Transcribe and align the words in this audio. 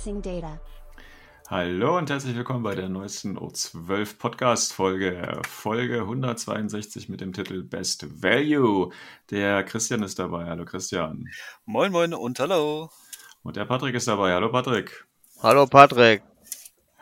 Processing 0.00 0.22
data. 0.22 0.58
Hallo 1.48 1.98
und 1.98 2.08
herzlich 2.08 2.34
willkommen 2.34 2.62
bei 2.62 2.74
der 2.74 2.88
neuesten 2.88 3.36
O12 3.36 4.18
Podcast 4.18 4.72
Folge, 4.72 5.42
Folge 5.46 6.00
162 6.00 7.10
mit 7.10 7.20
dem 7.20 7.34
Titel 7.34 7.62
Best 7.62 8.22
Value. 8.22 8.92
Der 9.30 9.62
Christian 9.64 10.02
ist 10.02 10.18
dabei. 10.18 10.46
Hallo 10.46 10.64
Christian. 10.64 11.28
Moin 11.66 11.92
moin 11.92 12.14
und 12.14 12.38
hallo. 12.38 12.90
Und 13.42 13.56
der 13.56 13.66
Patrick 13.66 13.94
ist 13.94 14.08
dabei. 14.08 14.32
Hallo 14.32 14.50
Patrick. 14.50 15.04
Hallo 15.42 15.66
Patrick. 15.66 16.22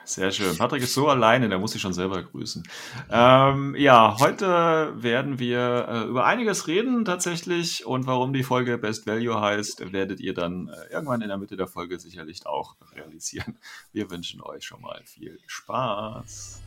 Sehr 0.08 0.32
schön. 0.32 0.56
Patrick 0.56 0.82
ist 0.82 0.94
so 0.94 1.08
alleine, 1.08 1.50
der 1.50 1.58
muss 1.58 1.72
sich 1.72 1.82
schon 1.82 1.92
selber 1.92 2.22
grüßen. 2.22 2.62
Ähm, 3.10 3.74
ja, 3.76 4.16
heute 4.18 4.94
werden 4.96 5.38
wir 5.38 5.86
äh, 5.86 6.08
über 6.08 6.24
einiges 6.24 6.66
reden 6.66 7.04
tatsächlich 7.04 7.84
und 7.84 8.06
warum 8.06 8.32
die 8.32 8.42
Folge 8.42 8.78
Best 8.78 9.06
Value 9.06 9.38
heißt, 9.38 9.92
werdet 9.92 10.20
ihr 10.20 10.32
dann 10.32 10.68
äh, 10.68 10.94
irgendwann 10.94 11.20
in 11.20 11.28
der 11.28 11.36
Mitte 11.36 11.58
der 11.58 11.66
Folge 11.66 12.00
sicherlich 12.00 12.46
auch 12.46 12.76
realisieren. 12.96 13.58
Wir 13.92 14.10
wünschen 14.10 14.40
euch 14.40 14.64
schon 14.64 14.80
mal 14.80 15.02
viel 15.04 15.38
Spaß. 15.46 16.62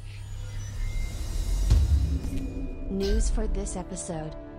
News 2.92 3.32
for 3.32 3.52
this 3.54 3.76
episode. 3.76 4.51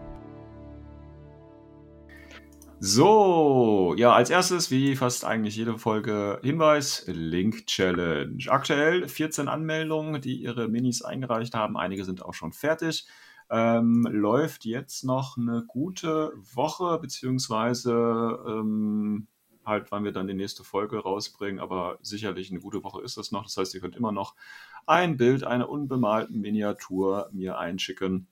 So, 2.84 3.94
ja, 3.97 4.12
als 4.12 4.28
erstes, 4.28 4.72
wie 4.72 4.97
fast 4.97 5.25
eigentlich 5.25 5.55
jede 5.55 5.78
Folge, 5.78 6.41
Hinweis, 6.42 7.05
Link 7.06 7.69
Challenge. 7.69 8.42
Aktuell 8.48 9.06
14 9.06 9.47
Anmeldungen, 9.47 10.20
die 10.20 10.42
ihre 10.42 10.66
Minis 10.66 11.00
eingereicht 11.03 11.55
haben. 11.55 11.77
Einige 11.77 12.05
sind 12.05 12.25
auch 12.25 12.34
schon 12.34 12.53
fertig. 12.53 13.06
Ähm, 13.50 14.05
läuft 14.10 14.64
jetzt 14.64 15.05
noch 15.05 15.36
eine 15.36 15.62
gute 15.69 16.33
Woche, 16.34 16.98
beziehungsweise 16.98 17.92
ähm, 18.48 19.28
halt, 19.64 19.92
wann 19.92 20.03
wir 20.03 20.10
dann 20.10 20.27
die 20.27 20.34
nächste 20.34 20.64
Folge 20.64 20.98
rausbringen, 20.98 21.60
aber 21.60 21.98
sicherlich 22.03 22.50
eine 22.50 22.58
gute 22.58 22.83
Woche 22.83 23.00
ist 23.03 23.16
das 23.16 23.30
noch. 23.30 23.44
Das 23.44 23.56
heißt, 23.56 23.75
ihr 23.75 23.80
könnt 23.80 23.94
immer 23.94 24.10
noch 24.10 24.34
ein 24.86 25.16
Bild 25.16 25.44
einer 25.44 25.69
unbemalten 25.69 26.41
Miniatur 26.41 27.30
mir 27.33 27.58
einschicken 27.58 28.27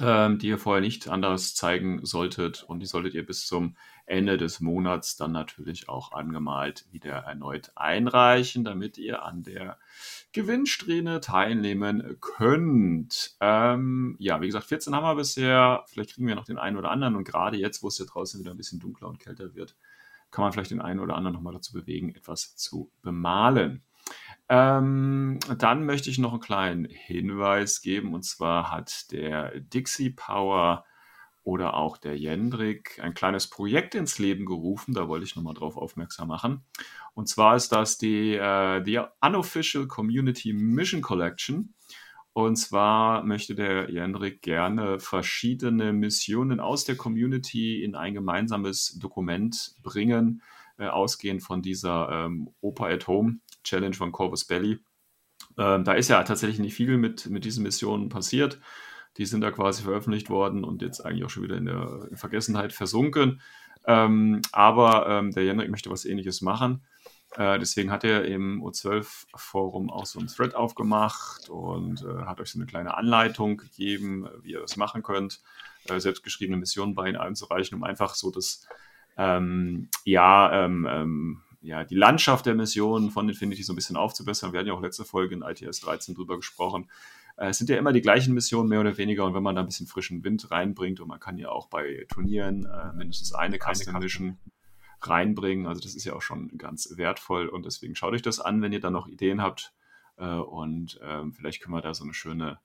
ähm, 0.00 0.38
die 0.38 0.48
ihr 0.48 0.58
vorher 0.58 0.80
nicht 0.80 1.08
anders 1.08 1.54
zeigen 1.54 2.04
solltet. 2.04 2.62
Und 2.62 2.80
die 2.80 2.86
solltet 2.86 3.14
ihr 3.14 3.24
bis 3.24 3.46
zum 3.46 3.76
Ende 4.06 4.36
des 4.36 4.60
Monats 4.60 5.16
dann 5.16 5.32
natürlich 5.32 5.88
auch 5.88 6.12
angemalt 6.12 6.86
wieder 6.90 7.14
erneut 7.14 7.72
einreichen, 7.74 8.64
damit 8.64 8.98
ihr 8.98 9.22
an 9.22 9.42
der 9.42 9.78
Gewinnsträhne 10.32 11.20
teilnehmen 11.20 12.18
könnt. 12.20 13.36
Ähm, 13.40 14.16
ja, 14.18 14.40
wie 14.40 14.46
gesagt, 14.46 14.66
14 14.66 14.94
haben 14.94 15.04
wir 15.04 15.14
bisher. 15.14 15.84
Vielleicht 15.86 16.14
kriegen 16.14 16.26
wir 16.26 16.34
noch 16.34 16.44
den 16.44 16.58
einen 16.58 16.76
oder 16.76 16.90
anderen. 16.90 17.16
Und 17.16 17.24
gerade 17.24 17.56
jetzt, 17.56 17.82
wo 17.82 17.88
es 17.88 17.98
ja 17.98 18.04
draußen 18.04 18.40
wieder 18.40 18.50
ein 18.50 18.56
bisschen 18.56 18.80
dunkler 18.80 19.08
und 19.08 19.20
kälter 19.20 19.54
wird, 19.54 19.76
kann 20.30 20.42
man 20.42 20.52
vielleicht 20.52 20.72
den 20.72 20.80
einen 20.80 21.00
oder 21.00 21.16
anderen 21.16 21.34
nochmal 21.34 21.54
dazu 21.54 21.72
bewegen, 21.72 22.14
etwas 22.14 22.56
zu 22.56 22.90
bemalen. 23.02 23.82
Ähm, 24.48 25.38
dann 25.58 25.86
möchte 25.86 26.10
ich 26.10 26.18
noch 26.18 26.32
einen 26.32 26.40
kleinen 26.40 26.84
Hinweis 26.86 27.80
geben. 27.80 28.14
Und 28.14 28.24
zwar 28.24 28.70
hat 28.70 29.10
der 29.10 29.58
Dixie 29.60 30.10
Power 30.10 30.84
oder 31.44 31.74
auch 31.74 31.98
der 31.98 32.16
Jendrik 32.18 32.98
ein 33.02 33.14
kleines 33.14 33.48
Projekt 33.48 33.94
ins 33.94 34.18
Leben 34.18 34.46
gerufen. 34.46 34.94
Da 34.94 35.08
wollte 35.08 35.26
ich 35.26 35.36
nochmal 35.36 35.54
drauf 35.54 35.76
aufmerksam 35.76 36.28
machen. 36.28 36.64
Und 37.14 37.28
zwar 37.28 37.56
ist 37.56 37.70
das 37.70 37.98
die, 37.98 38.34
äh, 38.34 38.82
die 38.82 39.00
Unofficial 39.20 39.86
Community 39.86 40.52
Mission 40.52 41.02
Collection. 41.02 41.74
Und 42.32 42.56
zwar 42.56 43.22
möchte 43.22 43.54
der 43.54 43.90
Jendrik 43.90 44.42
gerne 44.42 44.98
verschiedene 44.98 45.92
Missionen 45.92 46.58
aus 46.58 46.84
der 46.84 46.96
Community 46.96 47.84
in 47.84 47.94
ein 47.94 48.12
gemeinsames 48.12 48.98
Dokument 48.98 49.76
bringen, 49.82 50.42
äh, 50.78 50.86
ausgehend 50.86 51.42
von 51.42 51.62
dieser 51.62 52.08
ähm, 52.10 52.50
Opa 52.60 52.88
at 52.88 53.06
Home 53.06 53.38
Challenge 53.62 53.94
von 53.94 54.12
Corvus 54.12 54.44
Belly. 54.44 54.80
Ähm, 55.58 55.84
da 55.84 55.92
ist 55.92 56.08
ja 56.08 56.22
tatsächlich 56.22 56.58
nicht 56.58 56.74
viel 56.74 56.96
mit, 56.96 57.26
mit 57.26 57.44
diesen 57.44 57.62
Missionen 57.62 58.08
passiert. 58.08 58.60
Die 59.16 59.26
sind 59.26 59.42
da 59.42 59.50
quasi 59.50 59.82
veröffentlicht 59.82 60.30
worden 60.30 60.64
und 60.64 60.82
jetzt 60.82 61.00
eigentlich 61.00 61.24
auch 61.24 61.30
schon 61.30 61.44
wieder 61.44 61.56
in 61.56 61.66
der 61.66 62.08
Vergessenheit 62.14 62.72
versunken. 62.72 63.40
Ähm, 63.86 64.42
aber 64.52 65.06
ähm, 65.08 65.30
der 65.30 65.44
Jendrik 65.44 65.70
möchte 65.70 65.90
was 65.90 66.04
ähnliches 66.04 66.40
machen. 66.40 66.84
Äh, 67.36 67.58
deswegen 67.58 67.90
hat 67.90 68.04
er 68.04 68.24
im 68.24 68.62
O12-Forum 68.62 69.90
auch 69.90 70.06
so 70.06 70.20
ein 70.20 70.28
Thread 70.28 70.54
aufgemacht 70.54 71.48
und 71.48 72.02
äh, 72.02 72.24
hat 72.24 72.40
euch 72.40 72.50
so 72.50 72.58
eine 72.58 72.66
kleine 72.66 72.96
Anleitung 72.96 73.56
gegeben, 73.56 74.28
wie 74.42 74.52
ihr 74.52 74.60
das 74.60 74.76
machen 74.76 75.02
könnt, 75.02 75.42
äh, 75.88 75.98
selbstgeschriebene 75.98 76.56
Missionen 76.56 76.94
bei 76.94 77.08
ihm 77.08 77.16
einzureichen, 77.16 77.76
um 77.76 77.84
einfach 77.84 78.14
so 78.14 78.30
das, 78.30 78.66
ähm, 79.16 79.88
ja, 80.04 80.64
ähm, 80.64 80.86
ähm, 80.90 81.40
ja, 81.60 81.84
die 81.84 81.94
Landschaft 81.94 82.46
der 82.46 82.54
Missionen 82.54 83.10
von 83.10 83.28
Infinity 83.28 83.62
so 83.62 83.72
ein 83.72 83.76
bisschen 83.76 83.96
aufzubessern. 83.96 84.52
Wir 84.52 84.60
hatten 84.60 84.68
ja 84.68 84.74
auch 84.74 84.82
letzte 84.82 85.04
Folge 85.04 85.34
in 85.34 85.42
ITS 85.42 85.80
13 85.80 86.14
drüber 86.14 86.36
gesprochen. 86.36 86.90
Äh, 87.36 87.48
es 87.48 87.58
sind 87.58 87.70
ja 87.70 87.76
immer 87.76 87.92
die 87.92 88.02
gleichen 88.02 88.34
Missionen, 88.34 88.68
mehr 88.68 88.80
oder 88.80 88.96
weniger. 88.98 89.24
Und 89.24 89.34
wenn 89.34 89.42
man 89.42 89.54
da 89.54 89.62
ein 89.62 89.66
bisschen 89.66 89.86
frischen 89.86 90.24
Wind 90.24 90.50
reinbringt, 90.50 91.00
und 91.00 91.08
man 91.08 91.20
kann 91.20 91.38
ja 91.38 91.48
auch 91.48 91.68
bei 91.68 92.06
Turnieren 92.08 92.66
äh, 92.66 92.92
mindestens 92.94 93.32
eine 93.32 93.58
Custom 93.58 93.98
Mission 93.98 94.38
reinbringen, 95.00 95.66
also 95.66 95.80
das 95.80 95.94
ist 95.94 96.04
ja 96.04 96.14
auch 96.14 96.22
schon 96.22 96.56
ganz 96.58 96.96
wertvoll. 96.96 97.48
Und 97.48 97.64
deswegen 97.64 97.94
schaut 97.94 98.12
euch 98.12 98.22
das 98.22 98.40
an, 98.40 98.62
wenn 98.62 98.72
ihr 98.72 98.80
da 98.80 98.90
noch 98.90 99.08
Ideen 99.08 99.40
habt. 99.40 99.72
Äh, 100.16 100.26
und 100.26 101.00
ähm, 101.02 101.32
vielleicht 101.32 101.62
können 101.62 101.74
wir 101.74 101.82
da 101.82 101.94
so 101.94 102.04
eine 102.04 102.14
schöne 102.14 102.58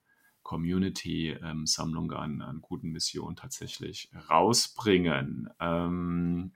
Community-Sammlung 0.49 2.11
an, 2.11 2.41
an, 2.41 2.59
guten 2.59 2.89
Missionen 2.89 3.35
tatsächlich 3.35 4.09
rausbringen. 4.31 5.47
Ähm, 5.59 6.53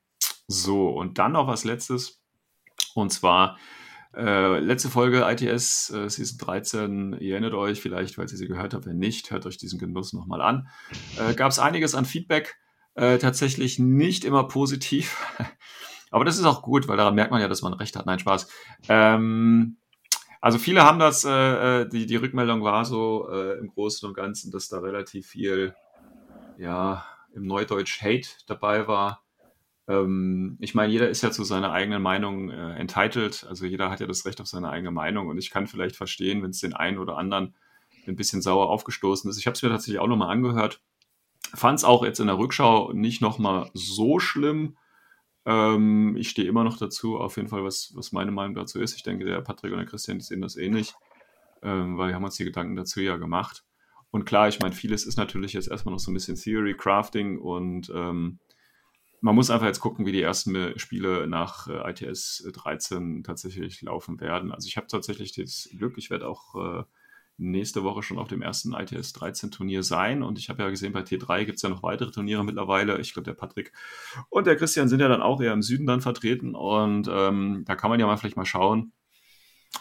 so, 0.48 0.90
und 0.90 1.20
dann 1.20 1.34
noch 1.34 1.46
was 1.46 1.64
Letztes. 1.64 2.20
Und 2.96 3.14
zwar 3.14 3.60
äh, 4.16 4.58
letzte 4.58 4.90
Folge 4.90 5.30
ITS 5.30 5.92
äh, 5.92 6.10
Season 6.10 6.40
13, 6.40 7.18
ihr 7.20 7.34
erinnert 7.34 7.54
euch 7.54 7.82
vielleicht, 7.82 8.18
weil 8.18 8.26
ihr 8.26 8.36
sie 8.36 8.48
gehört 8.48 8.74
habt, 8.74 8.88
wenn 8.88 8.98
nicht, 8.98 9.30
hört 9.30 9.46
euch 9.46 9.58
diesen 9.58 9.78
Genuss 9.78 10.12
nochmal 10.14 10.42
an. 10.42 10.68
Äh, 11.20 11.36
Gab 11.36 11.52
es 11.52 11.60
einiges 11.60 11.94
an 11.94 12.06
Feedback, 12.06 12.56
äh, 12.96 13.20
tatsächlich 13.20 13.78
nicht 13.78 14.26
immer 14.26 14.48
positiv. 14.48 15.24
Aber 16.10 16.26
das 16.26 16.40
ist 16.40 16.46
auch 16.46 16.64
gut, 16.64 16.88
weil 16.88 16.98
daran 16.98 17.14
merkt 17.14 17.30
man 17.30 17.42
ja, 17.42 17.48
dass 17.48 17.62
man 17.62 17.74
recht 17.74 17.96
hat. 17.96 18.08
Nein, 18.08 18.18
Spaß. 18.18 18.48
Ähm, 18.90 19.78
also 20.44 20.58
viele 20.58 20.84
haben 20.84 21.00
das, 21.00 21.24
äh, 21.24 21.30
äh 21.30 21.88
die, 21.88 22.06
die 22.06 22.18
Rückmeldung 22.18 22.66
war 22.66 22.84
so 22.84 23.30
äh, 23.32 23.58
im 23.60 23.70
Großen 23.70 24.06
und 24.06 24.14
Ganzen, 24.14 24.52
dass 24.52 24.68
da 24.68 24.80
relativ 24.80 25.26
viel, 25.26 25.74
ja, 26.58 27.06
im 27.34 27.48
Neudeutsch 27.48 28.02
Hate 28.02 28.28
dabei 28.46 28.86
war. 28.86 29.24
Ähm, 29.88 30.58
ich 30.60 30.76
meine, 30.76 30.92
jeder 30.92 31.08
ist 31.08 31.22
ja 31.22 31.32
zu 31.32 31.46
seiner 31.46 31.72
eigenen 31.72 32.02
Meinung 32.02 32.50
äh, 32.50 32.74
entitled. 32.74 33.46
Also 33.48 33.66
jeder 33.66 33.90
hat 33.90 34.02
ja 34.02 34.06
das 34.06 34.26
Recht 34.26 34.42
auf 34.42 34.48
seine 34.48 34.70
eigene 34.70 34.92
Meinung. 34.92 35.30
Und 35.30 35.38
ich 35.38 35.50
kann 35.50 35.66
vielleicht 35.66 35.96
verstehen, 35.96 36.44
wenn 36.44 36.50
es 36.50 36.60
den 36.60 36.74
einen 36.74 36.98
oder 36.98 37.18
anderen 37.18 37.56
ein 38.06 38.18
bisschen 38.18 38.42
sauer 38.42 38.70
aufgestoßen 38.70 39.30
ist. 39.30 39.38
Ich 39.38 39.48
habe 39.48 39.54
es 39.54 39.64
mir 39.64 39.70
tatsächlich 39.70 40.00
auch 40.00 40.08
nochmal 40.08 40.30
angehört. 40.30 40.82
Fand 41.54 41.80
es 41.80 41.86
auch 41.86 42.04
jetzt 42.04 42.20
in 42.20 42.28
der 42.28 42.38
Rückschau 42.38 42.92
nicht 42.92 43.22
nochmal 43.22 43.72
so 43.74 44.20
schlimm. 44.20 44.76
Ähm, 45.46 46.16
ich 46.18 46.30
stehe 46.30 46.48
immer 46.48 46.64
noch 46.64 46.78
dazu, 46.78 47.18
auf 47.18 47.36
jeden 47.38 47.50
Fall, 47.50 47.64
was, 47.64 47.92
was 47.96 48.12
meine 48.12 48.32
Meinung 48.32 48.56
dazu 48.56 48.80
ist. 48.80 48.96
Ich 48.96 49.04
denke, 49.04 49.26
der 49.26 49.42
Patrick 49.42 49.72
und 49.72 49.80
der 49.80 49.88
Christian, 49.88 50.20
die 50.20 50.24
sehen 50.24 50.42
das 50.42 50.56
ähnlich, 50.56 50.94
ähm, 51.62 51.98
weil 51.98 52.10
wir 52.10 52.16
haben 52.16 52.24
uns 52.24 52.36
die 52.36 52.46
Gedanken 52.46 52.76
dazu 52.76 53.02
ja 53.02 53.18
gemacht. 53.18 53.64
Und 54.12 54.26
klar, 54.26 54.48
ich 54.48 54.60
meine, 54.60 54.76
vieles 54.76 55.06
ist 55.06 55.18
natürlich 55.18 55.54
jetzt 55.54 55.70
erstmal 55.70 55.94
noch 55.94 56.00
so 56.00 56.12
ein 56.12 56.14
bisschen 56.14 56.36
Theory 56.36 56.76
Crafting 56.78 57.40
und 57.40 57.92
ähm, 57.94 58.40
man 59.22 59.36
muss 59.36 59.50
einfach 59.50 59.68
jetzt 59.68 59.80
gucken, 59.80 60.06
wie 60.06 60.12
die 60.12 60.22
ersten 60.22 60.78
Spiele 60.78 61.28
nach 61.28 61.68
äh, 61.68 61.90
ITS 61.90 62.46
13 62.54 63.24
tatsächlich 63.24 63.82
laufen 63.82 64.20
werden. 64.20 64.52
Also 64.52 64.68
ich 64.68 64.78
habe 64.78 64.88
tatsächlich 64.88 65.32
das 65.34 65.70
Glück, 65.78 65.98
ich 65.98 66.10
werde 66.10 66.28
auch 66.28 66.56
äh, 66.56 66.84
nächste 67.38 67.84
Woche 67.84 68.04
schon 68.04 68.20
auf 68.20 68.28
dem 68.28 68.42
ersten 68.42 68.74
ITS 68.74 69.14
13 69.14 69.52
Turnier 69.52 69.84
sein. 69.84 70.24
Und 70.24 70.38
ich 70.38 70.50
habe 70.50 70.64
ja 70.64 70.70
gesehen, 70.70 70.94
bei 70.94 71.02
T3 71.02 71.46
gibt 71.46 71.58
es 71.58 71.62
ja 71.62 71.70
noch 71.70 71.84
weitere 71.84 72.12
Turniere 72.12 72.44
mittlerweile. 72.44 73.00
Ich 73.00 73.14
glaube, 73.14 73.26
der 73.26 73.34
Patrick 73.34 73.74
und 74.30 74.48
der 74.48 74.56
Christian 74.56 74.88
sind 74.88 75.00
ja 75.00 75.08
dann 75.08 75.22
auch 75.22 75.42
eher 75.42 75.54
im 75.54 75.62
Süden 75.62 75.86
dann 75.86 76.02
vertreten. 76.02 76.56
Und 76.56 77.10
ähm, 77.12 77.64
da 77.66 77.76
kann 77.76 77.90
man 77.90 78.00
ja 78.00 78.06
mal 78.06 78.18
vielleicht 78.18 78.38
mal 78.38 78.46
schauen, 78.46 78.94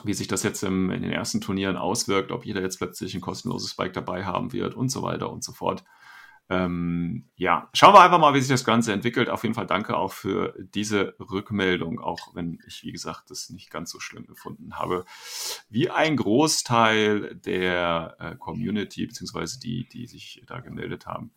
wie 0.04 0.14
sich 0.14 0.28
das 0.28 0.42
jetzt 0.42 0.62
im, 0.62 0.90
in 0.90 1.02
den 1.02 1.12
ersten 1.12 1.40
Turnieren 1.40 1.76
auswirkt, 1.76 2.32
ob 2.32 2.46
jeder 2.46 2.62
jetzt 2.62 2.78
plötzlich 2.78 3.14
ein 3.14 3.20
kostenloses 3.20 3.74
Bike 3.74 3.92
dabei 3.92 4.24
haben 4.24 4.52
wird 4.52 4.74
und 4.74 4.88
so 4.88 5.02
weiter 5.02 5.30
und 5.30 5.44
so 5.44 5.52
fort. 5.52 5.84
Ähm, 6.48 7.30
ja, 7.36 7.70
schauen 7.72 7.94
wir 7.94 8.02
einfach 8.02 8.18
mal, 8.18 8.34
wie 8.34 8.40
sich 8.40 8.48
das 8.48 8.64
Ganze 8.64 8.92
entwickelt. 8.92 9.30
Auf 9.30 9.42
jeden 9.42 9.54
Fall 9.54 9.66
danke 9.66 9.96
auch 9.96 10.12
für 10.12 10.54
diese 10.74 11.14
Rückmeldung, 11.18 11.98
auch 11.98 12.34
wenn 12.34 12.58
ich, 12.66 12.82
wie 12.82 12.92
gesagt, 12.92 13.30
das 13.30 13.48
nicht 13.50 13.70
ganz 13.70 13.90
so 13.90 14.00
schlimm 14.00 14.26
gefunden 14.26 14.78
habe, 14.78 15.04
wie 15.70 15.88
ein 15.88 16.16
Großteil 16.16 17.36
der 17.36 18.16
äh, 18.18 18.36
Community, 18.36 19.06
beziehungsweise 19.06 19.60
die, 19.60 19.88
die 19.88 20.06
sich 20.06 20.42
da 20.46 20.60
gemeldet 20.60 21.06
haben. 21.06 21.30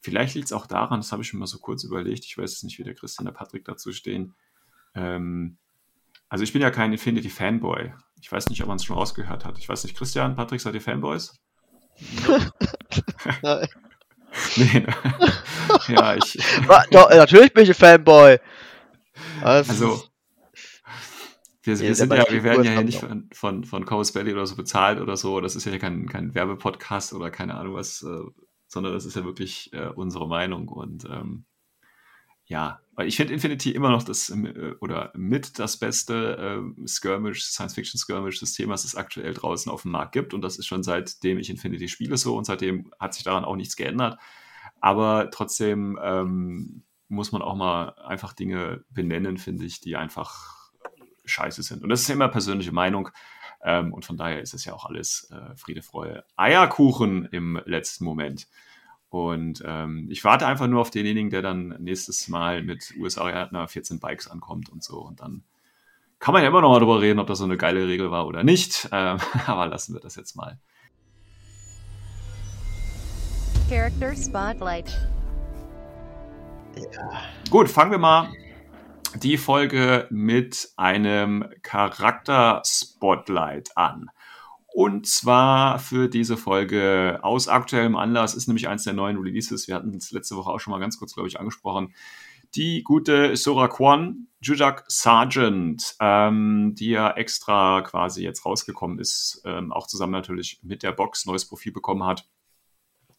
Vielleicht 0.00 0.34
liegt 0.34 0.46
es 0.46 0.52
auch 0.52 0.66
daran, 0.66 1.00
das 1.00 1.12
habe 1.12 1.22
ich 1.22 1.32
mir 1.32 1.40
mal 1.40 1.46
so 1.46 1.58
kurz 1.58 1.82
überlegt, 1.84 2.24
ich 2.24 2.36
weiß 2.36 2.62
nicht, 2.64 2.78
wie 2.78 2.84
der 2.84 2.94
Christian 2.94 3.26
und 3.26 3.32
der 3.32 3.38
Patrick 3.38 3.64
dazu 3.64 3.92
stehen. 3.92 4.34
Ähm, 4.94 5.56
also 6.28 6.44
ich 6.44 6.52
bin 6.52 6.60
ja 6.60 6.70
kein 6.70 6.92
Infinity-Fanboy. 6.92 7.94
Ich 8.20 8.30
weiß 8.30 8.48
nicht, 8.48 8.60
ob 8.60 8.68
man 8.68 8.76
es 8.76 8.84
schon 8.84 8.96
rausgehört 8.96 9.44
hat. 9.44 9.58
Ich 9.58 9.68
weiß 9.68 9.84
nicht, 9.84 9.96
Christian, 9.96 10.36
Patrick, 10.36 10.60
seid 10.60 10.74
ihr 10.74 10.82
Fanboys? 10.82 11.34
Nein. 13.42 13.68
Nee. 14.56 14.86
ja, 15.94 16.16
ich. 16.16 16.38
Doch, 16.90 17.10
natürlich 17.10 17.52
bin 17.52 17.64
ich 17.64 17.70
ein 17.70 17.74
Fanboy. 17.74 18.38
Also, 19.42 19.72
also 19.72 20.02
wir, 21.62 21.78
wir, 21.80 21.94
sind 21.94 22.12
ja, 22.12 22.24
wir 22.28 22.44
werden 22.44 22.64
ja 22.64 22.70
hier 22.72 22.84
nicht 22.84 23.00
von, 23.00 23.28
von, 23.32 23.64
von 23.64 23.84
Coast 23.84 24.14
Valley 24.14 24.32
oder 24.32 24.46
so 24.46 24.56
bezahlt 24.56 25.00
oder 25.00 25.16
so. 25.16 25.40
Das 25.40 25.54
ist 25.54 25.66
ja 25.66 25.76
kein, 25.78 26.06
kein 26.06 26.34
Werbepodcast 26.34 27.12
oder 27.12 27.30
keine 27.30 27.54
Ahnung 27.54 27.74
was, 27.74 28.02
äh, 28.02 28.22
sondern 28.66 28.94
das 28.94 29.04
ist 29.04 29.16
ja 29.16 29.24
wirklich 29.24 29.72
äh, 29.72 29.88
unsere 29.88 30.26
Meinung. 30.28 30.68
Und 30.68 31.04
ähm, 31.04 31.44
ja, 32.48 32.80
weil 32.94 33.06
ich 33.06 33.16
finde 33.16 33.34
Infinity 33.34 33.72
immer 33.72 33.90
noch 33.90 34.02
das 34.02 34.30
äh, 34.30 34.74
oder 34.80 35.12
mit 35.14 35.58
das 35.58 35.76
beste 35.76 36.64
äh, 36.82 36.88
Skirmish, 36.88 37.44
Science-Fiction-Skirmish-System, 37.44 38.70
was 38.70 38.84
es 38.84 38.96
aktuell 38.96 39.34
draußen 39.34 39.70
auf 39.70 39.82
dem 39.82 39.92
Markt 39.92 40.12
gibt. 40.12 40.32
Und 40.32 40.40
das 40.40 40.58
ist 40.58 40.66
schon 40.66 40.82
seitdem 40.82 41.38
ich 41.38 41.50
Infinity 41.50 41.88
spiele 41.88 42.16
so 42.16 42.36
und 42.36 42.44
seitdem 42.44 42.90
hat 42.98 43.14
sich 43.14 43.22
daran 43.22 43.44
auch 43.44 43.54
nichts 43.54 43.76
geändert. 43.76 44.18
Aber 44.80 45.30
trotzdem 45.30 45.98
ähm, 46.02 46.82
muss 47.08 47.32
man 47.32 47.42
auch 47.42 47.54
mal 47.54 47.90
einfach 48.04 48.32
Dinge 48.32 48.84
benennen, 48.90 49.36
finde 49.36 49.66
ich, 49.66 49.80
die 49.80 49.96
einfach 49.96 50.70
scheiße 51.26 51.62
sind. 51.62 51.82
Und 51.82 51.90
das 51.90 52.00
ist 52.00 52.10
immer 52.10 52.28
persönliche 52.28 52.72
Meinung. 52.72 53.10
Ähm, 53.62 53.92
und 53.92 54.06
von 54.06 54.16
daher 54.16 54.40
ist 54.40 54.54
es 54.54 54.64
ja 54.64 54.72
auch 54.72 54.86
alles 54.86 55.30
äh, 55.30 55.54
Friede, 55.56 55.82
Freude, 55.82 56.24
Eierkuchen 56.36 57.26
im 57.26 57.60
letzten 57.66 58.04
Moment. 58.04 58.48
Und 59.10 59.62
ähm, 59.64 60.06
ich 60.10 60.22
warte 60.24 60.46
einfach 60.46 60.66
nur 60.66 60.82
auf 60.82 60.90
denjenigen, 60.90 61.30
der 61.30 61.40
dann 61.40 61.68
nächstes 61.78 62.28
Mal 62.28 62.62
mit 62.62 62.92
USA 62.98 63.66
14 63.66 64.00
Bikes 64.00 64.28
ankommt 64.28 64.68
und 64.68 64.82
so. 64.82 64.98
Und 64.98 65.20
dann 65.20 65.44
kann 66.18 66.34
man 66.34 66.42
ja 66.42 66.48
immer 66.48 66.60
noch 66.60 66.70
mal 66.70 66.80
drüber 66.80 67.00
reden, 67.00 67.18
ob 67.18 67.26
das 67.26 67.38
so 67.38 67.44
eine 67.44 67.56
geile 67.56 67.86
Regel 67.86 68.10
war 68.10 68.26
oder 68.26 68.42
nicht. 68.42 68.88
Ähm, 68.98 69.18
aber 69.46 69.66
lassen 69.66 69.94
wir 69.94 70.00
das 70.00 70.16
jetzt 70.16 70.36
mal. 70.36 70.58
Character 73.68 74.14
Spotlight. 74.16 75.08
Ja. 76.76 77.22
Gut, 77.50 77.68
fangen 77.68 77.90
wir 77.90 77.98
mal 77.98 78.30
die 79.14 79.38
Folge 79.38 80.06
mit 80.10 80.68
einem 80.76 81.48
Charakter-Spotlight 81.62 83.76
an. 83.76 84.10
Und 84.72 85.06
zwar 85.06 85.78
für 85.78 86.08
diese 86.08 86.36
Folge 86.36 87.18
aus 87.22 87.48
aktuellem 87.48 87.96
Anlass 87.96 88.34
ist 88.34 88.48
nämlich 88.48 88.68
eins 88.68 88.84
der 88.84 88.92
neuen 88.92 89.16
Releases. 89.16 89.66
Wir 89.66 89.74
hatten 89.74 89.94
es 89.96 90.12
letzte 90.12 90.36
Woche 90.36 90.50
auch 90.50 90.60
schon 90.60 90.70
mal 90.70 90.78
ganz 90.78 90.98
kurz, 90.98 91.14
glaube 91.14 91.28
ich, 91.28 91.40
angesprochen. 91.40 91.94
Die 92.54 92.82
gute 92.82 93.36
Sora 93.36 93.68
Kwon, 93.68 94.28
Jujak 94.40 94.84
Sargent, 94.88 95.96
ähm, 96.00 96.74
die 96.78 96.90
ja 96.90 97.10
extra 97.10 97.82
quasi 97.82 98.22
jetzt 98.22 98.46
rausgekommen 98.46 98.98
ist, 98.98 99.42
ähm, 99.44 99.72
auch 99.72 99.86
zusammen 99.86 100.12
natürlich 100.12 100.60
mit 100.62 100.82
der 100.82 100.92
Box 100.92 101.26
neues 101.26 101.46
Profil 101.46 101.72
bekommen 101.72 102.04
hat 102.04 102.26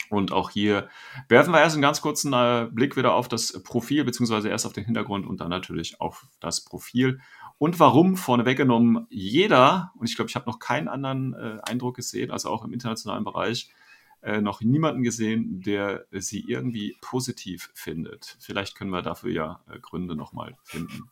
und 0.10 0.32
auch 0.32 0.50
hier 0.50 0.90
werfen 1.28 1.54
wir 1.54 1.60
erst 1.62 1.76
einen 1.76 1.84
ganz 1.84 2.02
kurzen 2.02 2.34
äh, 2.34 2.68
Blick 2.72 2.98
wieder 2.98 3.14
auf 3.14 3.28
das 3.28 3.62
Profil, 3.64 4.04
beziehungsweise 4.04 4.50
erst 4.50 4.66
auf 4.66 4.74
den 4.74 4.86
Hintergrund 4.86 5.28
und 5.28 5.40
dann 5.40 5.50
natürlich 5.50 6.02
auf 6.02 6.26
das 6.40 6.64
Profil. 6.66 7.20
Und 7.60 7.80
warum 7.80 8.16
vorneweg 8.16 8.58
genommen 8.58 9.06
jeder, 9.10 9.92
und 10.00 10.10
ich 10.10 10.16
glaube, 10.16 10.30
ich 10.30 10.36
habe 10.36 10.50
noch 10.50 10.60
keinen 10.60 10.88
anderen 10.88 11.34
äh, 11.34 11.60
Eindruck 11.64 11.98
gesehen, 11.98 12.32
also 12.32 12.50
auch 12.50 12.64
im 12.64 12.74
internationalen 12.74 13.26
Bereich, 13.26 13.70
äh, 14.22 14.42
noch 14.42 14.62
niemanden 14.62 15.04
gesehen, 15.04 15.62
der 15.62 16.06
sie 16.12 16.44
irgendwie 16.48 16.98
positiv 17.02 17.70
findet. 17.74 18.38
Vielleicht 18.40 18.76
können 18.76 18.92
wir 18.92 19.02
dafür 19.02 19.32
ja 19.32 19.60
äh, 19.70 19.80
Gründe 19.80 20.16
nochmal 20.16 20.58
finden. 20.64 21.10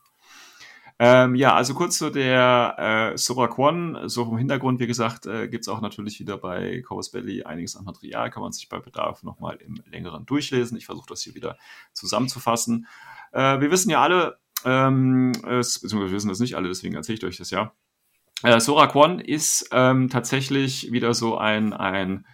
Ähm, 0.99 1.35
ja, 1.35 1.53
also 1.53 1.75
kurz 1.75 1.99
zu 1.99 2.09
der 2.09 3.11
äh, 3.13 3.17
Sora 3.17 3.47
Kwon. 3.47 4.09
So 4.09 4.25
vom 4.25 4.37
Hintergrund, 4.37 4.79
wie 4.79 4.87
gesagt, 4.87 5.27
äh, 5.27 5.47
gibt 5.47 5.63
es 5.63 5.67
auch 5.67 5.79
natürlich 5.79 6.19
wieder 6.19 6.37
bei 6.37 6.81
Corvus 6.81 7.11
Belly 7.11 7.43
einiges 7.43 7.75
an 7.75 7.85
Material. 7.85 8.31
Kann 8.31 8.41
man 8.41 8.51
sich 8.51 8.67
bei 8.67 8.79
Bedarf 8.79 9.21
nochmal 9.21 9.57
im 9.57 9.83
längeren 9.91 10.25
durchlesen. 10.25 10.77
Ich 10.77 10.87
versuche 10.87 11.07
das 11.09 11.21
hier 11.21 11.35
wieder 11.35 11.57
zusammenzufassen. 11.93 12.87
Äh, 13.31 13.59
wir 13.59 13.69
wissen 13.69 13.91
ja 13.91 14.01
alle, 14.01 14.39
ähm, 14.65 15.31
es, 15.47 15.79
beziehungsweise 15.79 16.13
wissen 16.13 16.29
das 16.29 16.39
nicht 16.39 16.55
alle, 16.55 16.67
deswegen 16.67 16.95
erzähle 16.95 17.17
ich 17.17 17.25
euch 17.25 17.37
das 17.37 17.51
ja. 17.51 17.73
Äh, 18.43 18.59
Sora 18.59 18.87
Kwon 18.87 19.19
ist 19.19 19.69
ähm, 19.71 20.09
tatsächlich 20.09 20.91
wieder 20.91 21.13
so 21.13 21.37
ein, 21.37 21.73
ein 21.73 22.25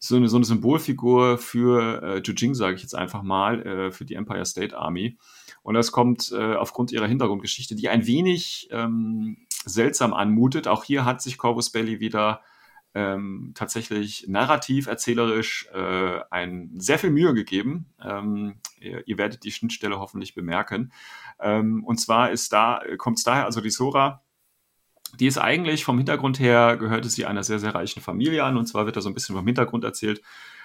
so 0.00 0.16
eine, 0.16 0.28
so 0.28 0.36
eine 0.36 0.44
Symbolfigur 0.44 1.38
für 1.38 2.02
äh, 2.02 2.18
Jujing, 2.18 2.54
sage 2.54 2.76
ich 2.76 2.82
jetzt 2.82 2.94
einfach 2.94 3.22
mal, 3.22 3.66
äh, 3.66 3.90
für 3.90 4.04
die 4.04 4.14
Empire 4.14 4.44
State 4.44 4.76
Army. 4.76 5.18
Und 5.62 5.74
das 5.74 5.90
kommt 5.90 6.30
äh, 6.32 6.54
aufgrund 6.54 6.92
ihrer 6.92 7.06
Hintergrundgeschichte, 7.06 7.74
die 7.74 7.88
ein 7.88 8.06
wenig 8.06 8.68
ähm, 8.70 9.38
seltsam 9.64 10.14
anmutet. 10.14 10.68
Auch 10.68 10.84
hier 10.84 11.04
hat 11.04 11.20
sich 11.20 11.36
Corvus 11.36 11.70
Belly 11.70 11.98
wieder 11.98 12.42
ähm, 12.94 13.52
tatsächlich 13.54 14.26
narrativ, 14.28 14.86
erzählerisch 14.86 15.68
äh, 15.72 16.20
ein, 16.30 16.70
sehr 16.76 16.98
viel 16.98 17.10
Mühe 17.10 17.34
gegeben. 17.34 17.86
Ähm, 18.02 18.56
ihr, 18.80 19.06
ihr, 19.06 19.18
werdet 19.18 19.44
die 19.44 19.52
Schnittstelle 19.52 19.98
hoffentlich 19.98 20.34
bemerken. 20.34 20.92
Ähm, 21.40 21.84
und 21.84 21.98
zwar 22.00 22.30
da, 22.50 22.80
kommt 22.96 23.18
es 23.18 23.24
daher, 23.24 23.44
also 23.44 23.60
die 23.60 23.70
Sora, 23.70 24.22
die 25.18 25.26
ist 25.26 25.38
eigentlich 25.38 25.84
vom 25.84 25.96
Hintergrund 25.96 26.38
her, 26.38 26.76
gehörte 26.76 27.08
sie 27.08 27.26
einer 27.26 27.42
sehr, 27.42 27.58
sehr 27.58 27.74
reichen 27.74 28.02
Familie 28.02 28.44
an. 28.44 28.56
Und 28.56 28.66
zwar 28.66 28.86
wird 28.86 28.96
da 28.96 29.00
so 29.00 29.08
ein 29.08 29.14
bisschen 29.14 29.36
vom 29.36 29.46
Hintergrund 29.46 29.84
erzählt, 29.84 30.22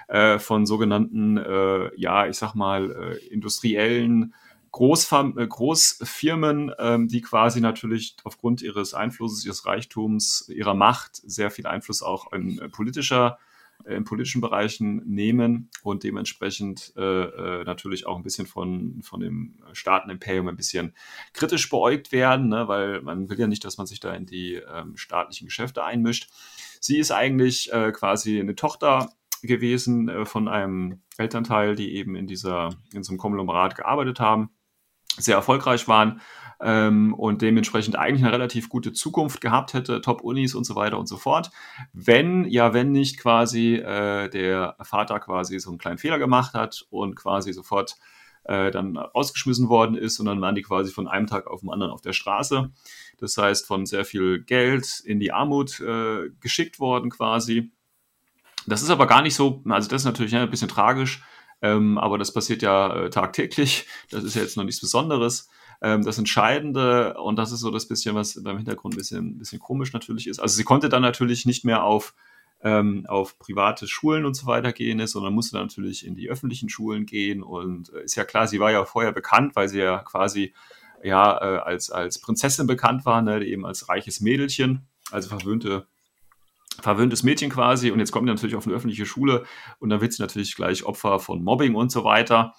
äh, 0.07 0.39
von 0.39 0.65
sogenannten, 0.65 1.37
äh, 1.37 1.89
ja, 1.95 2.27
ich 2.27 2.37
sag 2.37 2.55
mal, 2.55 2.91
äh, 2.91 3.27
industriellen 3.27 4.33
Großfam 4.73 5.37
äh, 5.37 5.47
Großfirmen, 5.47 6.71
ähm, 6.79 7.07
die 7.07 7.21
quasi 7.21 7.61
natürlich 7.61 8.17
aufgrund 8.23 8.63
ihres 8.63 8.95
Einflusses, 8.95 9.45
ihres 9.45 9.67
Reichtums, 9.67 10.49
ihrer 10.49 10.73
Macht 10.73 11.15
sehr 11.15 11.51
viel 11.51 11.67
Einfluss 11.67 12.01
auch 12.01 12.33
in 12.33 12.57
äh, 12.57 12.69
politischer 12.69 13.37
äh, 13.85 13.93
in 13.93 14.03
politischen 14.03 14.41
Bereichen 14.41 15.03
nehmen 15.05 15.69
und 15.83 16.03
dementsprechend 16.03 16.91
äh, 16.95 17.63
natürlich 17.63 18.07
auch 18.07 18.17
ein 18.17 18.23
bisschen 18.23 18.47
von, 18.47 19.03
von 19.03 19.19
dem 19.19 19.59
Staatenimperium 19.73 20.47
ein 20.47 20.55
bisschen 20.55 20.95
kritisch 21.33 21.69
beäugt 21.69 22.11
werden, 22.11 22.47
ne? 22.49 22.67
weil 22.67 23.03
man 23.03 23.29
will 23.29 23.39
ja 23.39 23.45
nicht, 23.45 23.65
dass 23.65 23.77
man 23.77 23.85
sich 23.85 23.99
da 23.99 24.11
in 24.15 24.25
die 24.25 24.55
ähm, 24.55 24.97
staatlichen 24.97 25.45
Geschäfte 25.45 25.83
einmischt. 25.83 26.31
Sie 26.79 26.97
ist 26.97 27.11
eigentlich 27.11 27.71
äh, 27.71 27.91
quasi 27.91 28.39
eine 28.39 28.55
Tochter 28.55 29.11
gewesen 29.43 30.09
äh, 30.09 30.25
von 30.25 30.47
einem 30.47 31.03
Elternteil, 31.19 31.75
die 31.75 31.93
eben 31.93 32.15
in 32.15 32.25
dieser 32.25 32.71
in 32.91 33.03
so 33.03 33.11
einem 33.11 33.19
Konglomerat 33.19 33.75
gearbeitet 33.75 34.19
haben 34.19 34.49
sehr 35.17 35.35
erfolgreich 35.35 35.87
waren 35.87 36.21
ähm, 36.61 37.13
und 37.13 37.41
dementsprechend 37.41 37.97
eigentlich 37.97 38.23
eine 38.23 38.33
relativ 38.33 38.69
gute 38.69 38.93
Zukunft 38.93 39.41
gehabt 39.41 39.73
hätte, 39.73 40.01
Top-Unis 40.01 40.55
und 40.55 40.63
so 40.63 40.75
weiter 40.75 40.97
und 40.97 41.07
so 41.07 41.17
fort. 41.17 41.51
Wenn, 41.91 42.45
ja, 42.45 42.73
wenn 42.73 42.91
nicht 42.91 43.19
quasi 43.19 43.75
äh, 43.75 44.29
der 44.29 44.75
Vater 44.81 45.19
quasi 45.19 45.59
so 45.59 45.69
einen 45.69 45.77
kleinen 45.77 45.97
Fehler 45.97 46.19
gemacht 46.19 46.53
hat 46.53 46.85
und 46.89 47.15
quasi 47.15 47.53
sofort 47.53 47.97
äh, 48.45 48.71
dann 48.71 48.97
ausgeschmissen 48.97 49.69
worden 49.69 49.95
ist 49.95 50.19
und 50.19 50.25
dann 50.25 50.41
waren 50.41 50.55
die 50.55 50.61
quasi 50.61 50.91
von 50.91 51.07
einem 51.07 51.27
Tag 51.27 51.47
auf 51.47 51.61
den 51.61 51.69
anderen 51.69 51.91
auf 51.91 52.01
der 52.01 52.13
Straße. 52.13 52.71
Das 53.17 53.37
heißt, 53.37 53.65
von 53.65 53.85
sehr 53.85 54.05
viel 54.05 54.43
Geld 54.43 55.01
in 55.05 55.19
die 55.19 55.31
Armut 55.31 55.79
äh, 55.79 56.29
geschickt 56.39 56.79
worden 56.79 57.09
quasi. 57.09 57.71
Das 58.65 58.81
ist 58.81 58.89
aber 58.89 59.07
gar 59.07 59.21
nicht 59.21 59.35
so, 59.35 59.61
also 59.69 59.89
das 59.89 60.01
ist 60.01 60.05
natürlich 60.05 60.31
ne, 60.31 60.41
ein 60.41 60.49
bisschen 60.49 60.69
tragisch, 60.69 61.21
ähm, 61.63 61.97
aber 61.97 62.17
das 62.17 62.33
passiert 62.33 62.61
ja 62.61 62.93
äh, 62.93 63.09
tagtäglich. 63.09 63.87
Das 64.11 64.23
ist 64.25 64.35
ja 64.35 64.41
jetzt 64.41 64.57
noch 64.57 64.65
nichts 64.65 64.81
Besonderes. 64.81 65.49
Ähm, 65.81 66.03
das 66.03 66.17
Entscheidende, 66.17 67.15
und 67.15 67.37
das 67.37 67.53
ist 67.53 67.61
so 67.61 67.71
das 67.71 67.87
bisschen, 67.87 68.15
was 68.15 68.43
beim 68.43 68.57
Hintergrund 68.57 68.93
ein 68.93 68.97
bisschen, 68.97 69.37
bisschen 69.37 69.59
komisch 69.59 69.93
natürlich 69.93 70.27
ist. 70.27 70.39
Also 70.39 70.57
sie 70.57 70.65
konnte 70.65 70.89
dann 70.89 71.01
natürlich 71.01 71.45
nicht 71.45 71.63
mehr 71.63 71.85
auf, 71.85 72.13
ähm, 72.61 73.05
auf 73.07 73.39
private 73.39 73.87
Schulen 73.87 74.25
und 74.25 74.33
so 74.33 74.45
weiter 74.45 74.73
gehen, 74.73 75.07
sondern 75.07 75.33
musste 75.33 75.55
dann 75.55 75.67
natürlich 75.67 76.05
in 76.05 76.15
die 76.15 76.29
öffentlichen 76.29 76.67
Schulen 76.67 77.05
gehen. 77.05 77.41
Und 77.41 77.93
äh, 77.93 78.03
ist 78.03 78.15
ja 78.15 78.25
klar, 78.25 78.45
sie 78.47 78.59
war 78.59 78.71
ja 78.71 78.83
vorher 78.83 79.13
bekannt, 79.13 79.55
weil 79.55 79.69
sie 79.69 79.79
ja 79.79 79.99
quasi 79.99 80.53
ja 81.01 81.37
äh, 81.37 81.59
als, 81.59 81.91
als 81.91 82.19
Prinzessin 82.19 82.67
bekannt 82.67 83.05
war, 83.05 83.21
ne, 83.21 83.41
eben 83.45 83.65
als 83.65 83.87
reiches 83.87 84.19
Mädelchen, 84.19 84.85
also 85.11 85.29
verwöhnte 85.29 85.87
verwöhntes 86.81 87.23
Mädchen 87.23 87.49
quasi 87.49 87.91
und 87.91 87.99
jetzt 87.99 88.11
kommt 88.11 88.27
sie 88.27 88.33
natürlich 88.33 88.55
auf 88.55 88.65
eine 88.65 88.75
öffentliche 88.75 89.05
Schule 89.05 89.45
und 89.79 89.89
dann 89.89 90.01
wird 90.01 90.13
sie 90.13 90.21
natürlich 90.21 90.55
gleich 90.55 90.83
Opfer 90.83 91.19
von 91.19 91.43
Mobbing 91.43 91.75
und 91.75 91.91
so 91.91 92.03
weiter. 92.03 92.53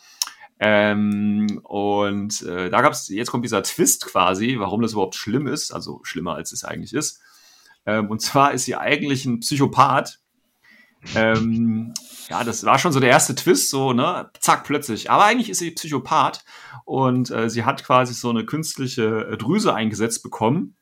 Ähm, 0.60 1.60
und 1.64 2.42
äh, 2.42 2.70
da 2.70 2.80
gab 2.80 2.92
es, 2.92 3.08
jetzt 3.08 3.30
kommt 3.30 3.44
dieser 3.44 3.62
Twist 3.62 4.06
quasi, 4.06 4.56
warum 4.58 4.82
das 4.82 4.92
überhaupt 4.92 5.16
schlimm 5.16 5.46
ist, 5.46 5.72
also 5.72 6.00
schlimmer 6.04 6.34
als 6.34 6.52
es 6.52 6.64
eigentlich 6.64 6.94
ist. 6.94 7.20
Ähm, 7.86 8.08
und 8.08 8.20
zwar 8.20 8.52
ist 8.52 8.64
sie 8.64 8.76
eigentlich 8.76 9.24
ein 9.24 9.40
Psychopath. 9.40 10.20
Ähm, 11.14 11.92
ja, 12.30 12.44
das 12.44 12.64
war 12.64 12.78
schon 12.78 12.92
so 12.92 13.00
der 13.00 13.10
erste 13.10 13.34
Twist, 13.34 13.68
so, 13.68 13.92
ne, 13.92 14.30
zack, 14.40 14.64
plötzlich. 14.64 15.10
Aber 15.10 15.24
eigentlich 15.24 15.50
ist 15.50 15.58
sie 15.58 15.72
Psychopath 15.72 16.44
und 16.84 17.30
äh, 17.30 17.50
sie 17.50 17.64
hat 17.64 17.84
quasi 17.84 18.14
so 18.14 18.30
eine 18.30 18.46
künstliche 18.46 19.36
Drüse 19.36 19.74
eingesetzt 19.74 20.22
bekommen, 20.22 20.76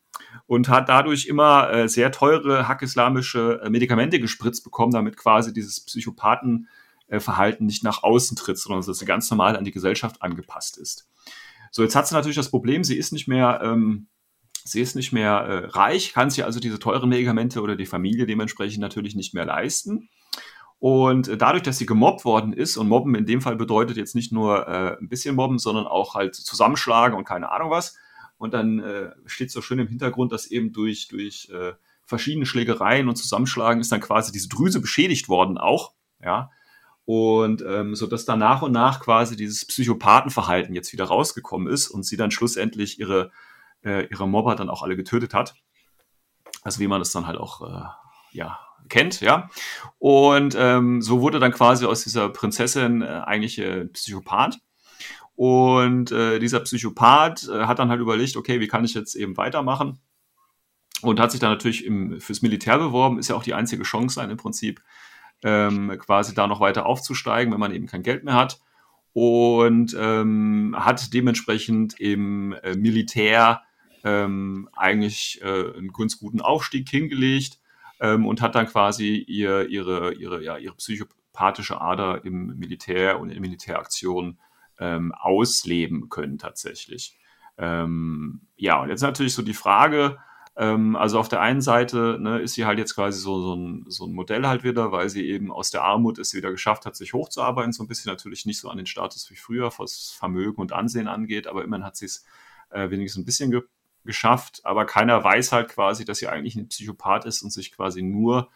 und 0.47 0.69
hat 0.69 0.89
dadurch 0.89 1.27
immer 1.27 1.71
äh, 1.71 1.89
sehr 1.89 2.13
teure 2.13 2.69
hackislamische 2.69 3.61
äh, 3.63 3.71
Medikamente 3.71 4.21
gespritzt 4.21 4.65
bekommen, 4.65 4.93
damit 4.93 5.17
quasi 5.17 5.53
dieses 5.53 5.81
Psychopathenverhalten 5.85 7.67
äh, 7.67 7.67
nicht 7.67 7.85
nach 7.85 8.03
außen 8.03 8.37
tritt, 8.37 8.59
sondern 8.59 8.85
dass 8.85 8.99
sie 8.99 9.05
ganz 9.05 9.31
normal 9.31 9.57
an 9.57 9.65
die 9.65 9.71
Gesellschaft 9.71 10.23
angepasst 10.23 10.79
ist. 10.79 11.09
So, 11.71 11.83
jetzt 11.83 11.97
hat 11.97 12.07
sie 12.07 12.15
natürlich 12.15 12.37
das 12.37 12.51
Problem, 12.51 12.85
sie 12.85 12.97
ist 12.97 13.13
nicht 13.13 13.29
mehr, 13.29 13.61
ähm, 13.65 14.09
sie 14.65 14.81
ist 14.81 14.95
nicht 14.95 15.13
mehr 15.13 15.33
äh, 15.33 15.65
reich, 15.67 16.13
kann 16.13 16.31
sich 16.31 16.45
also 16.45 16.61
diese 16.61 16.79
teuren 16.79 17.09
Medikamente 17.09 17.63
oder 17.63 17.77
die 17.77 17.87
Familie 17.87 18.27
dementsprechend 18.27 18.81
natürlich 18.81 19.15
nicht 19.15 19.33
mehr 19.33 19.47
leisten. 19.47 20.11
Und 20.79 21.29
äh, 21.29 21.37
dadurch, 21.37 21.63
dass 21.63 21.79
sie 21.79 21.87
gemobbt 21.87 22.25
worden 22.25 22.53
ist, 22.53 22.77
und 22.77 22.89
Mobben 22.89 23.15
in 23.15 23.25
dem 23.25 23.41
Fall 23.41 23.55
bedeutet 23.55 23.97
jetzt 23.97 24.17
nicht 24.17 24.33
nur 24.33 24.67
äh, 24.67 24.99
ein 24.99 25.09
bisschen 25.09 25.37
Mobben, 25.37 25.59
sondern 25.59 25.87
auch 25.87 26.15
halt 26.15 26.35
zusammenschlagen 26.35 27.17
und 27.17 27.25
keine 27.25 27.53
Ahnung 27.53 27.71
was, 27.71 27.97
Und 28.43 28.55
dann 28.55 28.81
äh, 28.81 29.13
steht 29.25 29.53
so 29.53 29.63
schön 29.63 29.79
im 29.79 29.87
Hintergrund, 29.87 30.33
dass 30.33 30.49
eben 30.49 30.73
durch, 30.73 31.07
durch 31.07 31.49
äh, 31.55 31.75
verschiedene 32.05 32.45
Schlägereien 32.45 33.09
und 33.09 33.15
Zusammenschlagen 33.15 33.81
ist 33.81 33.93
dann 33.93 34.01
quasi 34.01 34.33
diese 34.33 34.49
Drüse 34.49 34.81
beschädigt 34.81 35.29
worden 35.29 35.59
auch. 35.59 35.93
Ja. 36.21 36.51
Und 37.05 37.63
ähm, 37.63 37.95
so 37.95 38.09
dass 38.09 38.25
dann 38.25 38.41
nach 38.41 38.63
und 38.63 38.73
nach 38.73 38.99
quasi 38.99 39.37
dieses 39.37 39.65
Psychopathenverhalten 39.65 40.75
jetzt 40.75 40.93
wieder 40.93 41.05
rausgekommen 41.05 41.73
ist 41.73 41.87
und 41.87 42.03
sie 42.03 42.17
dann 42.17 42.33
schlussendlich 42.33 42.99
ihre, 42.99 43.31
äh, 43.85 44.09
ihre 44.09 44.27
Mobber 44.27 44.57
dann 44.57 44.71
auch 44.71 44.83
alle 44.83 44.97
getötet 44.97 45.35
hat. 45.35 45.55
Also 46.63 46.81
wie 46.81 46.89
man 46.89 46.99
das 46.99 47.13
dann 47.13 47.29
halt 47.29 47.39
auch 47.39 47.63
äh, 47.63 47.85
ja, 48.33 48.59
kennt, 48.89 49.21
ja. 49.21 49.51
Und 50.01 50.57
ähm, 50.59 51.01
so 51.01 51.21
wurde 51.21 51.39
dann 51.39 51.53
quasi 51.53 51.87
aus 51.87 52.03
dieser 52.03 52.29
Prinzessin 52.29 53.03
äh, 53.03 53.23
eigentlich 53.25 53.61
äh, 53.61 53.85
Psychopath. 53.85 54.59
Und 55.43 56.13
äh, 56.13 56.39
dieser 56.39 56.61
Psychopath 56.61 57.49
äh, 57.49 57.65
hat 57.65 57.81
dann 57.81 57.89
halt 57.89 58.01
überlegt, 58.01 58.37
okay, 58.37 58.61
wie 58.61 58.69
kann 58.69 58.85
ich 58.85 58.95
jetzt 58.95 59.17
eben 59.17 59.37
weitermachen? 59.37 59.99
Und 61.01 61.19
hat 61.19 61.33
sich 61.33 61.41
dann 61.41 61.51
natürlich 61.51 61.85
im, 61.85 62.21
fürs 62.21 62.43
Militär 62.43 62.79
beworben, 62.79 63.19
ist 63.19 63.29
ja 63.29 63.35
auch 63.35 63.43
die 63.43 63.55
einzige 63.55 63.83
Chance 63.83 64.15
sein 64.15 64.31
im 64.31 64.37
Prinzip, 64.37 64.81
ähm, 65.43 65.99
quasi 65.99 66.33
da 66.33 66.47
noch 66.47 66.61
weiter 66.61 66.87
aufzusteigen, 66.87 67.53
wenn 67.53 67.59
man 67.59 67.75
eben 67.75 67.89
kein 67.89 68.05
Geld 68.05 68.23
mehr 68.23 68.35
hat. 68.35 68.61
Und 69.15 69.97
ähm, 69.99 70.77
hat 70.79 71.13
dementsprechend 71.13 71.99
im 71.99 72.53
äh, 72.63 72.77
Militär 72.77 73.63
ähm, 74.05 74.69
eigentlich 74.77 75.41
äh, 75.43 75.77
einen 75.77 75.93
ganz 75.93 76.21
guten 76.21 76.41
Aufstieg 76.41 76.89
hingelegt 76.89 77.59
ähm, 77.99 78.27
und 78.27 78.43
hat 78.43 78.55
dann 78.55 78.69
quasi 78.69 79.17
ihr, 79.17 79.69
ihre, 79.69 80.15
ihre, 80.15 80.41
ja, 80.45 80.57
ihre 80.57 80.77
psychopathische 80.77 81.81
Ader 81.81 82.25
im 82.25 82.57
Militär 82.61 83.19
und 83.19 83.31
in 83.31 83.41
Militäraktionen 83.41 84.39
ähm, 84.83 85.13
ausleben 85.13 86.09
können 86.09 86.39
tatsächlich. 86.39 87.17
Ähm, 87.57 88.43
ja, 88.57 88.83
und 88.83 88.89
jetzt 88.89 89.03
natürlich 89.03 89.33
so 89.33 89.43
die 89.43 89.55
Frage, 89.55 90.19
ähm, 90.57 90.97
also 90.97 91.21
auf 91.21 91.29
der 91.29 91.41
einen 91.41 91.61
Seite 91.61 92.19
ne, 92.21 92.41
ist 92.41 92.55
sie 92.55 92.65
halt 92.67 92.81
jetzt 92.81 92.97
quasi 92.97 93.21
so, 93.21 93.41
so, 93.41 93.55
ein, 93.55 93.85
so 93.87 94.07
ein 94.07 94.13
Modell 94.13 94.45
halt 94.45 94.65
wieder, 94.65 94.91
weil 94.91 95.09
sie 95.09 95.25
eben 95.29 95.53
aus 95.53 95.71
der 95.71 95.85
Armut 95.85 96.19
es 96.19 96.35
wieder 96.35 96.51
geschafft 96.51 96.85
hat, 96.85 96.97
sich 96.97 97.15
hochzuarbeiten, 97.15 97.73
so 97.73 97.85
ein 97.85 97.89
bisschen 97.89 98.11
natürlich 98.11 98.45
nicht 98.45 98.59
so 98.59 98.71
an 98.71 98.77
den 98.77 98.87
Status 98.87 99.31
wie 99.31 99.37
früher, 99.37 99.73
was 99.79 100.11
Vermögen 100.11 100.61
und 100.61 100.73
Ansehen 100.73 101.07
angeht, 101.07 101.47
aber 101.47 101.63
immerhin 101.63 101.87
hat 101.87 101.97
sie 101.97 102.07
es 102.07 102.25
äh, 102.71 102.91
wenigstens 102.91 103.23
ein 103.23 103.27
bisschen 103.27 103.51
ge 103.51 103.63
geschafft, 104.05 104.63
aber 104.65 104.85
keiner 104.85 105.23
weiß 105.23 105.53
halt 105.53 105.69
quasi, 105.69 106.05
dass 106.05 106.19
sie 106.19 106.27
eigentlich 106.27 106.57
ein 106.57 106.67
Psychopath 106.67 107.25
ist 107.25 107.43
und 107.43 107.51
sich 107.53 107.71
quasi 107.71 108.03
nur 108.03 108.51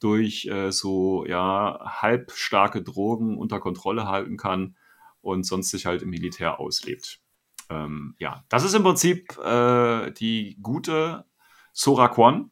durch 0.00 0.46
äh, 0.46 0.72
so 0.72 1.24
ja 1.24 1.78
halbstarke 2.02 2.82
Drogen 2.82 3.38
unter 3.38 3.60
Kontrolle 3.60 4.08
halten 4.08 4.36
kann 4.36 4.74
und 5.20 5.44
sonst 5.44 5.70
sich 5.70 5.86
halt 5.86 6.02
im 6.02 6.10
Militär 6.10 6.60
auslebt. 6.60 7.20
Ähm, 7.70 8.14
ja, 8.18 8.44
das 8.48 8.64
ist 8.64 8.74
im 8.74 8.82
Prinzip 8.82 9.36
äh, 9.38 10.10
die 10.12 10.58
gute 10.62 11.24
Sora 11.72 12.08
Kwon, 12.08 12.50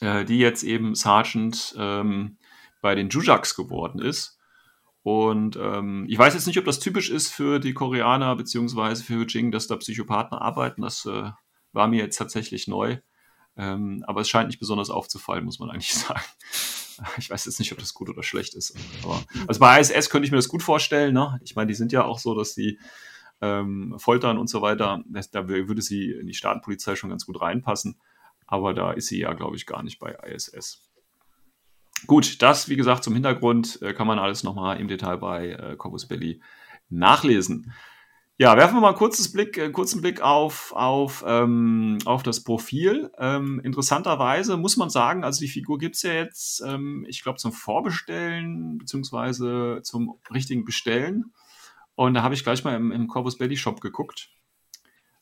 äh, 0.00 0.24
die 0.24 0.38
jetzt 0.38 0.62
eben 0.62 0.94
Sergeant 0.94 1.74
ähm, 1.78 2.38
bei 2.82 2.94
den 2.94 3.08
Jujaks 3.08 3.54
geworden 3.54 4.00
ist 4.00 4.36
und 5.06 5.54
ähm, 5.54 6.04
ich 6.08 6.18
weiß 6.18 6.34
jetzt 6.34 6.48
nicht, 6.48 6.58
ob 6.58 6.64
das 6.64 6.80
typisch 6.80 7.10
ist 7.10 7.32
für 7.32 7.60
die 7.60 7.74
Koreaner 7.74 8.34
beziehungsweise 8.34 9.04
für 9.04 9.24
Jing, 9.24 9.52
dass 9.52 9.68
da 9.68 9.76
Psychopathen 9.76 10.36
arbeiten. 10.36 10.82
Das 10.82 11.06
äh, 11.06 11.30
war 11.70 11.86
mir 11.86 12.02
jetzt 12.02 12.16
tatsächlich 12.16 12.66
neu. 12.66 12.96
Ähm, 13.56 14.04
aber 14.06 14.20
es 14.20 14.28
scheint 14.28 14.48
nicht 14.48 14.58
besonders 14.58 14.90
aufzufallen, 14.90 15.44
muss 15.44 15.58
man 15.58 15.70
eigentlich 15.70 15.94
sagen. 15.94 16.20
Ich 17.18 17.28
weiß 17.28 17.44
jetzt 17.44 17.58
nicht, 17.58 17.72
ob 17.72 17.78
das 17.78 17.94
gut 17.94 18.08
oder 18.08 18.22
schlecht 18.22 18.54
ist. 18.54 18.74
Aber, 19.02 19.22
also 19.46 19.60
bei 19.60 19.78
ISS 19.80 20.08
könnte 20.08 20.26
ich 20.26 20.32
mir 20.32 20.38
das 20.38 20.48
gut 20.48 20.62
vorstellen. 20.62 21.12
Ne? 21.12 21.38
Ich 21.44 21.54
meine, 21.54 21.68
die 21.68 21.74
sind 21.74 21.92
ja 21.92 22.04
auch 22.04 22.18
so, 22.18 22.34
dass 22.34 22.54
sie 22.54 22.78
ähm, 23.42 23.94
foltern 23.98 24.38
und 24.38 24.48
so 24.48 24.62
weiter. 24.62 25.02
Da 25.32 25.48
würde 25.48 25.82
sie 25.82 26.10
in 26.10 26.26
die 26.26 26.34
Staatenpolizei 26.34 26.96
schon 26.96 27.10
ganz 27.10 27.26
gut 27.26 27.40
reinpassen. 27.40 27.98
Aber 28.46 28.72
da 28.72 28.92
ist 28.92 29.08
sie 29.08 29.20
ja, 29.20 29.32
glaube 29.34 29.56
ich, 29.56 29.66
gar 29.66 29.82
nicht 29.82 29.98
bei 29.98 30.12
ISS. 30.12 30.86
Gut, 32.06 32.42
das, 32.42 32.68
wie 32.68 32.76
gesagt, 32.76 33.04
zum 33.04 33.14
Hintergrund 33.14 33.80
äh, 33.82 33.92
kann 33.92 34.06
man 34.06 34.18
alles 34.18 34.42
nochmal 34.42 34.78
im 34.78 34.88
Detail 34.88 35.16
bei 35.16 35.50
äh, 35.50 35.76
Corpus 35.76 36.06
Belli 36.06 36.40
nachlesen. 36.88 37.72
Ja, 38.38 38.54
werfen 38.58 38.74
wir 38.74 38.82
mal 38.82 38.88
einen, 38.88 38.98
kurzes 38.98 39.32
Blick, 39.32 39.58
einen 39.58 39.70
äh, 39.70 39.72
kurzen 39.72 40.02
Blick 40.02 40.20
auf, 40.20 40.74
auf, 40.76 41.24
ähm, 41.26 41.96
auf 42.04 42.22
das 42.22 42.44
Profil. 42.44 43.10
Ähm, 43.18 43.60
interessanterweise 43.64 44.58
muss 44.58 44.76
man 44.76 44.90
sagen, 44.90 45.24
also 45.24 45.40
die 45.40 45.48
Figur 45.48 45.78
gibt 45.78 45.96
es 45.96 46.02
ja 46.02 46.12
jetzt, 46.12 46.60
ähm, 46.60 47.06
ich 47.08 47.22
glaube, 47.22 47.38
zum 47.38 47.52
Vorbestellen 47.52 48.76
beziehungsweise 48.76 49.80
zum 49.82 50.18
richtigen 50.30 50.66
Bestellen. 50.66 51.32
Und 51.94 52.12
da 52.12 52.22
habe 52.22 52.34
ich 52.34 52.44
gleich 52.44 52.62
mal 52.62 52.76
im, 52.76 52.92
im 52.92 53.08
Corpus 53.08 53.38
Belli 53.38 53.56
Shop 53.56 53.80
geguckt. 53.80 54.28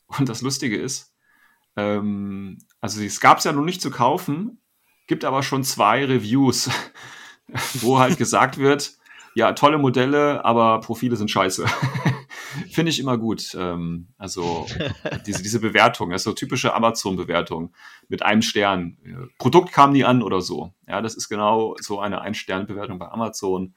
Und 0.08 0.28
das 0.28 0.42
Lustige 0.42 0.76
ist, 0.76 1.14
ähm, 1.76 2.58
also 2.80 3.00
es 3.00 3.20
gab 3.20 3.38
es 3.38 3.44
ja 3.44 3.52
noch 3.52 3.64
nicht 3.64 3.80
zu 3.80 3.92
kaufen, 3.92 4.60
gibt 5.06 5.24
aber 5.24 5.44
schon 5.44 5.62
zwei 5.62 6.04
Reviews, 6.04 6.68
wo 7.74 8.00
halt 8.00 8.18
gesagt 8.18 8.58
wird, 8.58 8.96
ja, 9.36 9.52
tolle 9.52 9.78
Modelle, 9.78 10.44
aber 10.44 10.80
Profile 10.80 11.14
sind 11.14 11.30
scheiße. 11.30 11.64
Finde 12.70 12.90
ich 12.90 12.98
immer 12.98 13.18
gut. 13.18 13.54
Ähm, 13.58 14.08
also 14.18 14.66
diese, 15.26 15.42
diese 15.42 15.60
Bewertung, 15.60 16.10
das 16.10 16.22
ist 16.22 16.24
so 16.24 16.32
typische 16.32 16.74
Amazon-Bewertung 16.74 17.74
mit 18.08 18.22
einem 18.22 18.42
Stern. 18.42 18.98
Produkt 19.38 19.72
kam 19.72 19.92
nie 19.92 20.04
an 20.04 20.22
oder 20.22 20.40
so. 20.40 20.72
Ja, 20.86 21.00
das 21.02 21.14
ist 21.14 21.28
genau 21.28 21.76
so 21.80 22.00
eine 22.00 22.20
Ein-Stern-Bewertung 22.20 22.98
bei 22.98 23.08
Amazon. 23.08 23.74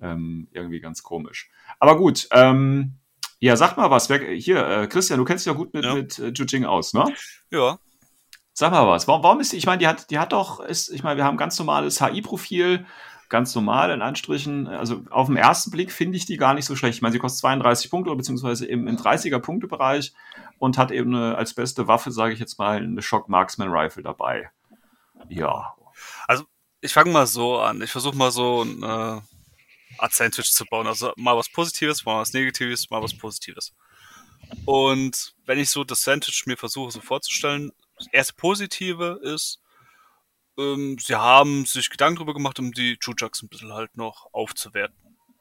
Ähm, 0.00 0.48
irgendwie 0.52 0.80
ganz 0.80 1.02
komisch. 1.02 1.48
Aber 1.78 1.96
gut, 1.96 2.28
ähm, 2.32 2.96
ja, 3.38 3.56
sag 3.56 3.76
mal 3.76 3.90
was. 3.90 4.08
Wer, 4.08 4.18
hier, 4.32 4.66
äh, 4.66 4.86
Christian, 4.86 5.18
du 5.18 5.24
kennst 5.24 5.44
dich 5.46 5.52
ja 5.52 5.56
gut 5.56 5.74
mit, 5.74 5.84
ja. 5.84 5.94
mit 5.94 6.18
äh, 6.18 6.28
Jujing 6.28 6.64
aus, 6.64 6.94
ne? 6.94 7.04
Ja. 7.50 7.78
Sag 8.52 8.72
mal 8.72 8.86
was. 8.86 9.06
Warum, 9.06 9.22
warum 9.22 9.40
ist 9.40 9.52
die, 9.52 9.58
ich 9.58 9.66
meine, 9.66 9.78
die 9.78 9.86
hat, 9.86 10.10
die 10.10 10.18
hat 10.18 10.32
doch, 10.32 10.60
ist, 10.60 10.88
ich 10.88 11.02
meine, 11.02 11.18
wir 11.18 11.24
haben 11.24 11.36
ganz 11.36 11.58
normales 11.58 12.00
HI-Profil, 12.00 12.86
ganz 13.28 13.54
normal 13.54 13.90
in 13.90 14.02
Anstrichen. 14.02 14.66
Also 14.66 15.02
auf 15.10 15.26
den 15.26 15.36
ersten 15.36 15.70
Blick 15.70 15.92
finde 15.92 16.16
ich 16.16 16.26
die 16.26 16.36
gar 16.36 16.54
nicht 16.54 16.64
so 16.64 16.76
schlecht. 16.76 16.96
Ich 16.96 17.02
meine, 17.02 17.12
sie 17.12 17.18
kostet 17.18 17.40
32 17.40 17.90
Punkte, 17.90 18.14
beziehungsweise 18.14 18.66
im, 18.66 18.86
im 18.86 18.96
30er-Punkte-Bereich 18.96 20.12
und 20.58 20.78
hat 20.78 20.90
eben 20.90 21.14
eine, 21.14 21.36
als 21.36 21.54
beste 21.54 21.88
Waffe, 21.88 22.10
sage 22.10 22.34
ich 22.34 22.40
jetzt 22.40 22.58
mal, 22.58 22.78
eine 22.78 23.02
Shock 23.02 23.28
Marksman 23.28 23.68
Rifle 23.70 24.02
dabei. 24.02 24.50
Ja. 25.28 25.74
Also, 26.26 26.44
ich 26.80 26.92
fange 26.92 27.10
mal 27.10 27.26
so 27.26 27.58
an. 27.58 27.82
Ich 27.82 27.90
versuche 27.90 28.16
mal 28.16 28.30
so 28.30 28.62
eine 28.62 29.22
Art 29.98 30.12
Sandwich 30.12 30.52
zu 30.52 30.64
bauen. 30.66 30.86
Also 30.86 31.12
mal 31.16 31.36
was 31.36 31.48
Positives, 31.48 32.04
mal 32.04 32.20
was 32.20 32.32
Negatives, 32.32 32.90
mal 32.90 33.02
was 33.02 33.16
Positives. 33.16 33.72
Und 34.64 35.34
wenn 35.44 35.58
ich 35.58 35.70
so 35.70 35.84
das 35.84 36.02
Sandwich 36.02 36.44
mir 36.46 36.56
versuche 36.56 36.92
so 36.92 37.00
vorzustellen, 37.00 37.72
das 37.98 38.08
erste 38.12 38.34
Positive 38.34 39.20
ist, 39.22 39.60
ähm, 40.58 40.98
sie 40.98 41.16
haben 41.16 41.66
sich 41.66 41.90
Gedanken 41.90 42.16
darüber 42.16 42.34
gemacht, 42.34 42.58
um 42.58 42.72
die 42.72 42.98
Chuchucks 42.98 43.42
ein 43.42 43.48
bisschen 43.48 43.72
halt 43.72 43.96
noch 43.96 44.32
aufzuwerten. 44.32 44.96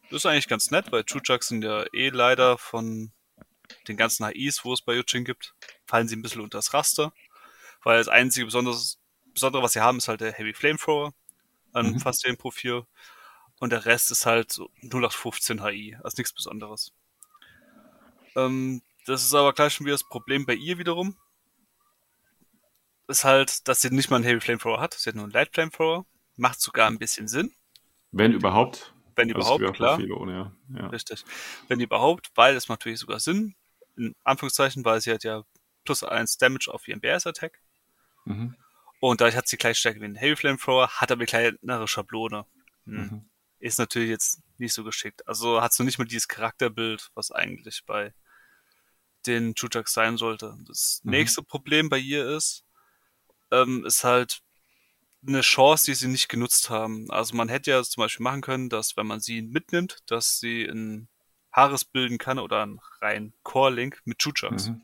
Das 0.10 0.18
ist 0.18 0.26
eigentlich 0.26 0.48
ganz 0.48 0.72
nett, 0.72 0.92
weil 0.92 1.04
Chuchucks 1.04 1.48
sind 1.48 1.64
ja 1.64 1.86
eh 1.94 2.10
leider 2.10 2.58
von 2.58 3.12
den 3.88 3.98
ganzen 3.98 4.26
HIs, 4.28 4.64
wo 4.64 4.74
es 4.74 4.82
bei 4.82 4.96
Yuchin 4.96 5.26
gibt, 5.26 5.56
fallen 5.86 6.08
sie 6.08 6.16
ein 6.16 6.22
bisschen 6.22 6.42
unter 6.42 6.58
das 6.58 6.74
Raster. 6.74 7.14
Weil 7.84 7.98
das 7.98 8.08
einzige 8.08 8.46
Besonderes, 8.46 9.00
Besondere, 9.34 9.64
was 9.64 9.74
sie 9.74 9.82
haben, 9.82 9.98
ist 9.98 10.08
halt 10.08 10.22
der 10.22 10.32
Heavy 10.32 10.54
Flamethrower 10.54 11.14
an 11.74 11.94
mhm. 11.94 12.00
fast 12.00 12.26
dem 12.26 12.38
Profil. 12.38 12.86
Und 13.60 13.72
der 13.72 13.86
Rest 13.86 14.12
ist 14.12 14.26
halt 14.26 14.52
so 14.52 14.70
0815 14.84 15.64
HI, 15.64 15.98
also 16.04 16.16
nichts 16.18 16.34
Besonderes. 16.34 16.94
Ähm, 18.36 18.82
das 19.06 19.24
ist 19.24 19.34
aber 19.34 19.54
gleich 19.54 19.74
schon 19.74 19.86
wieder 19.86 19.94
das 19.94 20.08
Problem 20.08 20.46
bei 20.46 20.54
ihr 20.54 20.78
wiederum 20.78 21.16
ist 23.08 23.24
halt, 23.24 23.68
dass 23.68 23.82
sie 23.82 23.90
nicht 23.90 24.10
mal 24.10 24.18
einen 24.18 24.26
Heavy 24.26 24.42
Flamethrower 24.42 24.80
hat. 24.80 24.94
Sie 24.94 25.10
hat 25.10 25.16
nur 25.16 25.26
einen 25.26 25.34
Light 25.34 25.54
Flamethrower. 25.54 26.06
Macht 26.38 26.60
sogar 26.60 26.88
ein 26.88 27.00
bisschen 27.00 27.28
Sinn. 27.28 27.54
Wenn 28.12 28.34
überhaupt. 28.34 28.94
Wenn 29.16 29.34
also 29.34 29.58
überhaupt, 29.58 29.76
klar. 29.76 30.00
Ohne, 30.00 30.34
ja. 30.70 30.80
Ja. 30.82 30.88
Richtig. 30.88 31.24
Wenn 31.68 31.80
überhaupt, 31.80 32.32
weil 32.36 32.56
es 32.56 32.68
macht 32.68 32.82
natürlich 32.82 33.00
sogar 33.00 33.20
Sinn. 33.20 33.56
In 33.96 34.14
Anführungszeichen, 34.24 34.84
weil 34.84 35.00
sie 35.00 35.12
hat 35.12 35.24
ja 35.24 35.44
plus 35.86 36.04
eins 36.04 36.38
Damage 36.38 36.70
auf 36.74 36.88
ihren 36.88 37.00
BS-Attack. 37.00 37.62
Mhm. 38.26 38.56
Und 39.00 39.22
dadurch 39.22 39.38
hat 39.38 39.48
sie 39.48 39.58
gleich 39.58 39.78
stärker 39.78 40.02
wie 40.02 40.06
ein 40.06 40.16
Heavy 40.16 40.36
Flamethrower, 40.36 40.90
hat 40.90 41.12
aber 41.12 41.20
eine 41.20 41.28
kleinere 41.28 41.88
Schablone. 41.88 42.46
Hm. 42.86 42.96
Mhm. 42.96 43.30
Ist 43.60 43.80
natürlich 43.80 44.10
jetzt 44.10 44.42
nicht 44.58 44.74
so 44.74 44.84
geschickt. 44.84 45.28
Also 45.28 45.62
hat 45.62 45.74
so 45.74 45.84
nicht 45.84 45.98
mal 45.98 46.06
dieses 46.06 46.28
Charakterbild, 46.28 47.12
was 47.14 47.32
eigentlich 47.32 47.86
bei 47.86 48.14
den 49.26 49.56
Chuchaks 49.56 49.94
sein 49.94 50.18
sollte. 50.18 50.58
Das 50.68 51.02
mhm. 51.04 51.12
nächste 51.12 51.44
Problem 51.44 51.90
bei 51.90 51.98
ihr 51.98 52.28
ist, 52.28 52.64
ähm, 53.62 53.86
ist 53.86 54.04
halt 54.04 54.42
eine 55.28 55.42
Chance, 55.42 55.86
die 55.86 55.96
sie 55.96 56.08
nicht 56.08 56.30
genutzt 56.30 56.70
haben. 56.70 57.10
Also 57.10 57.36
man 57.36 57.50
hätte 57.50 57.72
ja 57.72 57.84
zum 57.84 58.02
Beispiel 58.02 58.24
machen 58.24 58.42
können, 58.42 58.70
dass 58.70 58.96
wenn 58.96 59.08
man 59.08 59.20
sie 59.20 59.42
mitnimmt, 59.42 60.04
dass 60.08 60.40
sie 60.40 60.66
ein 60.66 61.08
Haares 61.52 61.86
bilden 61.86 62.18
kann 62.18 62.38
oder 62.38 62.66
ein 62.66 62.80
rein 63.02 63.34
Core-Link 63.44 64.02
mit 64.06 64.20
Chuchucks. 64.20 64.70
Mhm. 64.70 64.82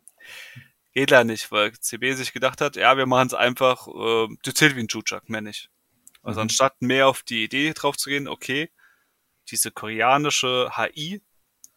Geht 0.94 1.12
leider 1.12 1.26
nicht, 1.26 1.52
weil 1.52 1.72
CB 1.74 2.14
sich 2.14 2.34
gedacht 2.34 2.62
hat, 2.62 2.76
ja, 2.76 2.98
wir 2.98 3.06
machen 3.06 3.28
es 3.28 3.34
einfach, 3.34 3.88
äh, 3.88 4.28
du 4.42 4.54
zählt 4.54 4.76
wie 4.76 4.82
ein 4.82 4.88
Chuchuk, 4.88 5.30
mehr 5.30 5.42
nicht. 5.42 5.70
Also 6.24 6.40
mhm. 6.40 6.44
anstatt 6.44 6.82
mehr 6.82 7.08
auf 7.08 7.24
die 7.24 7.44
Idee 7.44 7.74
drauf 7.74 7.98
zu 7.98 8.10
gehen, 8.10 8.28
okay, 8.28 8.72
diese 9.50 9.72
koreanische 9.72 10.72
HI, 10.76 11.22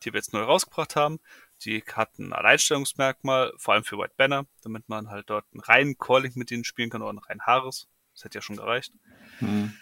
die 0.02 0.12
wir 0.12 0.18
jetzt 0.18 0.32
neu 0.32 0.42
rausgebracht 0.42 0.96
haben, 0.96 1.18
Die 1.64 1.82
hat 1.92 2.18
ein 2.18 2.32
Alleinstellungsmerkmal, 2.32 3.52
vor 3.56 3.74
allem 3.74 3.84
für 3.84 3.98
White 3.98 4.14
Banner, 4.16 4.46
damit 4.62 4.88
man 4.88 5.08
halt 5.10 5.30
dort 5.30 5.46
einen 5.52 5.60
reinen 5.60 5.98
Calling 5.98 6.32
mit 6.36 6.50
ihnen 6.50 6.64
spielen 6.64 6.90
kann 6.90 7.02
oder 7.02 7.10
einen 7.10 7.18
reinen 7.18 7.42
Haares. 7.46 7.88
Das 8.14 8.24
hätte 8.24 8.38
ja 8.38 8.42
schon 8.42 8.56
gereicht. 8.56 8.92
Hm. 9.38 9.74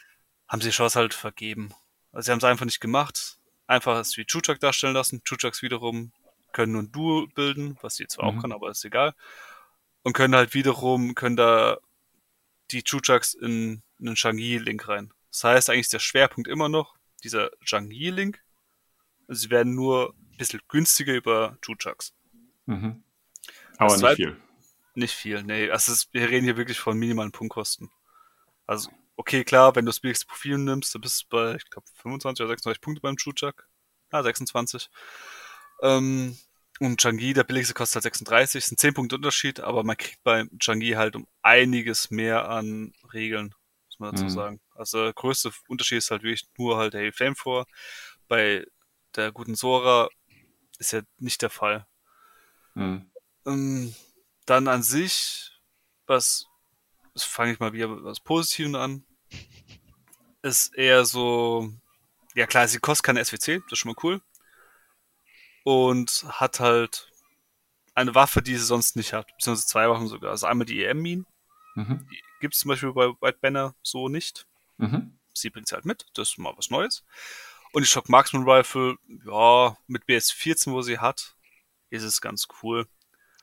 Haben 0.49 0.63
sie 0.63 0.69
die 0.69 0.75
Chance 0.75 0.99
halt 0.99 1.15
vergeben. 1.15 1.75
Also 2.13 2.27
sie 2.27 2.33
haben 2.33 2.39
es 2.39 2.45
einfach 2.45 2.65
nicht 2.67 2.81
gemacht. 2.81 3.39
Einfach 3.67 3.99
es 3.99 4.17
wie 4.17 4.25
Chuchak 4.25 4.61
darstellen 4.61 4.95
lassen. 4.95 5.23
Chuchaks 5.25 5.63
wiederum 5.63 6.13
können 6.53 6.73
nur 6.73 6.83
ein 6.83 6.93
Duo 6.93 7.27
bilden, 7.35 7.79
was 7.81 7.97
sie 7.97 8.07
zwar 8.07 8.31
Mhm. 8.31 8.39
auch 8.39 8.43
kann, 8.43 8.53
aber 8.53 8.71
ist 8.71 8.85
egal. 8.85 9.15
Und 10.03 10.13
können 10.13 10.35
halt 10.35 10.53
wiederum, 10.55 11.15
können 11.15 11.37
da 11.37 11.79
die 12.71 12.83
Chuchaks 12.85 13.35
in 13.35 13.83
einen 14.01 14.17
Shang-Yi-Link 14.17 14.89
rein. 14.89 15.13
Das 15.31 15.45
heißt 15.45 15.71
eigentlich 15.71 15.83
ist 15.83 15.93
der 15.93 15.99
Schwerpunkt 16.01 16.49
immer 16.49 16.69
noch 16.69 16.97
dieser 17.25 17.51
Shang-Yi-Link. 17.63 18.42
Sie 19.29 19.51
werden 19.51 19.75
nur 19.75 20.15
ein 20.33 20.37
bisschen 20.39 20.61
günstiger 20.69 21.15
über 21.15 21.59
Chuchaks. 21.63 22.15
Mhm. 22.67 23.03
Aber 23.79 23.93
Das 23.93 24.03
nicht 24.03 24.17
viel. 24.17 24.37
Nicht 24.95 25.15
viel, 25.15 25.43
nee. 25.43 25.71
Also 25.71 25.93
es, 25.93 26.09
wir 26.13 26.29
reden 26.29 26.45
hier 26.45 26.57
wirklich 26.57 26.79
von 26.79 26.99
minimalen 26.99 27.33
Punktkosten. 27.33 27.91
Also, 28.67 28.91
okay, 29.17 29.45
klar, 29.45 29.75
wenn 29.77 29.87
du 29.87 29.91
das 29.91 30.01
billigste 30.01 30.27
Profil 30.27 30.59
nimmst, 30.59 30.95
dann 30.95 31.03
bist 31.03 31.25
du 31.25 31.27
bei, 31.31 31.57
ich 31.57 31.71
glaube, 31.71 31.87
25 31.97 32.43
oder 32.45 32.51
26 32.51 32.81
Punkte 32.81 33.01
beim 33.03 33.17
Chuchak. 33.17 33.69
Ah, 34.11 34.23
26. 34.23 34.91
Ähm, 35.83 36.39
und 36.81 37.01
Changi, 37.01 37.33
der 37.35 37.45
billigste 37.45 37.75
kostet 37.75 37.97
halt 37.97 38.05
36, 38.05 38.59
ist 38.59 38.73
ein 38.73 38.79
10 38.79 38.95
Punkte 38.95 39.17
Unterschied, 39.17 39.61
aber 39.61 39.85
man 39.85 39.97
kriegt 39.97 40.23
bei 40.25 40.47
Changi 40.59 40.93
halt 40.93 41.17
um 41.17 41.27
einiges 41.43 42.11
mehr 42.11 42.49
an 42.49 42.93
Regeln, 43.13 43.55
muss 43.87 43.99
man 43.99 44.13
dazu 44.13 44.27
Mhm. 44.27 44.31
sagen. 44.31 44.61
Also 44.75 45.05
der 45.05 45.13
größte 45.15 45.53
Unterschied 45.69 45.99
ist 45.99 46.11
halt 46.11 46.23
wirklich 46.23 46.49
nur 46.59 46.77
halt 46.79 46.95
der 46.95 47.13
Flame 47.13 47.37
vor. 47.37 47.67
Bei 48.29 48.67
der 49.17 49.33
guten 49.33 49.55
Sora 49.55 50.09
ist 50.79 50.93
ja 50.93 51.03
nicht 51.19 51.43
der 51.43 51.51
Fall. 51.51 51.87
Mhm. 52.75 53.11
Ähm, 53.47 53.95
dann 54.47 54.69
an 54.69 54.83
sich, 54.83 55.51
was, 56.07 56.47
fange 57.17 57.53
ich 57.53 57.61
mal 57.61 57.73
wieder 57.73 57.89
mit 57.89 58.05
was 58.05 58.21
Positivem 58.21 58.75
an, 58.75 59.05
ist 60.43 60.75
eher 60.75 61.05
so, 61.05 61.73
ja 62.35 62.47
klar, 62.47 62.67
sie 62.67 62.79
kostet 62.79 63.07
keine 63.07 63.25
SWC, 63.25 63.61
das 63.65 63.73
ist 63.73 63.79
schon 63.79 63.93
mal 63.93 64.03
cool. 64.03 64.21
Und 65.65 66.25
hat 66.29 66.59
halt 66.59 67.09
eine 67.95 68.15
Waffe, 68.15 68.43
die 68.43 68.57
sie 68.57 68.65
sonst 68.65 68.97
nicht 68.97 69.13
hat, 69.13 69.27
beziehungsweise 69.37 69.69
zwei 69.69 69.89
Waffen 69.89 70.09
sogar. 70.09 70.31
Also 70.31 70.47
einmal 70.47 70.67
die 70.67 70.83
EM-Mine, 70.83 71.25
Mhm. 71.75 72.07
gibt 72.41 72.55
es 72.55 72.61
zum 72.61 72.69
Beispiel 72.69 72.93
bei 72.93 73.09
White 73.21 73.39
Banner 73.41 73.75
so 73.83 74.09
nicht. 74.09 74.47
Mhm. 74.77 75.19
Sie 75.33 75.49
bringt 75.49 75.69
sie 75.69 75.75
halt 75.75 75.87
mit, 75.87 76.07
das 76.15 76.31
ist 76.31 76.39
mal 76.39 76.53
was 76.57 76.69
Neues. 76.69 77.05
Und 77.73 77.83
die 77.83 77.89
Shock 77.89 78.09
Marksman 78.09 78.49
Rifle, 78.49 78.97
ja, 79.25 79.77
mit 79.87 80.05
BS14, 80.05 80.73
wo 80.73 80.83
sie 80.83 80.99
hat, 80.99 81.37
ist 81.91 82.03
es 82.03 82.21
ganz 82.21 82.47
cool. 82.63 82.87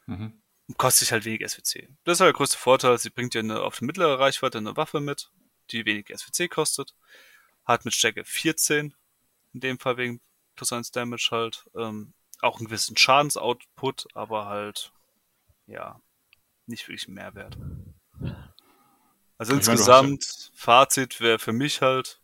Mhm. 0.06 0.42
kostet 0.78 1.02
sich 1.02 1.12
halt 1.12 1.26
wenig 1.26 1.48
SWC. 1.48 1.88
Das 2.04 2.18
ist 2.18 2.22
halt 2.22 2.30
der 2.30 2.38
größte 2.38 2.58
Vorteil. 2.58 2.98
Sie 2.98 3.10
bringt 3.10 3.34
ja 3.36 3.42
eine, 3.42 3.62
auf 3.62 3.80
eine 3.80 3.88
mittlere 3.88 4.20
Reichweite 4.20 4.58
eine 4.58 4.76
Waffe 4.78 5.00
mit, 5.00 5.32
die 5.72 5.86
wenig 5.86 6.08
SWC 6.15 6.48
kostet. 6.48 6.96
Hat 7.65 7.86
mit 7.86 7.94
Stärke 7.94 8.24
14, 8.24 8.96
in 9.54 9.60
dem 9.60 9.80
Fall 9.80 9.98
wegen 9.98 10.22
plus 10.56 10.74
1 10.74 10.92
Damage 10.92 11.30
halt, 11.32 11.65
ähm, 11.76 12.13
auch 12.42 12.58
einen 12.58 12.65
gewissen 12.65 12.98
Schadensoutput, 12.98 14.08
aber 14.13 14.46
halt, 14.46 14.92
ja, 15.68 16.02
nicht 16.65 16.88
wirklich 16.88 17.08
einen 17.08 17.15
Mehrwert. 17.15 17.58
Also 19.38 19.54
Ich 19.54 19.62
meine, 19.62 19.72
insgesamt, 19.72 20.52
Fazit 20.54 21.22
wäre 21.22 21.39
für 21.39 21.54
mich 21.54 21.82
halt, 21.82 22.19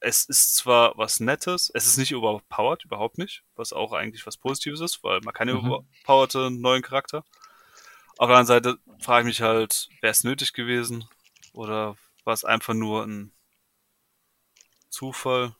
es 0.00 0.24
ist 0.24 0.56
zwar 0.56 0.96
was 0.96 1.20
Nettes, 1.20 1.70
es 1.74 1.86
ist 1.86 1.96
nicht 1.98 2.12
überpowered, 2.12 2.84
überhaupt 2.84 3.18
nicht, 3.18 3.42
was 3.56 3.72
auch 3.72 3.92
eigentlich 3.92 4.26
was 4.26 4.36
Positives 4.36 4.80
ist, 4.80 5.02
weil 5.04 5.20
man 5.22 5.34
keine 5.34 5.54
Mhm. 5.54 5.66
überpowerte 5.66 6.50
neuen 6.50 6.82
Charakter. 6.82 7.24
Auf 8.18 8.28
der 8.28 8.36
anderen 8.36 8.46
Seite 8.46 8.78
frage 9.00 9.22
ich 9.28 9.38
mich 9.38 9.42
halt, 9.42 9.88
wäre 10.00 10.10
es 10.10 10.24
nötig 10.24 10.52
gewesen 10.52 11.08
oder 11.52 11.96
war 12.24 12.34
es 12.34 12.44
einfach 12.44 12.74
nur 12.74 13.04
ein 13.06 13.32
Zufall? 14.88 15.54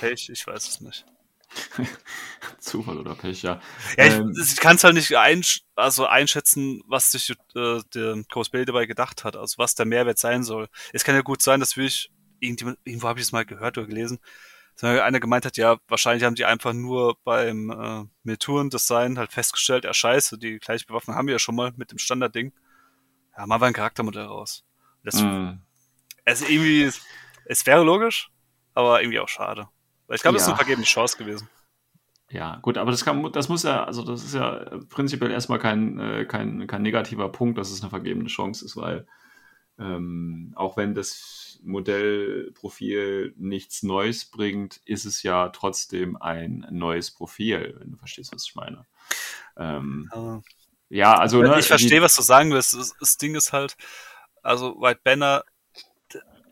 Pech, 0.00 0.28
ich 0.30 0.46
weiß 0.46 0.68
es 0.68 0.80
nicht. 0.80 1.04
Zufall 2.58 2.98
oder 2.98 3.14
Pech, 3.14 3.42
ja. 3.42 3.60
Ja, 3.96 4.06
ich, 4.06 4.14
Ähm, 4.14 4.34
ich 4.42 4.56
kann 4.56 4.76
es 4.76 4.84
halt 4.84 4.94
nicht 4.94 5.16
einsch 5.16 5.62
also 5.76 6.06
einschätzen, 6.06 6.82
was 6.86 7.10
sich 7.12 7.30
äh, 7.54 7.80
der 7.94 8.22
Coast 8.30 8.52
Bay 8.52 8.64
dabei 8.64 8.86
gedacht 8.86 9.24
hat, 9.24 9.36
also 9.36 9.56
was 9.58 9.74
der 9.74 9.86
Mehrwert 9.86 10.18
sein 10.18 10.42
soll. 10.44 10.68
Es 10.92 11.04
kann 11.04 11.14
ja 11.14 11.22
gut 11.22 11.40
sein, 11.42 11.60
dass 11.60 11.76
wirklich 11.76 12.10
irgendjemand, 12.40 12.78
irgendwo 12.84 13.08
habe 13.08 13.20
ich 13.20 13.26
es 13.26 13.32
mal 13.32 13.44
gehört 13.44 13.78
oder 13.78 13.86
gelesen, 13.86 14.18
dass 14.76 14.84
einer 14.84 15.20
gemeint 15.20 15.44
hat, 15.44 15.56
ja, 15.56 15.78
wahrscheinlich 15.88 16.24
haben 16.24 16.36
die 16.36 16.44
einfach 16.44 16.72
nur 16.72 17.16
beim 17.24 17.70
äh, 17.70 18.04
Milturen-Design 18.22 19.18
halt 19.18 19.32
festgestellt, 19.32 19.84
ja 19.84 19.92
scheiße, 19.92 20.38
die 20.38 20.58
gleiche 20.58 20.86
Bewaffnung 20.86 21.16
haben 21.16 21.26
wir 21.26 21.32
ja 21.32 21.38
schon 21.38 21.56
mal 21.56 21.72
mit 21.76 21.90
dem 21.90 21.98
Standardding. 21.98 22.52
Ja, 23.36 23.46
machen 23.46 23.62
wir 23.62 23.66
ein 23.66 23.72
Charaktermodell 23.72 24.24
raus. 24.24 24.64
Das, 25.02 25.20
mhm. 25.20 25.60
also 26.24 26.44
irgendwie, 26.46 26.90
es 27.46 27.66
wäre 27.66 27.82
logisch, 27.84 28.30
aber 28.74 29.00
irgendwie 29.02 29.20
auch 29.20 29.28
schade. 29.28 29.68
Weil 30.06 30.16
ich 30.16 30.22
glaube, 30.22 30.34
das 30.36 30.42
ist 30.42 30.48
Ja. 30.48 30.54
eine 30.54 30.58
vergebene 30.58 30.86
Chance 30.86 31.18
gewesen. 31.18 31.48
Ja, 32.30 32.56
gut, 32.56 32.76
aber 32.78 32.90
das 32.90 33.04
kann, 33.04 33.32
das 33.32 33.48
muss 33.48 33.62
ja, 33.62 33.84
also 33.84 34.04
das 34.04 34.22
ist 34.22 34.34
ja 34.34 34.78
prinzipiell 34.90 35.30
erstmal 35.30 35.58
kein, 35.58 35.98
äh, 35.98 36.24
kein, 36.26 36.66
kein 36.66 36.82
negativer 36.82 37.30
Punkt, 37.30 37.58
dass 37.58 37.70
es 37.70 37.80
eine 37.80 37.90
vergebene 37.90 38.28
Chance 38.28 38.64
ist, 38.64 38.76
weil 38.76 39.06
ähm, 39.78 40.52
auch 40.56 40.76
wenn 40.76 40.94
das 40.94 41.60
Modellprofil 41.62 43.34
nichts 43.36 43.82
Neues 43.82 44.24
bringt, 44.24 44.80
ist 44.84 45.04
es 45.04 45.22
ja 45.22 45.48
trotzdem 45.50 46.16
ein 46.16 46.66
neues 46.70 47.10
Profil, 47.12 47.76
wenn 47.78 47.92
du 47.92 47.96
verstehst, 47.96 48.32
was 48.32 48.44
ich 48.44 48.54
meine. 48.54 48.86
Ähm, 49.56 50.10
Ja. 50.12 50.42
ja, 50.88 51.14
also 51.14 51.42
ne, 51.42 51.58
ich 51.58 51.66
verstehe, 51.66 52.02
was 52.02 52.16
du 52.16 52.22
sagen 52.22 52.50
willst. 52.52 52.74
Das, 52.74 52.94
das 52.98 53.16
Ding 53.18 53.34
ist 53.36 53.52
halt, 53.52 53.76
also 54.42 54.80
White 54.80 55.00
Banner, 55.04 55.44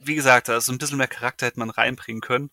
wie 0.01 0.15
gesagt, 0.15 0.49
da 0.49 0.57
ist 0.57 0.69
ein 0.69 0.79
bisschen 0.79 0.99
mehr 0.99 1.09
Charakter 1.09 1.47
hätte 1.47 1.59
man 1.59 1.71
reinbringen 1.71 2.21
können. 2.21 2.51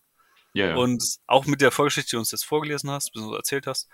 ja, 0.54 0.68
ja. 0.68 0.76
Und 0.76 1.02
auch 1.26 1.46
mit 1.46 1.60
der 1.60 1.70
Vorgeschichte, 1.70 2.10
die 2.10 2.16
du 2.16 2.20
uns 2.20 2.32
jetzt 2.32 2.44
vorgelesen 2.44 2.90
hast, 2.90 3.12
beziehungsweise 3.12 3.38
erzählt 3.38 3.66
hast, 3.68 3.88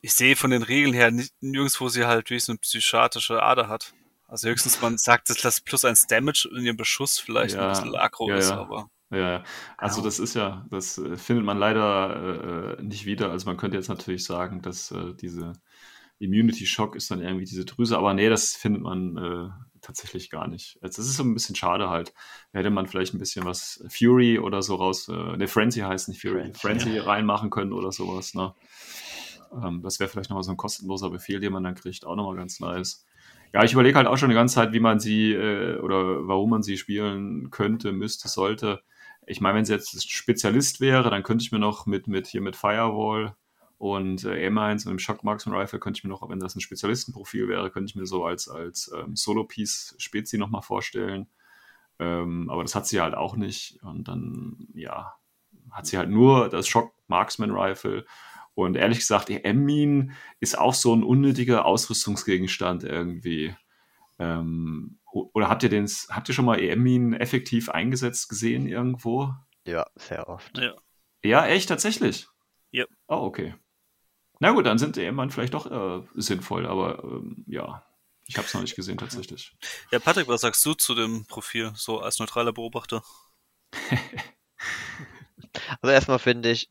ich 0.00 0.14
sehe 0.14 0.34
von 0.34 0.50
den 0.50 0.62
Regeln 0.62 0.94
her 0.94 1.10
nicht, 1.10 1.34
nirgendwo 1.40 1.88
sie 1.88 2.06
halt 2.06 2.30
wie 2.30 2.40
so 2.40 2.52
eine 2.52 2.58
psychiatrische 2.58 3.42
Ader 3.42 3.68
hat. 3.68 3.92
Also 4.30 4.48
höchstens 4.48 4.80
man 4.80 4.96
sagt, 4.96 5.28
dass 5.28 5.38
das 5.38 5.60
plus 5.60 5.84
eins 5.84 6.06
Damage 6.06 6.48
in 6.56 6.64
ihrem 6.64 6.76
Beschuss 6.76 7.18
vielleicht 7.18 7.56
Ja, 7.56 7.62
ein 7.62 7.68
bisschen 7.70 7.96
aggro 7.96 8.28
ja, 8.28 8.36
ist, 8.36 8.50
ja. 8.50 8.58
aber 8.58 8.88
Ja, 9.10 9.18
ja. 9.18 9.44
Also 9.76 10.02
das 10.02 10.20
ist 10.20 10.34
ja, 10.34 10.66
das 10.70 10.98
äh, 10.98 11.16
findet 11.16 11.44
man 11.44 11.58
leider 11.58 12.78
äh, 12.78 12.82
nicht 12.82 13.06
wieder. 13.06 13.30
Also 13.32 13.46
man 13.46 13.56
könnte 13.56 13.76
jetzt 13.76 13.88
natürlich 13.88 14.24
sagen, 14.24 14.62
dass 14.62 14.92
äh, 14.92 15.14
diese 15.14 15.54
Immunity 16.20 16.64
Shock 16.66 16.94
ist 16.94 17.10
dann 17.10 17.20
irgendwie 17.22 17.44
diese 17.44 17.64
Drüse, 17.64 17.98
aber 17.98 18.14
nee, 18.14 18.28
das 18.28 18.54
findet 18.54 18.82
man 18.82 19.16
äh, 19.16 19.48
tatsächlich 19.80 20.30
gar 20.30 20.46
nicht. 20.46 20.78
Also 20.80 21.02
das 21.02 21.10
ist 21.10 21.16
so 21.16 21.24
ein 21.24 21.34
bisschen 21.34 21.56
schade 21.56 21.90
halt. 21.90 22.12
Hätte 22.52 22.70
man 22.70 22.86
vielleicht 22.86 23.14
ein 23.14 23.18
bisschen 23.18 23.44
was 23.44 23.82
Fury 23.88 24.38
oder 24.38 24.62
so 24.62 24.76
raus, 24.76 25.08
äh, 25.08 25.36
ne, 25.38 25.48
Frenzy 25.48 25.80
heißt 25.80 26.08
nicht 26.08 26.20
Fury, 26.20 26.52
Frenzy, 26.54 26.60
Frenzy 26.60 26.98
reinmachen 26.98 27.50
können 27.50 27.72
oder 27.72 27.90
sowas, 27.90 28.34
ne? 28.34 28.54
Ähm, 29.52 29.82
das 29.82 29.98
wäre 29.98 30.08
vielleicht 30.08 30.30
nochmal 30.30 30.44
so 30.44 30.52
ein 30.52 30.56
kostenloser 30.56 31.10
Befehl, 31.10 31.40
den 31.40 31.52
man 31.52 31.64
dann 31.64 31.74
kriegt, 31.74 32.06
auch 32.06 32.14
nochmal 32.14 32.36
ganz 32.36 32.60
nice. 32.60 33.04
Ja, 33.52 33.64
ich 33.64 33.72
überlege 33.72 33.96
halt 33.96 34.06
auch 34.06 34.16
schon 34.16 34.28
die 34.28 34.34
ganze 34.36 34.54
Zeit, 34.56 34.72
wie 34.72 34.80
man 34.80 35.00
sie 35.00 35.32
äh, 35.32 35.78
oder 35.78 36.26
warum 36.28 36.50
man 36.50 36.62
sie 36.62 36.76
spielen 36.76 37.50
könnte, 37.50 37.92
müsste, 37.92 38.28
sollte. 38.28 38.82
Ich 39.26 39.40
meine, 39.40 39.56
wenn 39.58 39.64
sie 39.64 39.72
jetzt 39.72 40.10
Spezialist 40.10 40.80
wäre, 40.80 41.10
dann 41.10 41.22
könnte 41.22 41.42
ich 41.42 41.52
mir 41.52 41.58
noch 41.58 41.86
mit, 41.86 42.06
mit 42.06 42.26
hier 42.26 42.40
mit 42.40 42.56
Firewall 42.56 43.34
und 43.78 44.24
äh, 44.24 44.48
M1 44.48 44.86
und 44.86 44.90
dem 44.90 44.98
Shock 44.98 45.24
Marksman 45.24 45.56
Rifle 45.56 45.78
könnte 45.80 45.98
ich 45.98 46.04
mir 46.04 46.10
noch, 46.10 46.28
wenn 46.28 46.38
das 46.38 46.54
ein 46.54 46.60
Spezialistenprofil 46.60 47.48
wäre, 47.48 47.70
könnte 47.70 47.90
ich 47.90 47.96
mir 47.96 48.06
so 48.06 48.24
als, 48.24 48.48
als 48.48 48.92
ähm, 48.94 49.16
Solo-Piece 49.16 49.96
Spezi 49.98 50.38
nochmal 50.38 50.62
vorstellen. 50.62 51.26
Ähm, 51.98 52.50
aber 52.50 52.62
das 52.62 52.74
hat 52.74 52.86
sie 52.86 53.00
halt 53.00 53.14
auch 53.14 53.36
nicht. 53.36 53.78
Und 53.82 54.08
dann, 54.08 54.68
ja, 54.74 55.14
hat 55.70 55.86
sie 55.86 55.98
halt 55.98 56.10
nur 56.10 56.48
das 56.48 56.68
Shock 56.68 56.92
Marksman 57.08 57.50
Rifle. 57.52 58.04
Und 58.54 58.76
ehrlich 58.76 58.98
gesagt, 58.98 59.28
die 59.28 59.44
M-Mine 59.44 60.12
ist 60.40 60.58
auch 60.58 60.74
so 60.74 60.94
ein 60.94 61.02
unnötiger 61.02 61.64
Ausrüstungsgegenstand 61.64 62.84
irgendwie. 62.84 63.54
Ähm, 64.18 64.98
oder 65.12 65.48
habt 65.48 65.62
ihr 65.62 65.68
den, 65.68 65.86
habt 66.10 66.28
ihr 66.28 66.34
schon 66.34 66.44
mal 66.44 66.60
EM-Minen 66.60 67.14
effektiv 67.14 67.68
eingesetzt 67.68 68.28
gesehen 68.28 68.66
irgendwo? 68.66 69.34
Ja, 69.66 69.86
sehr 69.96 70.28
oft. 70.28 70.58
Ja. 70.58 70.74
Ja, 71.22 71.46
echt, 71.46 71.68
tatsächlich? 71.68 72.28
Ja. 72.70 72.84
Oh, 73.08 73.16
okay. 73.16 73.54
Na 74.38 74.52
gut, 74.52 74.66
dann 74.66 74.78
sind 74.78 74.96
EM-Minen 74.96 75.30
vielleicht 75.30 75.54
doch 75.54 75.70
äh, 75.70 76.06
sinnvoll, 76.14 76.66
aber 76.66 77.02
ähm, 77.04 77.44
ja, 77.46 77.84
ich 78.26 78.36
habe 78.36 78.46
es 78.46 78.54
noch 78.54 78.60
nicht 78.60 78.76
gesehen 78.76 78.98
tatsächlich. 78.98 79.56
ja, 79.90 79.98
Patrick, 79.98 80.28
was 80.28 80.42
sagst 80.42 80.64
du 80.64 80.74
zu 80.74 80.94
dem 80.94 81.24
Profil, 81.26 81.72
so 81.74 82.00
als 82.00 82.18
neutraler 82.18 82.52
Beobachter? 82.52 83.02
Also 85.80 85.92
erstmal 85.92 86.18
finde 86.18 86.50
ich, 86.50 86.70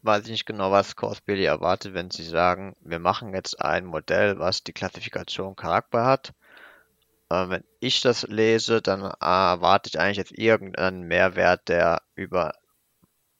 ich 0.00 0.04
weiß 0.06 0.26
nicht 0.28 0.46
genau, 0.46 0.70
was 0.72 0.94
Billy 1.24 1.44
erwartet, 1.44 1.94
wenn 1.94 2.10
sie 2.10 2.24
sagen, 2.24 2.74
wir 2.80 2.98
machen 2.98 3.34
jetzt 3.34 3.60
ein 3.60 3.84
Modell, 3.84 4.38
was 4.38 4.64
die 4.64 4.72
Klassifikation 4.72 5.56
Charakter 5.56 6.04
hat. 6.04 6.32
Äh, 7.30 7.48
wenn 7.48 7.64
ich 7.80 8.00
das 8.00 8.22
lese, 8.28 8.82
dann 8.82 9.02
äh, 9.02 9.12
erwarte 9.20 9.88
ich 9.88 9.98
eigentlich 10.00 10.18
jetzt 10.18 10.32
irgendeinen 10.38 11.02
Mehrwert, 11.02 11.68
der 11.68 12.02
über 12.14 12.52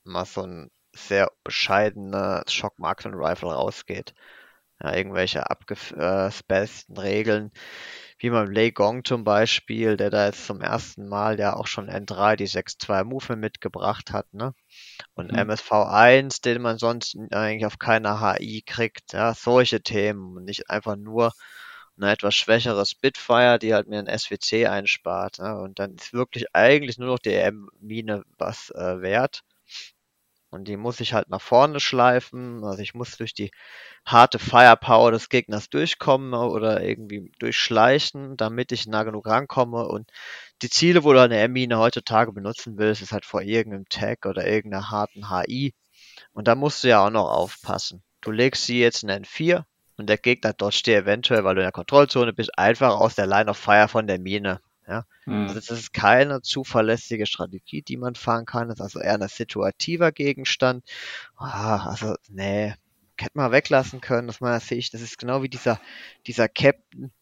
mal 0.05 0.25
so 0.27 0.43
ein 0.43 0.71
sehr 0.95 1.31
bescheidener 1.45 2.45
Shock 2.49 2.79
Marksman 2.79 3.15
Rifle 3.15 3.53
rausgeht. 3.53 4.15
ja, 4.83 4.95
irgendwelche 4.95 5.51
abgespaceden 5.51 6.99
Regeln, 6.99 7.53
wie 8.19 8.31
beim 8.31 8.51
Lei 8.51 8.71
Gong 8.71 9.05
zum 9.05 9.25
Beispiel, 9.25 9.97
der 9.97 10.11
da 10.11 10.27
jetzt 10.27 10.47
zum 10.47 10.61
ersten 10.63 11.09
Mal 11.09 11.39
ja 11.41 11.55
auch 11.57 11.67
schon 11.69 11.89
N3 11.91 12.37
die 12.37 12.49
6-2 12.49 13.05
Movement 13.05 13.41
mitgebracht 13.43 14.13
hat, 14.13 14.33
ne? 14.35 14.55
Und 15.19 15.33
Mhm. 15.33 15.35
MSV1, 15.35 16.41
den 16.41 16.63
man 16.63 16.79
sonst 16.79 17.17
eigentlich 17.33 17.67
auf 17.67 17.79
keiner 17.79 18.21
HI 18.23 18.63
kriegt, 18.63 19.13
ja, 19.13 19.35
solche 19.35 19.83
Themen 19.83 20.37
und 20.37 20.45
nicht 20.45 20.71
einfach 20.71 20.97
nur 20.97 21.33
eine 21.99 22.13
etwas 22.13 22.35
schwächere 22.37 22.87
Spitfire, 22.87 23.59
die 23.59 23.75
halt 23.75 23.89
mir 23.89 23.99
ein 23.99 24.07
SWC 24.07 24.67
einspart. 24.67 25.39
Ne? 25.41 25.59
Und 25.59 25.79
dann 25.81 25.95
ist 25.97 26.13
wirklich 26.15 26.47
eigentlich 26.55 26.99
nur 26.99 27.09
noch 27.09 27.19
die 27.19 27.33
EM-Mine 27.35 28.25
was 28.39 28.71
äh, 28.71 29.03
wert. 29.03 29.43
Und 30.51 30.67
die 30.67 30.77
muss 30.77 31.01
ich 31.01 31.13
halt 31.13 31.29
nach 31.29 31.43
vorne 31.43 31.79
schleifen. 31.79 32.65
Also 32.65 32.81
ich 32.83 32.95
muss 32.95 33.17
durch 33.17 33.35
die 33.35 33.51
harte 34.07 34.39
Firepower 34.39 35.11
des 35.11 35.29
Gegners 35.29 35.69
durchkommen 35.69 36.33
oder 36.33 36.83
irgendwie 36.83 37.31
durchschleichen, 37.39 38.37
damit 38.37 38.73
ich 38.73 38.87
nah 38.87 39.03
genug 39.03 39.27
rankomme. 39.27 39.87
Und 39.87 40.11
die 40.63 40.71
Ziele, 40.71 41.05
wo 41.05 41.13
du 41.13 41.21
eine 41.21 41.39
M-Mine 41.39 41.79
heutzutage 41.79 42.33
benutzen 42.33 42.79
willst, 42.79 43.03
ist 43.03 43.13
halt 43.13 43.27
vor 43.27 43.43
irgendeinem 43.43 43.89
Tag 43.89 44.25
oder 44.25 44.47
irgendeiner 44.47 44.91
harten 44.91 45.29
HI. 45.31 45.75
Und 46.33 46.49
da 46.49 46.55
musst 46.55 46.83
du 46.83 46.89
ja 46.89 47.05
auch 47.05 47.11
noch 47.11 47.31
aufpassen. 47.31 48.03
Du 48.21 48.31
legst 48.31 48.65
sie 48.65 48.81
jetzt 48.81 49.03
in 49.03 49.11
N4 49.11 49.65
und 49.97 50.09
der 50.09 50.19
Gegner 50.19 50.53
dodgt 50.53 50.87
dir 50.87 50.99
eventuell, 50.99 51.45
weil 51.45 51.55
du 51.55 51.61
in 51.61 51.67
der 51.67 51.73
Kontrollzone 51.73 52.33
bist, 52.33 52.59
einfach 52.59 52.95
aus 52.99 53.15
der 53.15 53.27
Line 53.27 53.51
of 53.51 53.59
Fire 53.59 53.89
von 53.89 54.07
der 54.07 54.19
Mine. 54.19 54.61
Ja, 54.89 55.05
Mhm. 55.27 55.49
also 55.49 55.55
das 55.57 55.71
ist 55.71 55.93
keine 55.93 56.41
zuverlässige 56.43 57.27
Strategie, 57.27 57.83
die 57.83 57.99
man 57.99 58.15
fahren 58.15 58.47
kann. 58.47 58.69
Das 58.69 58.79
ist 58.79 58.83
also 58.83 59.01
eher 59.01 59.21
ein 59.21 59.29
situativer 59.29 60.13
Gegenstand. 60.13 60.85
Ah, 61.37 61.89
also, 61.91 62.15
nee, 62.29 62.75
hätte 63.19 63.33
man 63.35 63.53
weglassen 63.53 64.01
können, 64.01 64.31
aus 64.31 64.41
meiner 64.41 64.61
Sicht. 64.61 64.95
Das 64.95 65.03
ist 65.03 65.19
genau 65.19 65.43
wie 65.43 65.49
dieser, 65.51 65.81
dieser 66.27 66.49
Captain 66.49 67.13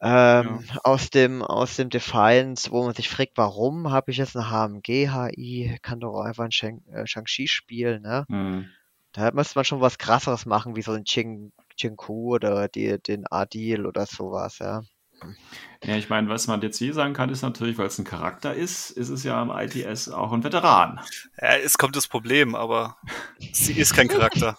ähm, 0.00 0.64
aus 0.82 1.10
dem, 1.10 1.42
aus 1.42 1.76
dem 1.76 1.90
Defiance, 1.90 2.70
wo 2.70 2.84
man 2.84 2.94
sich 2.94 3.08
fragt, 3.08 3.32
warum 3.36 3.90
habe 3.90 4.10
ich 4.10 4.16
jetzt 4.16 4.36
eine 4.36 4.50
HMG 4.50 5.08
HI? 5.10 5.78
Kann 5.82 6.00
doch 6.00 6.14
auch 6.14 6.24
einfach 6.24 6.44
ein 6.44 6.52
Shang, 6.52 6.82
äh, 6.92 7.06
Shang-Chi 7.06 7.46
spielen, 7.48 8.02
ne? 8.02 8.26
Mhm. 8.28 8.70
Da 9.12 9.30
müsste 9.32 9.58
man 9.58 9.64
schon 9.64 9.80
was 9.80 9.98
krasseres 9.98 10.46
machen, 10.46 10.74
wie 10.76 10.82
so 10.82 10.92
ein 10.92 11.04
Ching, 11.04 11.52
Chinku 11.76 12.34
oder 12.34 12.68
die, 12.68 12.98
den 13.00 13.26
Adil 13.30 13.86
oder 13.86 14.06
sowas, 14.06 14.58
ja. 14.58 14.82
Ja, 15.84 15.96
ich 15.96 16.08
meine, 16.08 16.28
was 16.28 16.46
man 16.46 16.60
jetzt 16.62 16.78
hier 16.78 16.94
sagen 16.94 17.12
kann, 17.12 17.28
ist 17.30 17.42
natürlich, 17.42 17.76
weil 17.76 17.86
es 17.88 17.98
ein 17.98 18.04
Charakter 18.04 18.54
ist, 18.54 18.90
ist 18.90 19.08
es 19.08 19.24
ja 19.24 19.42
im 19.42 19.50
ITS 19.50 20.08
auch 20.10 20.32
ein 20.32 20.44
Veteran. 20.44 21.00
Ja, 21.40 21.56
es 21.56 21.76
kommt 21.76 21.96
das 21.96 22.06
Problem, 22.06 22.54
aber 22.54 22.96
sie 23.52 23.72
ist 23.72 23.94
kein 23.94 24.06
Charakter. 24.08 24.56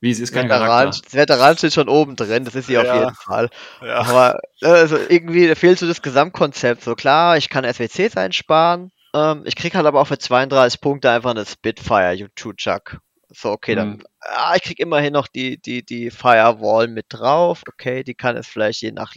Wie, 0.00 0.12
sie 0.14 0.22
ist 0.22 0.32
kein 0.32 0.44
Veteran, 0.44 0.68
Charakter. 0.68 1.00
das 1.02 1.14
Veteran 1.14 1.56
steht 1.56 1.72
schon 1.72 1.88
oben 1.88 2.16
drin, 2.16 2.44
das 2.44 2.54
ist 2.54 2.66
sie 2.66 2.78
auf 2.78 2.84
Ja. 2.84 3.00
jeden 3.00 3.14
Fall. 3.14 3.48
Ja. 3.82 3.96
Aber 4.00 4.38
äh, 4.60 4.66
also 4.66 4.96
irgendwie 4.96 5.52
fehlt 5.54 5.78
so 5.78 5.86
das 5.88 6.02
Gesamtkonzept. 6.02 6.84
So 6.84 6.94
klar, 6.94 7.36
ich 7.36 7.48
kann 7.48 7.64
SWCs 7.64 8.16
einsparen. 8.16 8.92
Ähm, 9.14 9.42
ich 9.46 9.56
krieg 9.56 9.74
halt 9.74 9.86
aber 9.86 10.00
auch 10.00 10.06
für 10.06 10.18
32 10.18 10.80
Punkte 10.80 11.10
einfach 11.10 11.30
eine 11.30 11.46
Spitfire 11.46 12.12
U2 12.12 12.56
Chuck. 12.56 12.98
So, 13.28 13.50
okay, 13.50 13.74
dann, 13.74 13.96
Mhm. 13.96 14.04
ah, 14.20 14.54
ich 14.56 14.62
krieg 14.62 14.78
immerhin 14.78 15.12
noch 15.12 15.26
die, 15.26 15.60
die, 15.60 15.84
die 15.84 16.10
Firewall 16.10 16.88
mit 16.88 17.06
drauf. 17.08 17.62
Okay, 17.68 18.04
die 18.04 18.14
kann 18.14 18.36
es 18.36 18.46
vielleicht 18.46 18.82
je 18.82 18.92
nach 18.92 19.14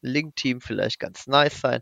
Link-Team 0.00 0.60
vielleicht 0.60 0.98
ganz 0.98 1.26
nice 1.26 1.60
sein. 1.60 1.80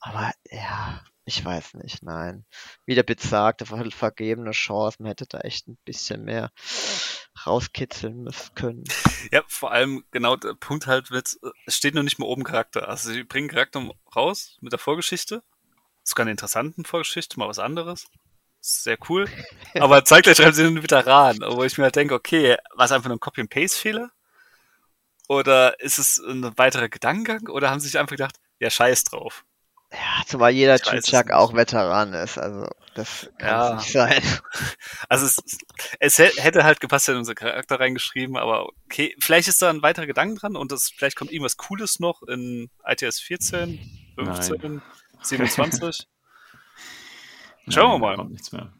Aber 0.00 0.32
ja, 0.50 1.04
ich 1.24 1.44
weiß 1.44 1.74
nicht, 1.74 2.02
nein. 2.02 2.44
Wie 2.86 2.94
der 2.94 3.02
Bit 3.02 3.20
sagt, 3.20 3.60
einfach 3.60 3.78
eine 3.78 3.90
vergebene 3.90 4.50
Chance. 4.50 4.96
Man 5.00 5.08
hätte 5.08 5.26
da 5.28 5.40
echt 5.40 5.68
ein 5.68 5.78
bisschen 5.84 6.24
mehr 6.24 6.50
rauskitzeln 7.46 8.22
müssen 8.22 8.54
können. 8.54 8.84
Ja, 9.30 9.42
vor 9.46 9.70
allem 9.72 10.04
genau 10.10 10.36
der 10.36 10.54
Punkt 10.54 10.86
halt 10.86 11.10
äh, 11.10 11.22
es 11.66 11.76
steht 11.76 11.94
noch 11.94 12.02
nicht 12.02 12.18
mal 12.18 12.26
oben 12.26 12.44
Charakter. 12.44 12.88
Also 12.88 13.12
sie 13.12 13.22
bringen 13.22 13.48
Charakter 13.48 13.88
raus 14.16 14.58
mit 14.60 14.72
der 14.72 14.78
Vorgeschichte. 14.78 15.42
Sogar 16.02 16.24
eine 16.24 16.32
interessanten 16.32 16.84
Vorgeschichte, 16.84 17.38
mal 17.38 17.48
was 17.48 17.58
anderes. 17.58 18.06
Sehr 18.60 18.98
cool. 19.08 19.26
Aber 19.80 20.04
zeitgleich 20.04 20.36
schreiben 20.36 20.52
sie 20.52 20.64
einen 20.64 20.82
Veteran, 20.82 21.38
wo 21.48 21.64
ich 21.64 21.78
mir 21.78 21.84
halt 21.84 21.96
denke, 21.96 22.14
okay, 22.14 22.56
war 22.74 22.84
es 22.84 22.92
einfach 22.92 23.08
nur 23.08 23.16
ein 23.16 23.20
Copy-and-Paste-Fehler? 23.20 24.10
Oder 25.28 25.78
ist 25.80 25.98
es 25.98 26.18
ein 26.18 26.56
weiterer 26.58 26.88
Gedankengang? 26.88 27.48
Oder 27.48 27.70
haben 27.70 27.80
sie 27.80 27.86
sich 27.88 27.98
einfach 27.98 28.16
gedacht, 28.16 28.36
ja, 28.58 28.68
scheiß 28.68 29.04
drauf. 29.04 29.44
Ja, 29.92 30.22
zumal 30.26 30.50
jeder 30.52 30.78
nicht. 30.92 31.32
auch 31.32 31.52
Veteran 31.54 32.12
ist, 32.12 32.38
also 32.38 32.68
das 32.94 33.28
kann 33.38 33.48
Ja. 33.48 33.74
nicht 33.76 33.90
sein. 33.92 34.22
Also 35.08 35.26
es, 35.26 35.38
es 35.98 36.18
hä- 36.18 36.30
hätte 36.40 36.62
halt 36.62 36.78
gepasst, 36.80 37.08
wenn 37.08 37.16
unser 37.16 37.34
Charakter 37.34 37.80
reingeschrieben, 37.80 38.36
aber 38.36 38.68
okay, 38.84 39.16
vielleicht 39.18 39.48
ist 39.48 39.60
da 39.62 39.70
ein 39.70 39.82
weiterer 39.82 40.06
Gedanke 40.06 40.38
dran 40.38 40.54
und 40.54 40.70
das, 40.70 40.90
vielleicht 40.96 41.16
kommt 41.16 41.32
irgendwas 41.32 41.56
Cooles 41.56 41.98
noch 41.98 42.22
in 42.22 42.70
ITS 42.86 43.18
14, 43.20 43.80
15, 44.16 44.82
27. 45.22 46.06
Schauen 47.70 47.92
wir 47.92 47.98
mal. 47.98 48.16
Kommt 48.16 48.30
nichts 48.32 48.52
mehr. 48.52 48.72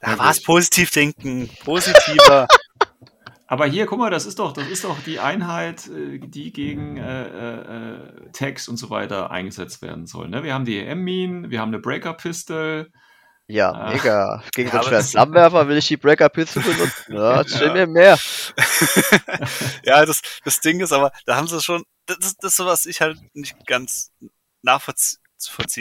Da 0.00 0.18
war 0.18 0.30
es 0.30 0.42
positiv 0.42 0.90
denken, 0.90 1.48
positiver. 1.64 2.48
Aber 3.46 3.66
hier, 3.66 3.84
guck 3.86 3.98
mal, 3.98 4.10
das 4.10 4.24
ist 4.24 4.38
doch, 4.38 4.52
das 4.52 4.66
ist 4.68 4.84
doch 4.84 4.98
die 5.04 5.20
Einheit, 5.20 5.86
äh, 5.88 6.18
die 6.18 6.52
gegen 6.52 6.96
äh, 6.96 7.26
äh, 7.26 7.90
äh, 7.90 8.30
Tags 8.32 8.66
und 8.66 8.78
so 8.78 8.88
weiter 8.88 9.30
eingesetzt 9.30 9.82
werden 9.82 10.06
soll. 10.06 10.28
Ne? 10.30 10.42
Wir 10.42 10.54
haben 10.54 10.64
die 10.64 10.78
EM-Minen, 10.78 11.50
wir 11.50 11.60
haben 11.60 11.68
eine 11.68 11.78
Breaker-Pistol. 11.78 12.90
Ja, 13.48 13.70
Ah. 13.72 13.90
mega. 13.92 14.42
Gegen 14.54 14.68
Ja, 14.70 14.72
so 14.72 14.78
einen 14.78 14.86
aber 14.86 14.88
schweren 14.88 15.04
Flammenwerfer 15.10 15.68
will 15.68 15.76
ich 15.76 15.88
die 15.88 15.96
Breaker 15.98 16.28
Pistol 16.30 16.62
benutzen. 16.62 16.92
Ja, 17.14 17.42
das 17.42 17.50
steht 17.54 17.68
Ja. 17.68 17.72
mir 17.74 17.86
mehr. 17.86 18.18
ja, 19.84 20.06
das, 20.06 20.20
das 20.44 20.60
Ding 20.60 20.80
ist 20.80 20.92
aber, 20.92 21.12
da 21.26 21.36
haben 21.36 21.46
sie 21.48 21.60
schon, 21.60 21.84
das, 22.06 22.18
das 22.18 22.36
das 22.36 22.52
ist 22.52 22.56
so, 22.56 22.66
was 22.66 22.86
ich 22.86 23.00
halt 23.00 23.18
nicht 23.34 23.66
ganz 23.66 24.12
nachvollziehen 24.62 25.21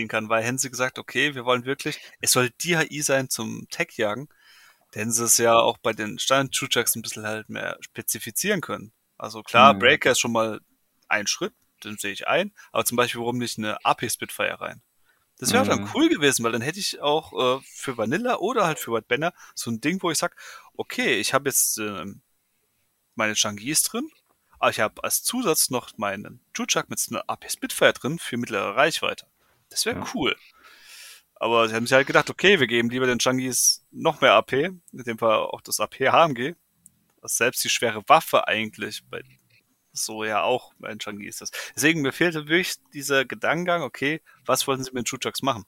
kann, 0.08 0.30
weil 0.30 0.44
hätten 0.44 0.58
sie 0.58 0.70
gesagt, 0.70 1.00
okay, 1.00 1.36
wir 1.36 1.46
wollen 1.46 1.66
wirklich, 1.66 2.00
es 2.22 2.32
soll 2.32 2.50
die 2.62 2.78
HI 2.78 3.02
sein 3.02 3.30
zum 3.30 3.68
Tech-Jagen, 3.70 4.30
denn 4.96 5.12
sie 5.12 5.24
es 5.26 5.38
ja 5.38 5.56
auch 5.58 5.78
bei 5.78 5.94
den 5.94 6.20
standard 6.20 6.54
chuchaks 6.54 6.96
ein 6.96 7.02
bisschen 7.02 7.26
halt 7.26 7.50
mehr 7.50 7.78
spezifizieren 7.82 8.62
können. 8.62 8.94
Also 9.18 9.44
klar, 9.44 9.74
Mhm. 9.74 9.80
Breaker 9.80 10.12
ist 10.12 10.20
schon 10.20 10.32
mal 10.34 10.60
ein 11.08 11.28
Schritt, 11.28 11.54
den 11.84 11.98
sehe 11.98 12.14
ich 12.14 12.28
ein, 12.28 12.54
aber 12.72 12.86
zum 12.86 12.98
Beispiel, 12.98 13.22
warum 13.22 13.38
nicht 13.38 13.58
eine 13.58 13.84
AP 13.86 14.10
Spitfire 14.10 14.62
rein? 14.62 14.82
Das 15.40 15.54
wäre 15.54 15.66
dann 15.66 15.82
Mhm. 15.82 15.92
cool 15.96 16.10
gewesen, 16.10 16.44
weil 16.44 16.52
dann 16.52 16.62
hätte 16.62 16.80
ich 16.80 17.02
auch 17.02 17.60
äh, 17.60 17.64
für 17.76 17.98
Vanilla 17.98 18.38
oder 18.38 18.66
halt 18.68 18.80
für 18.80 18.92
White 18.94 19.08
Banner 19.08 19.34
so 19.56 19.72
ein 19.72 19.82
Ding, 19.82 20.02
wo 20.04 20.12
ich 20.12 20.18
sag, 20.20 20.36
okay, 20.78 21.16
ich 21.20 21.34
habe 21.34 21.50
jetzt 21.50 21.78
ähm, 21.80 22.22
meine 23.16 23.36
Changis 23.36 23.84
drin, 23.84 24.10
aber 24.60 24.72
ich 24.72 24.82
habe 24.82 25.04
als 25.04 25.24
Zusatz 25.24 25.70
noch 25.70 25.98
meinen 25.98 26.42
Chuchak 26.54 26.90
mit 26.90 27.02
einer 27.10 27.24
AP 27.30 27.50
Spitfire 27.50 27.94
drin 27.94 28.20
für 28.20 28.38
mittlere 28.38 28.76
Reichweite. 28.76 29.28
Das 29.72 29.86
wäre 29.86 29.98
Ja. 29.98 30.06
cool. 30.14 30.36
Aber 31.36 31.68
sie 31.68 31.74
haben 31.74 31.88
sich 31.88 31.96
halt 31.96 32.06
gedacht, 32.06 32.30
okay, 32.30 32.60
wir 32.60 32.68
geben 32.68 32.92
lieber 32.92 33.08
den 33.08 33.18
Changis 33.18 33.84
noch 33.90 34.22
mehr 34.22 34.34
AP, 34.34 34.54
in 34.54 34.78
dem 34.92 35.18
Fall 35.18 35.38
auch 35.38 35.62
das 35.62 35.80
AP 35.80 36.12
HMG, 36.12 36.54
was 37.22 37.36
selbst 37.38 37.64
die 37.64 37.70
schwere 37.70 38.04
Waffe 38.08 38.48
eigentlich 38.48 39.04
bei 39.10 39.24
so 39.94 40.24
ja 40.24 40.44
auch 40.44 40.74
bei 40.78 40.90
den 40.90 41.00
Changis 41.00 41.42
ist. 41.42 41.58
Deswegen 41.76 42.02
mir 42.02 42.12
fehlte 42.12 42.48
wirklich 42.48 42.76
dieser 42.94 43.26
Gedankengang, 43.26 43.82
okay, 43.82 44.22
was 44.46 44.68
wollten 44.68 44.84
sie 44.84 44.92
mit 44.92 45.00
den 45.02 45.06
Chuchaks 45.06 45.42
machen? 45.42 45.66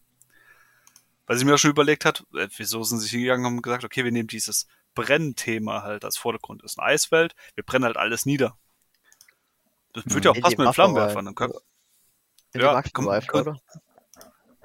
Weil 1.26 1.38
sie 1.38 1.46
mir 1.46 1.56
auch 1.56 1.58
schon 1.58 1.72
überlegt 1.72 2.06
hat, 2.06 2.24
äh, 2.36 2.48
wieso 2.56 2.84
sind 2.84 3.00
sie 3.00 3.10
hingegangen 3.10 3.46
und 3.46 3.52
haben 3.54 3.62
gesagt, 3.62 3.84
okay, 3.84 4.04
wir 4.04 4.12
nehmen 4.12 4.28
dieses 4.28 4.68
Brennthema 4.94 5.82
halt 5.82 6.06
als 6.06 6.18
Vordergrund. 6.18 6.64
Das 6.64 6.74
ist 6.74 6.80
eine 6.80 6.88
Eiswelt, 6.90 7.36
wir 7.56 7.64
brennen 7.64 7.86
halt 7.86 7.98
alles 7.98 8.26
nieder. 8.26 8.58
Das 9.94 10.06
würde 10.08 10.26
ja 10.26 10.32
auch 10.32 10.40
passen 10.40 10.58
mit 10.58 10.68
den 10.68 10.74
Flammenwerfern. 10.74 11.26
Dann 11.26 11.36
können, 11.36 11.54
Ja, 12.56 12.82
komm, 12.94 13.08
Rifle, 13.08 13.42
oder? 13.42 13.62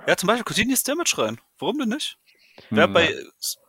Ja, 0.07 0.17
zum 0.17 0.27
Beispiel 0.27 0.45
Continuous 0.45 0.83
Damage 0.83 1.19
rein. 1.19 1.41
Warum 1.59 1.79
denn 1.79 1.91
nicht? 1.91 2.19
Wäre 2.71 2.89
Hm, 2.89 2.93
bei 2.93 3.15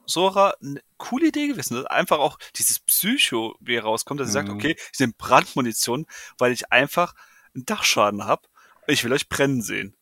Sora 0.05 0.53
eine 0.61 0.81
coole 0.97 1.27
Idee 1.27 1.47
gewesen. 1.47 1.75
dass 1.75 1.85
Einfach 1.85 2.19
auch 2.19 2.37
dieses 2.55 2.79
Psycho, 2.79 3.55
wie 3.59 3.75
er 3.75 3.83
rauskommt, 3.83 4.19
dass 4.19 4.29
er 4.29 4.33
sagt, 4.33 4.49
Mhm. 4.49 4.55
okay, 4.55 4.75
ich 4.93 4.99
nehme 4.99 5.13
Brandmunition, 5.17 6.05
weil 6.37 6.51
ich 6.51 6.71
einfach 6.71 7.13
einen 7.55 7.65
Dachschaden 7.65 8.25
habe. 8.25 8.47
Ich 8.87 9.03
will 9.03 9.13
euch 9.13 9.29
brennen 9.29 9.61
sehen. 9.61 9.95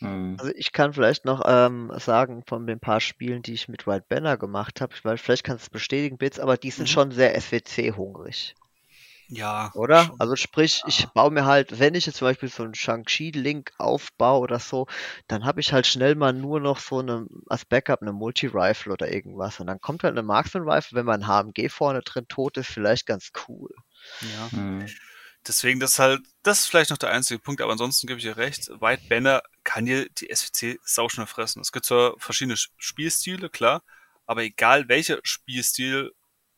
hm. 0.00 0.36
Also 0.36 0.52
ich 0.56 0.72
kann 0.72 0.92
vielleicht 0.92 1.24
noch 1.24 1.42
ähm, 1.46 1.92
sagen 1.98 2.42
von 2.46 2.66
den 2.66 2.80
paar 2.80 3.00
Spielen, 3.00 3.42
die 3.42 3.52
ich 3.54 3.68
mit 3.68 3.86
White 3.86 4.06
Banner 4.08 4.36
gemacht 4.36 4.80
habe, 4.80 4.94
weil 5.02 5.18
vielleicht 5.18 5.44
kannst 5.44 5.62
du 5.62 5.66
es 5.66 5.70
bestätigen, 5.70 6.18
Bits, 6.18 6.38
aber 6.40 6.56
die 6.56 6.70
sind 6.70 6.88
Mhm. 6.88 6.88
schon 6.88 7.10
sehr 7.12 7.34
SWC-hungrig, 7.36 8.54
Ja. 9.28 9.72
oder? 9.74 10.04
schon. 10.04 10.20
Also 10.20 10.36
sprich, 10.36 10.82
ich 10.86 11.06
baue 11.14 11.30
mir 11.30 11.44
halt, 11.44 11.78
wenn 11.78 11.94
ich 11.94 12.06
jetzt 12.06 12.18
zum 12.18 12.28
Beispiel 12.28 12.48
so 12.48 12.62
einen 12.62 12.74
Shang-Chi-Link 12.74 13.72
aufbaue 13.78 14.40
oder 14.40 14.58
so, 14.58 14.86
dann 15.28 15.44
habe 15.44 15.60
ich 15.60 15.72
halt 15.72 15.86
schnell 15.86 16.14
mal 16.14 16.32
nur 16.32 16.60
noch 16.60 16.78
so 16.78 16.98
eine, 17.00 17.26
als 17.48 17.64
Backup 17.64 18.02
eine 18.02 18.12
Multi-Rifle 18.12 18.92
oder 18.92 19.10
irgendwas. 19.12 19.60
Und 19.60 19.66
dann 19.66 19.80
kommt 19.80 20.04
halt 20.04 20.12
eine 20.12 20.22
Marksman-Rifle, 20.22 20.96
wenn 20.98 21.06
mein 21.06 21.26
HMG 21.26 21.68
vorne 21.70 22.02
drin 22.02 22.26
tot 22.28 22.56
ist, 22.56 22.68
vielleicht 22.68 23.06
ganz 23.06 23.30
cool. 23.48 23.70
ja. 24.20 24.50
Hm. 24.50 24.86
Deswegen, 25.46 25.78
das 25.78 25.92
ist 25.92 25.98
halt, 25.98 26.22
das 26.42 26.60
ist 26.60 26.66
vielleicht 26.66 26.88
noch 26.90 26.96
der 26.96 27.10
einzige 27.10 27.38
Punkt, 27.38 27.60
aber 27.60 27.72
ansonsten 27.72 28.06
gebe 28.06 28.18
ich 28.18 28.24
dir 28.24 28.38
recht. 28.38 28.68
White 28.80 29.02
Banner 29.10 29.42
kann 29.62 29.84
dir 29.84 30.08
die 30.08 30.30
SWC 30.30 30.78
sauschnell 30.84 31.26
fressen. 31.26 31.60
Es 31.60 31.70
gibt 31.70 31.84
zwar 31.84 32.14
verschiedene 32.18 32.54
Sch- 32.54 32.70
Spielstile, 32.78 33.50
klar, 33.50 33.82
aber 34.26 34.42
egal 34.42 34.88
welcher 34.88 35.18
Spielstil, 35.22 36.12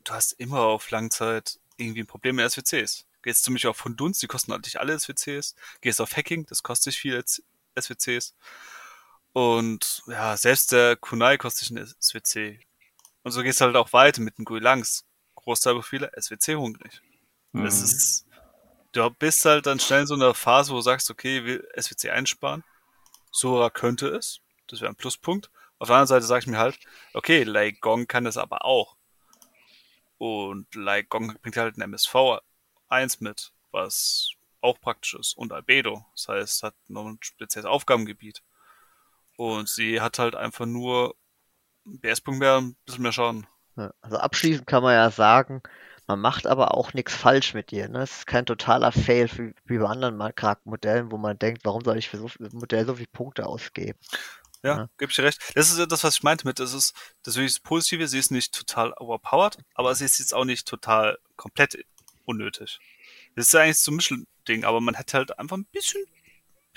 du 0.05 0.13
hast 0.13 0.33
immer 0.35 0.61
auf 0.61 0.89
Langzeit 0.91 1.59
irgendwie 1.77 2.01
ein 2.03 2.07
Problem 2.07 2.37
mit 2.37 2.51
SWCs. 2.51 3.07
Gehst 3.23 3.47
du 3.47 3.51
mich 3.51 3.67
auf 3.67 3.85
Hundunst, 3.85 4.23
die 4.23 4.27
kosten 4.27 4.55
nicht 4.61 4.79
alle 4.79 4.99
SWCs. 4.99 5.55
Gehst 5.81 6.01
auf 6.01 6.17
Hacking, 6.17 6.47
das 6.47 6.63
kostet 6.63 6.93
sich 6.93 7.01
viel 7.01 7.23
SWCs. 7.79 8.35
Und 9.33 10.03
ja, 10.07 10.37
selbst 10.37 10.73
der 10.73 10.97
Kunai 10.97 11.37
kostet 11.37 11.69
sich 11.69 11.77
ein 11.77 11.87
SWC. 12.01 12.61
Und 13.23 13.33
so 13.33 13.43
gehst 13.43 13.61
du 13.61 13.65
halt 13.65 13.77
auch 13.77 13.93
weiter 13.93 14.23
mit 14.23 14.39
dem 14.39 14.45
GUI 14.45 14.61
Langs. 14.61 15.05
Großteil 15.35 15.83
viele 15.83 16.11
SWC 16.19 16.55
hungrig. 16.55 17.03
Mhm. 17.53 17.65
Das 17.65 17.83
ist, 17.83 18.27
du 18.93 19.11
bist 19.11 19.45
halt 19.45 19.67
dann 19.67 19.81
schnell 19.81 20.03
in 20.03 20.07
so 20.07 20.15
einer 20.15 20.35
Phase, 20.35 20.71
wo 20.71 20.77
du 20.77 20.83
sagst, 20.83 21.11
okay, 21.11 21.45
will 21.45 21.69
SWC 21.77 22.11
einsparen. 22.11 22.65
Sora 23.31 23.71
könnte 23.71 24.09
es. 24.09 24.41
Das 24.69 24.81
wäre 24.81 24.91
ein 24.91 24.97
Pluspunkt. 24.97 25.51
Auf 25.79 25.89
der 25.89 25.97
anderen 25.97 26.09
Seite 26.09 26.27
sage 26.27 26.41
ich 26.41 26.47
mir 26.47 26.59
halt, 26.59 26.79
okay, 27.13 27.43
Lei 27.43 27.73
Gong 27.73 28.07
kann 28.07 28.25
das 28.25 28.39
aber 28.39 28.65
auch. 28.65 28.96
Und 30.19 30.75
Lei 30.75 31.03
Gong 31.03 31.37
bringt 31.43 31.57
halt 31.57 31.77
ein 31.77 31.83
MSV 31.83 32.41
1 32.89 33.21
mit, 33.21 33.53
was 33.71 34.31
auch 34.61 34.81
praktisch 34.81 35.15
ist. 35.15 35.37
Und 35.37 35.53
Albedo. 35.53 36.05
Das 36.15 36.29
heißt, 36.29 36.63
hat 36.63 36.75
noch 36.89 37.07
ein 37.07 37.19
spezielles 37.21 37.67
Aufgabengebiet. 37.67 38.43
Und 39.37 39.69
sie 39.69 40.01
hat 40.01 40.19
halt 40.19 40.35
einfach 40.35 40.67
nur 40.67 41.15
BS-Punkt 41.85 42.41
mehr, 42.41 42.57
ein 42.57 42.77
bisschen 42.85 43.03
mehr 43.03 43.13
Schaden. 43.13 43.47
also 44.01 44.17
abschließend 44.17 44.67
kann 44.67 44.83
man 44.83 44.95
ja 44.95 45.11
sagen, 45.11 45.63
man 46.07 46.21
macht 46.21 46.47
aber 46.47 46.75
auch 46.75 46.95
nichts 46.95 47.15
falsch 47.15 47.55
mit 47.55 47.73
ihr. 47.73 47.89
Ne? 47.89 48.05
Ist 48.05 48.27
kein 48.27 48.47
totaler 48.47 48.93
Fail 48.93 49.29
wie, 49.37 49.55
wie 49.65 49.79
bei 49.79 49.87
anderen 49.87 50.19
Charaktermodellen, 50.35 51.11
wo 51.11 51.19
man 51.19 51.39
denkt, 51.39 51.65
warum 51.65 51.85
soll 51.85 51.99
ich 51.99 52.09
für 52.09 52.19
so 52.19 52.27
ein 52.27 52.51
Modell 52.53 52.87
so 52.87 52.95
viele 52.95 53.09
Punkte 53.09 53.47
ausgeben? 53.47 53.99
Ja, 54.67 54.77
ja. 54.77 54.91
gebe 54.99 55.11
ich 55.11 55.17
dir 55.17 55.23
recht. 55.23 55.41
Das 55.55 55.71
ist 55.71 55.79
ja 55.79 55.87
das, 55.87 56.03
was 56.03 56.17
ich 56.17 56.23
meinte 56.23 56.47
mit, 56.47 56.59
das 56.59 56.75
ist 56.75 56.95
das 57.23 57.37
wirklich 57.37 57.63
Positive, 57.63 58.09
sie 58.09 58.19
ist 58.19 58.31
nicht 58.31 58.53
total 58.53 58.93
overpowered, 58.95 59.59
aber 59.75 59.95
sie 59.95 60.05
ist 60.05 60.19
jetzt 60.19 60.35
auch 60.35 60.45
nicht 60.45 60.67
total 60.67 61.19
komplett 61.37 61.85
unnötig. 62.25 62.81
Das 63.37 63.47
ist 63.47 63.53
ja 63.53 63.61
eigentlich 63.61 63.79
so 63.79 63.93
ein 63.93 63.97
Mischelding, 63.97 64.65
aber 64.65 64.81
man 64.81 64.95
hätte 64.95 65.19
halt 65.19 65.39
einfach 65.39 65.57
ein 65.57 65.67
bisschen, 65.67 66.05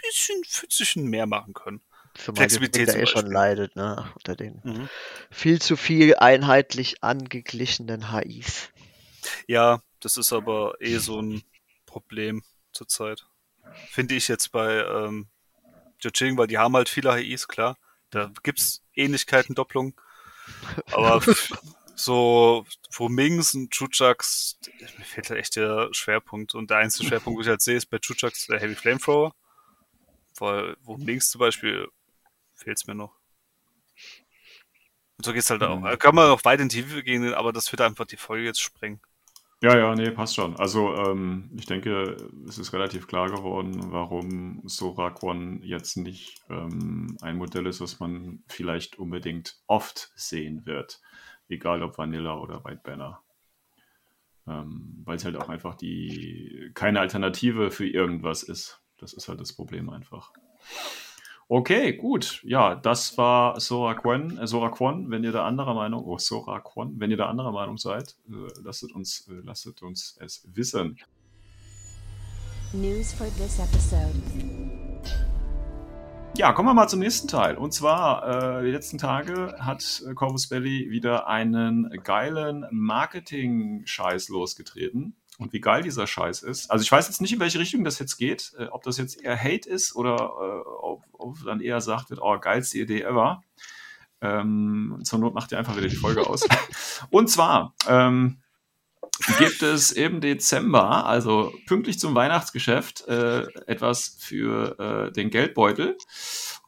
bisschen 0.01 0.43
Pfützchen 0.43 1.05
mehr 1.05 1.25
machen 1.25 1.53
können. 1.53 1.81
Zumal 2.13 2.37
Flexibilität 2.37 2.89
der 2.89 3.01
eh 3.01 3.05
schon 3.07 3.27
leidet, 3.27 3.75
ne, 3.75 4.11
unter 4.15 4.35
den 4.35 4.61
mhm. 4.63 4.89
viel 5.31 5.61
zu 5.61 5.75
viel 5.75 6.15
einheitlich 6.15 7.03
angeglichenen 7.03 8.11
HIs. 8.11 8.69
Ja, 9.47 9.81
das 9.99 10.17
ist 10.17 10.33
aber 10.33 10.75
eh 10.79 10.97
so 10.97 11.21
ein 11.21 11.43
Problem 11.85 12.43
zurzeit. 12.71 13.25
Finde 13.89 14.15
ich 14.15 14.27
jetzt 14.27 14.51
bei 14.51 14.83
ähm, 14.83 15.27
Joching, 16.01 16.37
weil 16.37 16.47
die 16.47 16.57
haben 16.57 16.75
halt 16.75 16.89
viele 16.89 17.13
HIs, 17.15 17.47
klar. 17.47 17.77
Da 18.09 18.31
gibt's 18.43 18.83
Ähnlichkeiten, 18.93 19.55
Doppelungen. 19.55 19.93
Aber 20.91 21.21
so, 21.95 22.65
wo 22.91 23.09
Mings 23.09 23.53
und 23.55 23.71
Chuchaks, 23.71 24.57
mir 24.79 25.05
fehlt 25.05 25.29
halt 25.29 25.39
echt 25.39 25.55
der 25.55 25.89
Schwerpunkt. 25.91 26.55
Und 26.55 26.69
der 26.69 26.77
einzige 26.77 27.07
Schwerpunkt, 27.07 27.37
wo 27.37 27.41
ich 27.41 27.47
halt 27.47 27.61
sehe, 27.61 27.75
ist 27.75 27.87
bei 27.87 27.99
Chuchaks 27.99 28.47
der 28.47 28.59
Heavy 28.59 28.75
Flamethrower. 28.75 29.33
Weil, 30.37 30.77
wo 30.81 30.97
Mings 30.97 31.29
zum 31.29 31.39
Beispiel, 31.39 31.87
fehlt's 32.55 32.87
mir 32.87 32.95
noch. 32.95 33.13
Und 35.17 35.25
so 35.25 35.33
geht's 35.33 35.49
halt 35.49 35.61
auch. 35.63 35.79
Mhm. 35.79 35.83
Da 35.83 35.97
kann 35.97 36.15
man 36.15 36.29
noch 36.29 36.45
weit 36.45 36.61
in 36.61 36.69
die 36.69 36.81
Tiefe 36.81 37.03
gehen, 37.03 37.33
aber 37.33 37.51
das 37.51 37.71
wird 37.71 37.81
einfach 37.81 38.05
die 38.05 38.17
Folge 38.17 38.45
jetzt 38.45 38.61
sprengen. 38.61 39.01
Ja, 39.61 39.77
ja, 39.77 39.93
nee, 39.93 40.09
passt 40.11 40.35
schon. 40.35 40.55
Also, 40.55 40.95
ähm, 40.95 41.49
ich 41.57 41.65
denke, 41.65 42.15
es 42.47 42.57
ist 42.57 42.71
relativ 42.71 43.07
klar 43.07 43.29
geworden, 43.29 43.91
warum 43.91 44.61
Soraquon 44.65 45.61
jetzt 45.63 45.97
nicht 45.97 46.41
ähm, 46.49 47.17
ein 47.21 47.35
Modell 47.37 47.65
ist, 47.67 47.81
was 47.81 47.99
man 47.99 48.41
vielleicht 48.47 48.97
unbedingt 48.99 49.59
oft 49.67 50.11
sehen 50.15 50.65
wird. 50.65 51.01
Egal 51.49 51.83
ob 51.83 51.97
Vanilla 51.97 52.37
oder 52.39 52.63
White 52.63 52.81
Banner. 52.85 53.21
Ähm, 54.47 55.01
Weil 55.05 55.17
es 55.17 55.25
halt 55.25 55.35
auch 55.37 55.49
einfach 55.49 55.75
die 55.75 56.71
keine 56.73 56.99
Alternative 56.99 57.71
für 57.71 57.87
irgendwas 57.87 58.43
ist. 58.43 58.81
Das 58.97 59.13
ist 59.13 59.27
halt 59.29 59.39
das 59.39 59.53
Problem 59.53 59.89
einfach. 59.89 60.31
Okay, 61.51 61.93
gut. 61.93 62.43
Ja, 62.43 62.75
das 62.75 63.17
war 63.17 63.59
Sora 63.59 63.95
Quan. 63.95 64.37
Äh, 64.37 64.45
Sora 64.45 64.69
Quan. 64.69 65.09
Wenn 65.09 65.23
ihr 65.23 65.31
da 65.31 65.47
anderer 65.47 65.73
Meinung, 65.73 66.05
oh, 66.05 66.19
Sora 66.19 66.59
Quan. 66.59 66.99
Wenn 66.99 67.09
ihr 67.09 67.17
da 67.17 67.25
anderer 67.25 67.51
Meinung 67.51 67.79
seid, 67.79 68.15
äh, 68.29 68.33
lasst 68.63 68.83
uns, 68.93 69.27
äh, 69.27 69.41
lasst 69.43 69.81
uns 69.81 70.15
es 70.19 70.47
wissen. 70.53 70.99
News 72.71 73.13
for 73.13 73.25
this 73.39 73.57
episode. 73.57 74.13
Ja, 76.37 76.53
kommen 76.53 76.69
wir 76.69 76.75
mal 76.75 76.87
zum 76.87 76.99
nächsten 76.99 77.27
Teil. 77.27 77.57
Und 77.57 77.73
zwar, 77.73 78.59
äh, 78.59 78.65
die 78.65 78.71
letzten 78.71 78.99
Tage 78.99 79.55
hat 79.57 80.03
Corvus 80.13 80.49
Belly 80.49 80.91
wieder 80.91 81.27
einen 81.27 81.89
geilen 82.03 82.67
Marketing-Scheiß 82.69 84.29
losgetreten 84.29 85.15
und 85.39 85.53
wie 85.53 85.61
geil 85.61 85.81
dieser 85.81 86.05
Scheiß 86.05 86.43
ist. 86.43 86.69
Also 86.69 86.83
ich 86.83 86.91
weiß 86.91 87.07
jetzt 87.07 87.21
nicht, 87.21 87.33
in 87.33 87.39
welche 87.39 87.59
Richtung 87.59 87.83
das 87.83 87.97
jetzt 87.97 88.17
geht, 88.17 88.51
äh, 88.59 88.65
ob 88.65 88.83
das 88.83 88.97
jetzt 88.97 89.23
eher 89.23 89.41
Hate 89.41 89.67
ist 89.67 89.95
oder 89.95 90.15
äh, 90.15 90.69
ob, 90.81 91.03
ob, 91.13 91.43
dann 91.45 91.61
eher 91.61 91.81
sagt 91.81 92.09
wird, 92.09 92.19
oh, 92.21 92.37
geilste 92.37 92.77
Idee 92.77 93.01
ever. 93.01 93.41
Ähm, 94.21 94.99
zur 95.03 95.19
Not 95.19 95.33
macht 95.33 95.51
ihr 95.53 95.57
einfach 95.57 95.77
wieder 95.77 95.87
die 95.87 95.95
Folge 95.95 96.27
aus. 96.27 96.45
Und 97.09 97.29
zwar 97.29 97.73
ähm, 97.87 98.41
gibt 99.37 99.63
es 99.63 99.93
im 99.93 100.19
Dezember, 100.19 101.05
also 101.05 101.53
pünktlich 101.67 101.99
zum 101.99 102.15
Weihnachtsgeschäft, 102.15 103.07
äh, 103.07 103.43
etwas 103.65 104.17
für 104.19 104.77
äh, 105.07 105.11
den 105.13 105.29
Geldbeutel. 105.29 105.97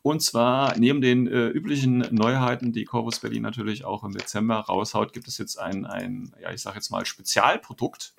Und 0.02 0.22
zwar 0.22 0.78
neben 0.78 1.02
den 1.02 1.28
äh, 1.28 1.48
üblichen 1.48 2.08
Neuheiten, 2.12 2.72
die 2.72 2.86
Corvus 2.86 3.20
Berlin 3.20 3.44
natürlich 3.44 3.84
auch 3.84 4.06
im 4.06 4.14
Dezember 4.14 4.56
raushaut, 4.56 5.12
gibt 5.12 5.28
es 5.28 5.38
jetzt 5.38 5.60
ein, 5.60 5.86
ein 5.86 6.34
ja, 6.42 6.52
ich 6.52 6.62
sage 6.62 6.78
jetzt 6.78 6.90
mal 6.90 7.06
Spezialprodukt 7.06 8.16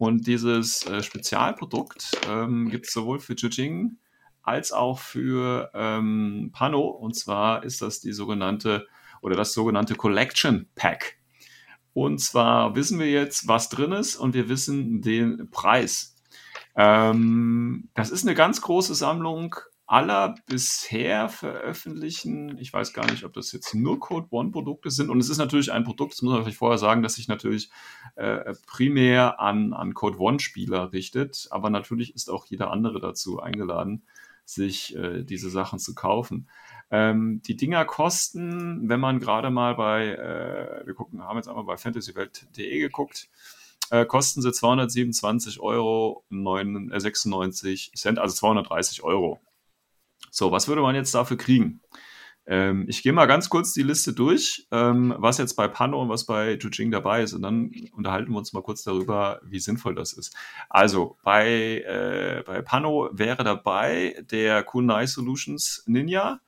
und 0.00 0.26
dieses 0.26 0.86
äh, 0.86 1.02
Spezialprodukt 1.02 2.12
ähm, 2.26 2.70
gibt 2.70 2.86
es 2.86 2.92
sowohl 2.94 3.20
für 3.20 3.34
Jujing 3.34 3.98
als 4.40 4.72
auch 4.72 4.98
für 4.98 5.70
ähm, 5.74 6.48
Pano. 6.54 6.80
Und 6.88 7.14
zwar 7.14 7.64
ist 7.64 7.82
das 7.82 8.00
die 8.00 8.12
sogenannte 8.12 8.86
oder 9.20 9.36
das 9.36 9.52
sogenannte 9.52 9.94
Collection 9.96 10.70
Pack. 10.74 11.18
Und 11.92 12.18
zwar 12.18 12.74
wissen 12.76 12.98
wir 12.98 13.10
jetzt, 13.10 13.46
was 13.46 13.68
drin 13.68 13.92
ist 13.92 14.16
und 14.16 14.32
wir 14.32 14.48
wissen 14.48 15.02
den 15.02 15.50
Preis. 15.50 16.16
Ähm, 16.76 17.90
das 17.92 18.08
ist 18.08 18.26
eine 18.26 18.34
ganz 18.34 18.62
große 18.62 18.94
Sammlung 18.94 19.54
aller 19.90 20.36
bisher 20.46 21.28
veröffentlichten, 21.28 22.56
ich 22.58 22.72
weiß 22.72 22.92
gar 22.92 23.10
nicht, 23.10 23.24
ob 23.24 23.32
das 23.32 23.50
jetzt 23.50 23.74
nur 23.74 23.98
Code 23.98 24.28
One 24.30 24.52
Produkte 24.52 24.88
sind. 24.88 25.10
Und 25.10 25.18
es 25.18 25.28
ist 25.28 25.38
natürlich 25.38 25.72
ein 25.72 25.82
Produkt, 25.82 26.12
das 26.12 26.22
muss 26.22 26.32
man 26.32 26.44
vielleicht 26.44 26.58
vorher 26.58 26.78
sagen, 26.78 27.02
dass 27.02 27.16
sich 27.16 27.26
natürlich 27.26 27.70
äh, 28.14 28.54
primär 28.68 29.40
an, 29.40 29.72
an 29.72 29.92
Code 29.92 30.20
One 30.20 30.38
Spieler 30.38 30.92
richtet. 30.92 31.48
Aber 31.50 31.70
natürlich 31.70 32.14
ist 32.14 32.30
auch 32.30 32.46
jeder 32.46 32.70
andere 32.70 33.00
dazu 33.00 33.40
eingeladen, 33.40 34.04
sich 34.44 34.94
äh, 34.94 35.24
diese 35.24 35.50
Sachen 35.50 35.80
zu 35.80 35.96
kaufen. 35.96 36.48
Ähm, 36.92 37.42
die 37.42 37.56
Dinger 37.56 37.84
kosten, 37.84 38.88
wenn 38.88 39.00
man 39.00 39.18
gerade 39.18 39.50
mal 39.50 39.74
bei, 39.74 40.06
äh, 40.14 40.86
wir 40.86 40.94
gucken, 40.94 41.24
haben 41.24 41.36
jetzt 41.36 41.48
einmal 41.48 41.64
bei 41.64 41.76
fantasywelt.de 41.76 42.78
geguckt, 42.78 43.28
äh, 43.90 44.06
kosten 44.06 44.40
sie 44.40 44.52
227 44.52 45.58
Euro 45.58 46.22
9, 46.28 46.92
äh, 46.92 47.00
96 47.00 47.90
Cent, 47.96 48.20
also 48.20 48.36
230 48.36 49.02
Euro. 49.02 49.40
So, 50.30 50.52
was 50.52 50.68
würde 50.68 50.82
man 50.82 50.94
jetzt 50.94 51.14
dafür 51.14 51.36
kriegen? 51.36 51.80
Ähm, 52.46 52.86
ich 52.88 53.02
gehe 53.02 53.12
mal 53.12 53.26
ganz 53.26 53.48
kurz 53.48 53.72
die 53.72 53.82
Liste 53.82 54.12
durch, 54.12 54.66
ähm, 54.72 55.14
was 55.18 55.38
jetzt 55.38 55.54
bei 55.54 55.68
Pano 55.68 56.02
und 56.02 56.08
was 56.08 56.26
bei 56.26 56.54
Jujing 56.54 56.90
dabei 56.90 57.22
ist. 57.22 57.32
Und 57.32 57.42
dann 57.42 57.70
unterhalten 57.92 58.32
wir 58.32 58.38
uns 58.38 58.52
mal 58.52 58.62
kurz 58.62 58.82
darüber, 58.82 59.40
wie 59.44 59.60
sinnvoll 59.60 59.94
das 59.94 60.12
ist. 60.12 60.34
Also 60.68 61.16
bei, 61.22 61.82
äh, 61.82 62.42
bei 62.44 62.62
Pano 62.62 63.08
wäre 63.12 63.44
dabei 63.44 64.16
der 64.30 64.62
Kunai 64.64 65.06
Solutions 65.06 65.84
Ninja. 65.86 66.40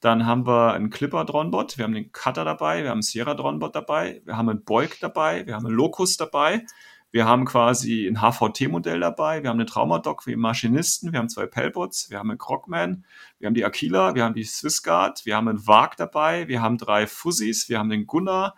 Dann 0.00 0.24
haben 0.24 0.46
wir 0.46 0.72
einen 0.72 0.88
Clipper 0.88 1.24
Dronbot, 1.26 1.76
wir 1.76 1.84
haben 1.84 1.92
den 1.94 2.10
Cutter 2.10 2.44
dabei, 2.44 2.82
wir 2.82 2.88
haben 2.88 2.98
einen 2.98 3.02
Sierra 3.02 3.34
Dronbot 3.34 3.74
dabei, 3.74 4.22
wir 4.24 4.36
haben 4.36 4.48
einen 4.48 4.64
Beug 4.64 4.96
dabei, 5.00 5.46
wir 5.46 5.54
haben 5.54 5.66
einen 5.66 5.74
Locus 5.74 6.16
dabei, 6.16 6.64
wir 7.12 7.26
haben 7.26 7.44
quasi 7.44 8.06
ein 8.06 8.20
HVT-Modell 8.20 9.00
dabei, 9.00 9.42
wir 9.42 9.50
haben 9.50 9.56
eine 9.56 9.66
Traumadoc 9.66 10.22
für 10.22 10.36
Maschinisten, 10.36 11.12
wir 11.12 11.18
haben 11.18 11.28
zwei 11.28 11.46
Pellbots, 11.46 12.10
wir 12.10 12.18
haben 12.18 12.30
einen 12.30 12.38
Krogman, 12.38 13.04
wir 13.38 13.46
haben 13.46 13.54
die 13.54 13.64
Aquila, 13.64 14.14
wir 14.14 14.24
haben 14.24 14.34
die 14.34 14.44
Swissguard, 14.44 15.26
wir 15.26 15.36
haben 15.36 15.48
einen 15.48 15.66
Wag 15.66 15.96
dabei, 15.96 16.46
wir 16.46 16.62
haben 16.62 16.78
drei 16.78 17.06
Fussis, 17.06 17.68
wir 17.68 17.78
haben 17.78 17.90
den 17.90 18.06
Gunnar, 18.06 18.54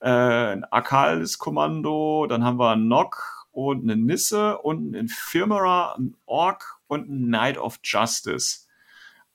äh, 0.00 0.08
ein 0.08 0.64
Akalis-Kommando, 0.64 2.26
dann 2.28 2.44
haben 2.44 2.58
wir 2.58 2.70
einen 2.70 2.88
Nock 2.88 3.46
und 3.52 3.82
eine 3.82 3.96
Nisse 3.96 4.58
und 4.58 4.78
einen 4.78 4.94
Infirmera, 4.94 5.92
einen 5.92 6.16
Ork 6.24 6.80
und 6.86 7.08
einen 7.08 7.26
Knight 7.26 7.58
of 7.58 7.78
Justice. 7.84 8.66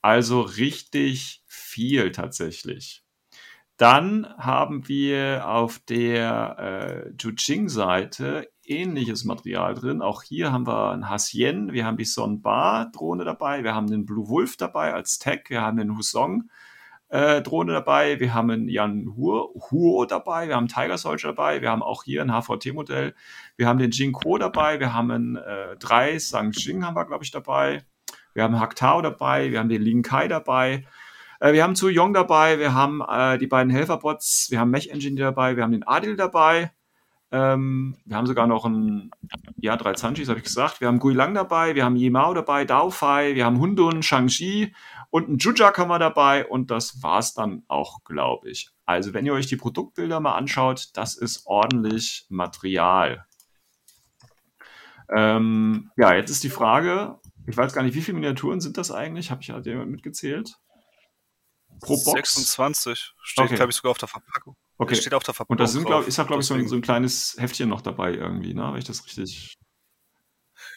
Also 0.02 0.40
richtig 0.40 1.42
viel 1.46 2.12
tatsächlich. 2.12 3.04
Dann 3.78 4.26
haben 4.36 4.88
wir 4.88 5.48
auf 5.48 5.78
der 5.78 6.56
äh, 6.58 7.10
Jujing-Seite 7.16 8.50
ähnliches 8.64 9.24
Material 9.24 9.74
drin. 9.74 10.02
Auch 10.02 10.24
hier 10.24 10.50
haben 10.50 10.66
wir 10.66 10.90
ein 10.90 11.08
Hasien, 11.08 11.72
wir 11.72 11.86
haben 11.86 11.96
die 11.96 12.04
Son 12.04 12.42
Bar 12.42 12.90
Drohne 12.90 13.24
dabei, 13.24 13.62
wir 13.62 13.76
haben 13.76 13.86
den 13.88 14.04
Blue 14.04 14.28
Wolf 14.28 14.56
dabei 14.56 14.92
als 14.92 15.20
Tag, 15.20 15.48
wir 15.48 15.62
haben 15.62 15.76
den 15.76 15.96
Husong 15.96 16.50
äh, 17.08 17.40
Drohne 17.40 17.72
dabei, 17.72 18.18
wir 18.18 18.34
haben 18.34 18.50
einen 18.50 18.68
Jan 18.68 19.14
Huo, 19.16 19.54
Huo 19.70 20.04
dabei, 20.06 20.48
wir 20.48 20.56
haben 20.56 20.66
Tiger 20.66 20.98
Soldier 20.98 21.28
dabei, 21.28 21.62
wir 21.62 21.70
haben 21.70 21.84
auch 21.84 22.02
hier 22.02 22.22
ein 22.22 22.32
HVT-Modell, 22.32 23.14
wir 23.56 23.68
haben 23.68 23.78
den 23.78 23.92
Jing 23.92 24.10
Ko 24.10 24.38
dabei, 24.38 24.80
wir 24.80 24.92
haben 24.92 25.12
einen 25.12 25.36
äh, 25.36 25.76
3 25.76 26.18
Sang 26.18 26.50
Jing 26.50 26.84
haben 26.84 26.96
wir, 26.96 27.06
glaube 27.06 27.22
ich, 27.22 27.30
dabei, 27.30 27.84
wir 28.34 28.42
haben 28.42 28.58
Hak 28.58 28.74
Tao 28.74 29.02
dabei, 29.02 29.52
wir 29.52 29.60
haben 29.60 29.68
den 29.68 29.82
Lin 29.82 30.02
Kai 30.02 30.26
dabei, 30.26 30.84
äh, 31.40 31.52
wir 31.52 31.62
haben 31.62 31.74
Zu 31.74 31.88
Yong 31.88 32.14
dabei, 32.14 32.58
wir 32.58 32.74
haben 32.74 33.02
äh, 33.08 33.38
die 33.38 33.46
beiden 33.46 33.70
Helferbots, 33.70 34.48
wir 34.50 34.60
haben 34.60 34.70
Mech 34.70 34.90
Engineer 34.90 35.26
dabei, 35.26 35.56
wir 35.56 35.62
haben 35.62 35.72
den 35.72 35.86
Adil 35.86 36.16
dabei, 36.16 36.72
ähm, 37.30 37.96
wir 38.04 38.16
haben 38.16 38.26
sogar 38.26 38.46
noch 38.46 38.64
ein, 38.64 39.10
ja, 39.56 39.76
drei 39.76 39.92
Zanchis, 39.92 40.28
habe 40.28 40.38
ich 40.38 40.44
gesagt. 40.44 40.80
Wir 40.80 40.88
haben 40.88 40.98
Gui 40.98 41.12
Lang 41.12 41.34
dabei, 41.34 41.74
wir 41.74 41.84
haben 41.84 41.96
Yimao 41.96 42.32
dabei, 42.32 42.64
Dao 42.64 42.90
Fai, 42.90 43.34
wir 43.34 43.44
haben 43.44 43.58
Hundun, 43.58 44.02
Shang-Chi 44.02 44.74
und 45.10 45.28
ein 45.28 45.38
Jujak 45.38 45.78
haben 45.78 45.88
wir 45.88 45.98
dabei 45.98 46.46
und 46.46 46.70
das 46.70 47.02
war's 47.02 47.34
dann 47.34 47.64
auch, 47.68 48.02
glaube 48.04 48.50
ich. 48.50 48.70
Also, 48.86 49.12
wenn 49.12 49.26
ihr 49.26 49.34
euch 49.34 49.46
die 49.46 49.56
Produktbilder 49.56 50.20
mal 50.20 50.36
anschaut, 50.36 50.90
das 50.94 51.16
ist 51.16 51.46
ordentlich 51.46 52.26
Material. 52.30 53.26
Ähm, 55.10 55.90
ja, 55.96 56.14
jetzt 56.14 56.30
ist 56.30 56.44
die 56.44 56.50
Frage, 56.50 57.18
ich 57.46 57.56
weiß 57.56 57.72
gar 57.72 57.82
nicht, 57.82 57.94
wie 57.94 58.02
viele 58.02 58.16
Miniaturen 58.16 58.60
sind 58.60 58.76
das 58.76 58.90
eigentlich? 58.90 59.30
Habe 59.30 59.40
ich 59.42 59.48
jemand 59.48 59.90
mitgezählt? 59.90 60.58
Pro 61.80 61.94
Box? 61.96 62.34
26. 62.34 63.12
Steht, 63.22 63.44
Okay. 63.46 63.54
glaube 63.56 63.70
ich, 63.70 63.76
sogar 63.76 63.90
auf 63.92 63.98
der 63.98 64.08
Verpackung. 64.08 64.56
Okay. 64.78 64.94
Steht 64.94 65.14
auf 65.14 65.24
der 65.24 65.34
Verpackung. 65.34 65.54
Und 65.54 65.60
da 65.60 65.66
sind, 65.66 65.84
glaub, 65.86 66.06
ist 66.06 66.18
auch, 66.18 66.26
glaube 66.26 66.42
ich, 66.42 66.46
so 66.46 66.54
ein, 66.54 66.68
so 66.68 66.76
ein 66.76 66.82
kleines 66.82 67.36
Heftchen 67.38 67.68
noch 67.68 67.80
dabei 67.80 68.12
irgendwie, 68.14 68.54
ne? 68.54 68.68
Wenn 68.72 68.78
ich 68.78 68.84
das 68.84 69.04
richtig 69.04 69.54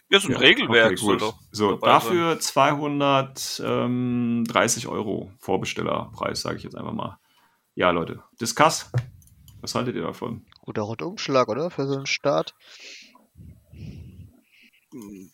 Ja, 0.10 0.20
so 0.20 0.28
ein 0.28 0.34
Ja, 0.34 0.40
Regelwerk 0.40 0.92
okay, 0.94 1.18
gut. 1.18 1.34
So, 1.52 1.76
dafür 1.78 2.40
230 2.40 4.88
Euro 4.88 5.32
Vorbestellerpreis, 5.40 6.42
sage 6.42 6.58
ich 6.58 6.64
jetzt 6.64 6.76
einfach 6.76 6.94
mal. 6.94 7.18
Ja, 7.76 7.92
Leute, 7.92 8.24
Discuss. 8.40 8.92
Was 9.62 9.76
haltet 9.76 9.96
ihr 9.96 10.02
davon? 10.02 10.46
Guter 10.62 10.82
Rundumschlag, 10.82 11.48
oder? 11.48 11.70
Für 11.70 11.88
so 11.88 11.96
einen 11.96 12.06
Start. 12.08 12.56
sein. 14.92 15.32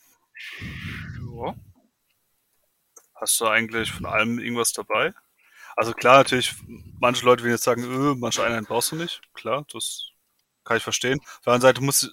Ja. 1.36 1.56
Hast 3.15 3.39
du 3.41 3.45
eigentlich 3.47 3.91
von 3.91 4.06
allem 4.06 4.38
irgendwas 4.39 4.71
dabei? 4.73 5.13
Also 5.78 5.94
klar, 5.94 6.18
natürlich, 6.18 6.56
manche 7.00 7.24
Leute 7.24 7.44
werden 7.44 7.54
jetzt 7.54 7.63
sagen, 7.63 7.84
öh, 7.84 8.16
manche 8.18 8.44
Einheiten 8.44 8.66
brauchst 8.66 8.92
du 8.92 8.96
nicht. 8.96 9.22
Klar, 9.36 9.63
das 9.72 10.10
kann 10.66 10.78
ich 10.78 10.84
verstehen. 10.84 11.20
Auf 11.20 11.42
der 11.46 11.54
anderen 11.54 11.62
Seite 11.62 11.82
muss, 11.84 12.12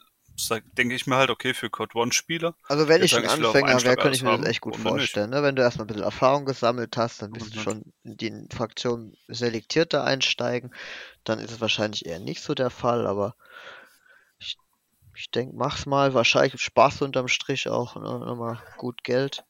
denke 0.76 0.94
ich 0.94 1.06
mir 1.06 1.16
halt, 1.16 1.30
okay, 1.30 1.54
für 1.54 1.70
Code 1.70 1.96
One-Spieler, 1.96 2.54
Also 2.68 2.88
wenn 2.88 3.02
ich 3.02 3.16
ein 3.16 3.26
Anfänger 3.26 3.82
wäre, 3.82 3.96
könnte 3.96 4.16
ich 4.16 4.22
mir 4.22 4.36
das 4.36 4.46
echt 4.46 4.60
gut 4.60 4.76
vorstellen. 4.76 5.30
Ne? 5.30 5.42
Wenn 5.42 5.56
du 5.56 5.62
erstmal 5.62 5.84
ein 5.84 5.88
bisschen 5.88 6.02
Erfahrung 6.02 6.44
gesammelt 6.44 6.94
hast, 6.98 7.22
dann 7.22 7.32
bist 7.32 7.54
du 7.54 7.60
schon 7.60 7.94
in 8.02 8.18
die 8.18 8.46
Fraktion 8.54 9.16
selektierter 9.28 10.04
einsteigen. 10.04 10.74
Dann 11.24 11.38
ist 11.38 11.52
es 11.52 11.60
wahrscheinlich 11.62 12.04
eher 12.04 12.20
nicht 12.20 12.42
so 12.42 12.54
der 12.54 12.70
Fall, 12.70 13.06
aber 13.06 13.34
ich, 14.38 14.58
ich 15.16 15.30
denke, 15.30 15.56
mach's 15.56 15.86
mal. 15.86 16.12
Wahrscheinlich 16.12 16.60
sparst 16.60 17.00
du 17.00 17.06
unterm 17.06 17.28
Strich 17.28 17.66
auch 17.70 17.96
ne? 17.96 18.02
nochmal 18.02 18.62
gut 18.76 19.02
Geld. 19.04 19.42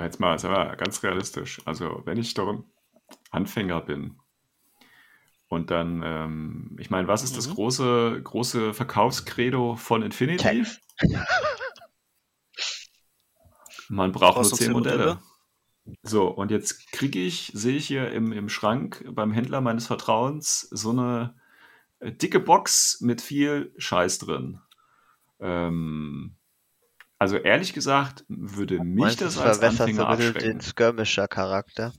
Jetzt 0.00 0.20
mal, 0.20 0.38
sagen 0.38 0.54
wir, 0.54 0.76
ganz 0.76 1.02
realistisch. 1.02 1.60
Also, 1.64 2.02
wenn 2.04 2.18
ich 2.18 2.34
doch 2.34 2.64
Anfänger 3.30 3.80
bin 3.80 4.18
und 5.48 5.70
dann, 5.70 6.02
ähm, 6.04 6.76
ich 6.80 6.90
meine, 6.90 7.08
was 7.08 7.22
ist 7.22 7.36
das 7.36 7.48
Mhm. 7.48 7.54
große, 7.54 8.20
große 8.22 8.74
Verkaufskredo 8.74 9.76
von 9.76 10.02
Infinity? 10.02 10.42
Man 13.88 14.12
braucht 14.12 14.36
nur 14.36 14.44
du 14.44 14.56
10 14.56 14.66
10 14.66 14.72
Modelle. 14.72 14.98
Modelle? 14.98 15.22
So, 16.02 16.28
und 16.28 16.50
jetzt 16.50 16.90
kriege 16.92 17.18
ich, 17.20 17.50
sehe 17.54 17.76
ich 17.76 17.86
hier 17.86 18.10
im, 18.10 18.32
im 18.32 18.48
Schrank 18.48 19.04
beim 19.10 19.32
Händler 19.32 19.60
meines 19.60 19.86
Vertrauens 19.86 20.62
so 20.70 20.90
eine 20.90 21.34
äh, 21.98 22.10
dicke 22.10 22.40
Box 22.40 23.00
mit 23.02 23.20
viel 23.20 23.74
Scheiß 23.76 24.18
drin. 24.18 24.60
Ähm, 25.40 26.36
also 27.18 27.36
ehrlich 27.36 27.72
gesagt, 27.72 28.24
würde 28.28 28.82
mich 28.82 29.04
Meinst 29.04 29.20
das 29.20 29.36
es 29.36 29.40
als 29.40 29.60
Anfänger 29.60 30.10
bisschen 30.10 30.34
den 30.34 30.34
abschrecken. 30.34 30.60
Skirmisher-Charakter? 30.60 31.92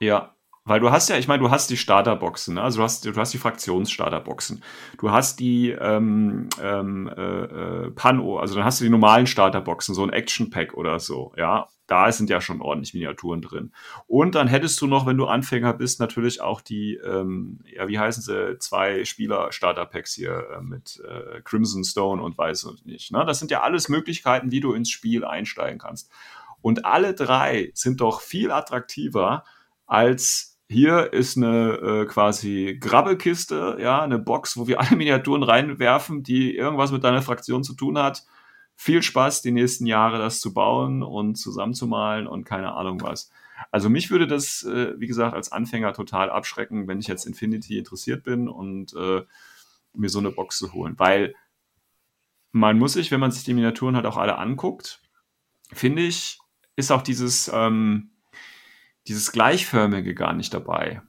Ja, 0.00 0.34
weil 0.64 0.80
du 0.80 0.90
hast 0.90 1.08
ja, 1.08 1.16
ich 1.16 1.26
meine, 1.26 1.42
du 1.42 1.50
hast 1.50 1.70
die 1.70 1.76
Starterboxen, 1.76 2.54
ne? 2.54 2.62
also 2.62 2.78
du 2.78 2.84
hast, 2.84 3.04
du 3.04 3.14
hast 3.14 3.32
die 3.32 3.38
Fraktionsstarterboxen. 3.38 4.62
Du 4.98 5.10
hast 5.10 5.40
die 5.40 5.70
ähm, 5.70 6.48
ähm, 6.62 7.08
äh, 7.08 7.22
äh, 7.22 7.90
Pano, 7.90 8.38
also 8.38 8.54
dann 8.54 8.64
hast 8.64 8.80
du 8.80 8.84
die 8.84 8.90
normalen 8.90 9.26
Starterboxen, 9.26 9.94
so 9.94 10.02
ein 10.02 10.10
Action 10.10 10.50
Pack 10.50 10.74
oder 10.74 10.98
so, 11.00 11.32
ja. 11.36 11.68
Da 11.90 12.12
sind 12.12 12.30
ja 12.30 12.40
schon 12.40 12.60
ordentlich 12.60 12.94
Miniaturen 12.94 13.42
drin. 13.42 13.72
Und 14.06 14.36
dann 14.36 14.46
hättest 14.46 14.80
du 14.80 14.86
noch, 14.86 15.06
wenn 15.06 15.16
du 15.16 15.26
Anfänger 15.26 15.72
bist, 15.72 15.98
natürlich 15.98 16.40
auch 16.40 16.60
die, 16.60 16.94
ähm, 16.94 17.58
ja, 17.64 17.88
wie 17.88 17.98
heißen 17.98 18.22
sie, 18.22 18.58
zwei 18.60 19.04
Spieler-Starter-Packs 19.04 20.14
hier 20.14 20.46
äh, 20.56 20.60
mit 20.62 21.02
äh, 21.04 21.40
Crimson 21.42 21.82
Stone 21.82 22.22
und 22.22 22.38
weiß 22.38 22.62
und 22.64 22.86
nicht. 22.86 23.10
Ne? 23.10 23.24
Das 23.26 23.40
sind 23.40 23.50
ja 23.50 23.62
alles 23.62 23.88
Möglichkeiten, 23.88 24.52
wie 24.52 24.60
du 24.60 24.72
ins 24.72 24.90
Spiel 24.90 25.24
einsteigen 25.24 25.80
kannst. 25.80 26.12
Und 26.62 26.84
alle 26.84 27.12
drei 27.12 27.72
sind 27.74 28.00
doch 28.00 28.20
viel 28.20 28.52
attraktiver 28.52 29.42
als 29.86 30.60
hier 30.68 31.12
ist 31.12 31.36
eine 31.36 31.72
äh, 31.72 32.06
quasi 32.06 32.78
Grabbelkiste, 32.80 33.78
ja, 33.80 34.02
eine 34.02 34.20
Box, 34.20 34.56
wo 34.56 34.68
wir 34.68 34.78
alle 34.78 34.94
Miniaturen 34.94 35.42
reinwerfen, 35.42 36.22
die 36.22 36.54
irgendwas 36.54 36.92
mit 36.92 37.02
deiner 37.02 37.22
Fraktion 37.22 37.64
zu 37.64 37.74
tun 37.74 37.98
hat. 37.98 38.24
Viel 38.82 39.02
Spaß, 39.02 39.42
die 39.42 39.50
nächsten 39.50 39.84
Jahre 39.84 40.16
das 40.16 40.40
zu 40.40 40.54
bauen 40.54 41.02
und 41.02 41.34
zusammenzumalen 41.34 42.26
und 42.26 42.44
keine 42.44 42.72
Ahnung 42.72 43.02
was. 43.02 43.30
Also 43.70 43.90
mich 43.90 44.10
würde 44.10 44.26
das, 44.26 44.62
äh, 44.62 44.98
wie 44.98 45.06
gesagt, 45.06 45.34
als 45.34 45.52
Anfänger 45.52 45.92
total 45.92 46.30
abschrecken, 46.30 46.88
wenn 46.88 46.98
ich 46.98 47.06
jetzt 47.06 47.26
Infinity 47.26 47.76
interessiert 47.76 48.22
bin 48.22 48.48
und 48.48 48.94
äh, 48.94 49.20
mir 49.92 50.08
so 50.08 50.18
eine 50.18 50.30
Box 50.30 50.56
zu 50.56 50.72
holen. 50.72 50.94
Weil 50.96 51.34
man 52.52 52.78
muss 52.78 52.94
sich, 52.94 53.10
wenn 53.10 53.20
man 53.20 53.32
sich 53.32 53.44
die 53.44 53.52
Miniaturen 53.52 53.96
halt 53.96 54.06
auch 54.06 54.16
alle 54.16 54.38
anguckt, 54.38 55.02
finde 55.74 56.00
ich, 56.00 56.38
ist 56.74 56.90
auch 56.90 57.02
dieses, 57.02 57.50
ähm, 57.52 58.12
dieses 59.08 59.30
Gleichförmige 59.30 60.14
gar 60.14 60.32
nicht 60.32 60.54
dabei. 60.54 61.02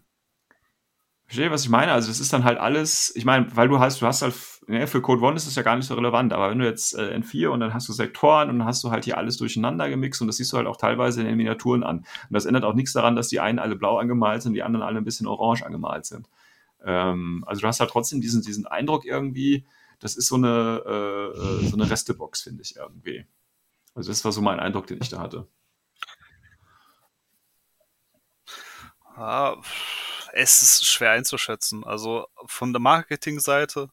Verstehe, 1.23 1.51
was 1.51 1.63
ich 1.63 1.69
meine? 1.69 1.93
Also, 1.93 2.10
das 2.10 2.19
ist 2.19 2.34
dann 2.34 2.43
halt 2.43 2.57
alles, 2.57 3.15
ich 3.15 3.23
meine, 3.23 3.55
weil 3.55 3.69
du 3.69 3.79
hast, 3.79 4.01
du 4.01 4.07
hast 4.07 4.23
halt, 4.23 4.36
ne, 4.67 4.88
für 4.88 5.02
Code 5.02 5.21
One 5.21 5.36
ist 5.36 5.47
das 5.47 5.56
ja 5.56 5.63
gar 5.63 5.76
nicht 5.76 5.86
so 5.86 5.95
relevant, 5.95 6.34
aber 6.34 6.50
wenn 6.50 6.60
du 6.60 6.65
jetzt 6.65 6.93
äh, 6.93 7.15
N4 7.15 7.48
und 7.50 7.60
dann 7.60 7.73
hast 7.73 7.88
du 7.88 7.94
Sektoren 7.94 8.50
und 8.50 8.60
dann 8.60 8.67
hast 8.67 8.83
du 8.83 8.92
halt 8.92 9.06
hier 9.06 9.17
alles 9.17 9.38
durcheinander 9.38 9.90
gemixt 9.90 10.21
und 10.21 10.27
das 10.27 10.38
siehst 10.38 10.54
du 10.54 10.58
halt 10.58 10.67
auch 10.67 10.77
teilweise 10.77 11.21
in 11.21 11.27
den 11.27 11.38
Miniaturen 11.38 11.83
an. 11.83 11.98
Und 12.00 12.06
das 12.31 12.46
ändert 12.46 12.63
auch 12.63 12.73
nichts 12.73 12.94
daran, 12.94 13.15
dass 13.15 13.27
die 13.29 13.40
einen 13.40 13.60
alle 13.60 13.75
blau 13.75 13.98
angemalt 13.98 14.42
sind, 14.42 14.54
die 14.54 14.63
anderen 14.63 14.85
alle 14.85 14.98
ein 14.98 15.06
bisschen 15.06 15.27
orange 15.27 15.65
angemalt 15.65 16.06
sind. 16.06 16.29
Ähm, 16.83 17.44
also, 17.48 17.62
du 17.62 17.67
hast 17.67 17.79
halt 17.79 17.92
trotzdem 17.92 18.21
diesen, 18.21 18.42
diesen 18.42 18.67
Eindruck 18.67 19.06
irgendwie, 19.06 19.65
das 20.00 20.15
ist 20.15 20.27
so 20.27 20.35
eine, 20.35 20.81
äh, 20.85 21.65
äh, 21.65 21.67
so 21.67 21.75
eine 21.75 21.90
Restebox, 21.90 22.42
finde 22.42 22.63
ich 22.63 22.75
irgendwie. 22.75 23.25
Also, 23.94 24.10
das 24.10 24.25
war 24.25 24.31
so 24.31 24.42
mein 24.42 24.60
Eindruck, 24.60 24.88
den 24.88 25.00
ich 25.02 25.10
da 25.10 25.19
hatte. 25.19 25.48
Ah, 29.15 29.58
es 30.33 30.62
ist 30.62 30.85
schwer 30.85 31.12
einzuschätzen. 31.12 31.83
Also 31.83 32.27
von 32.46 32.73
der 32.73 32.79
Marketingseite, 32.79 33.90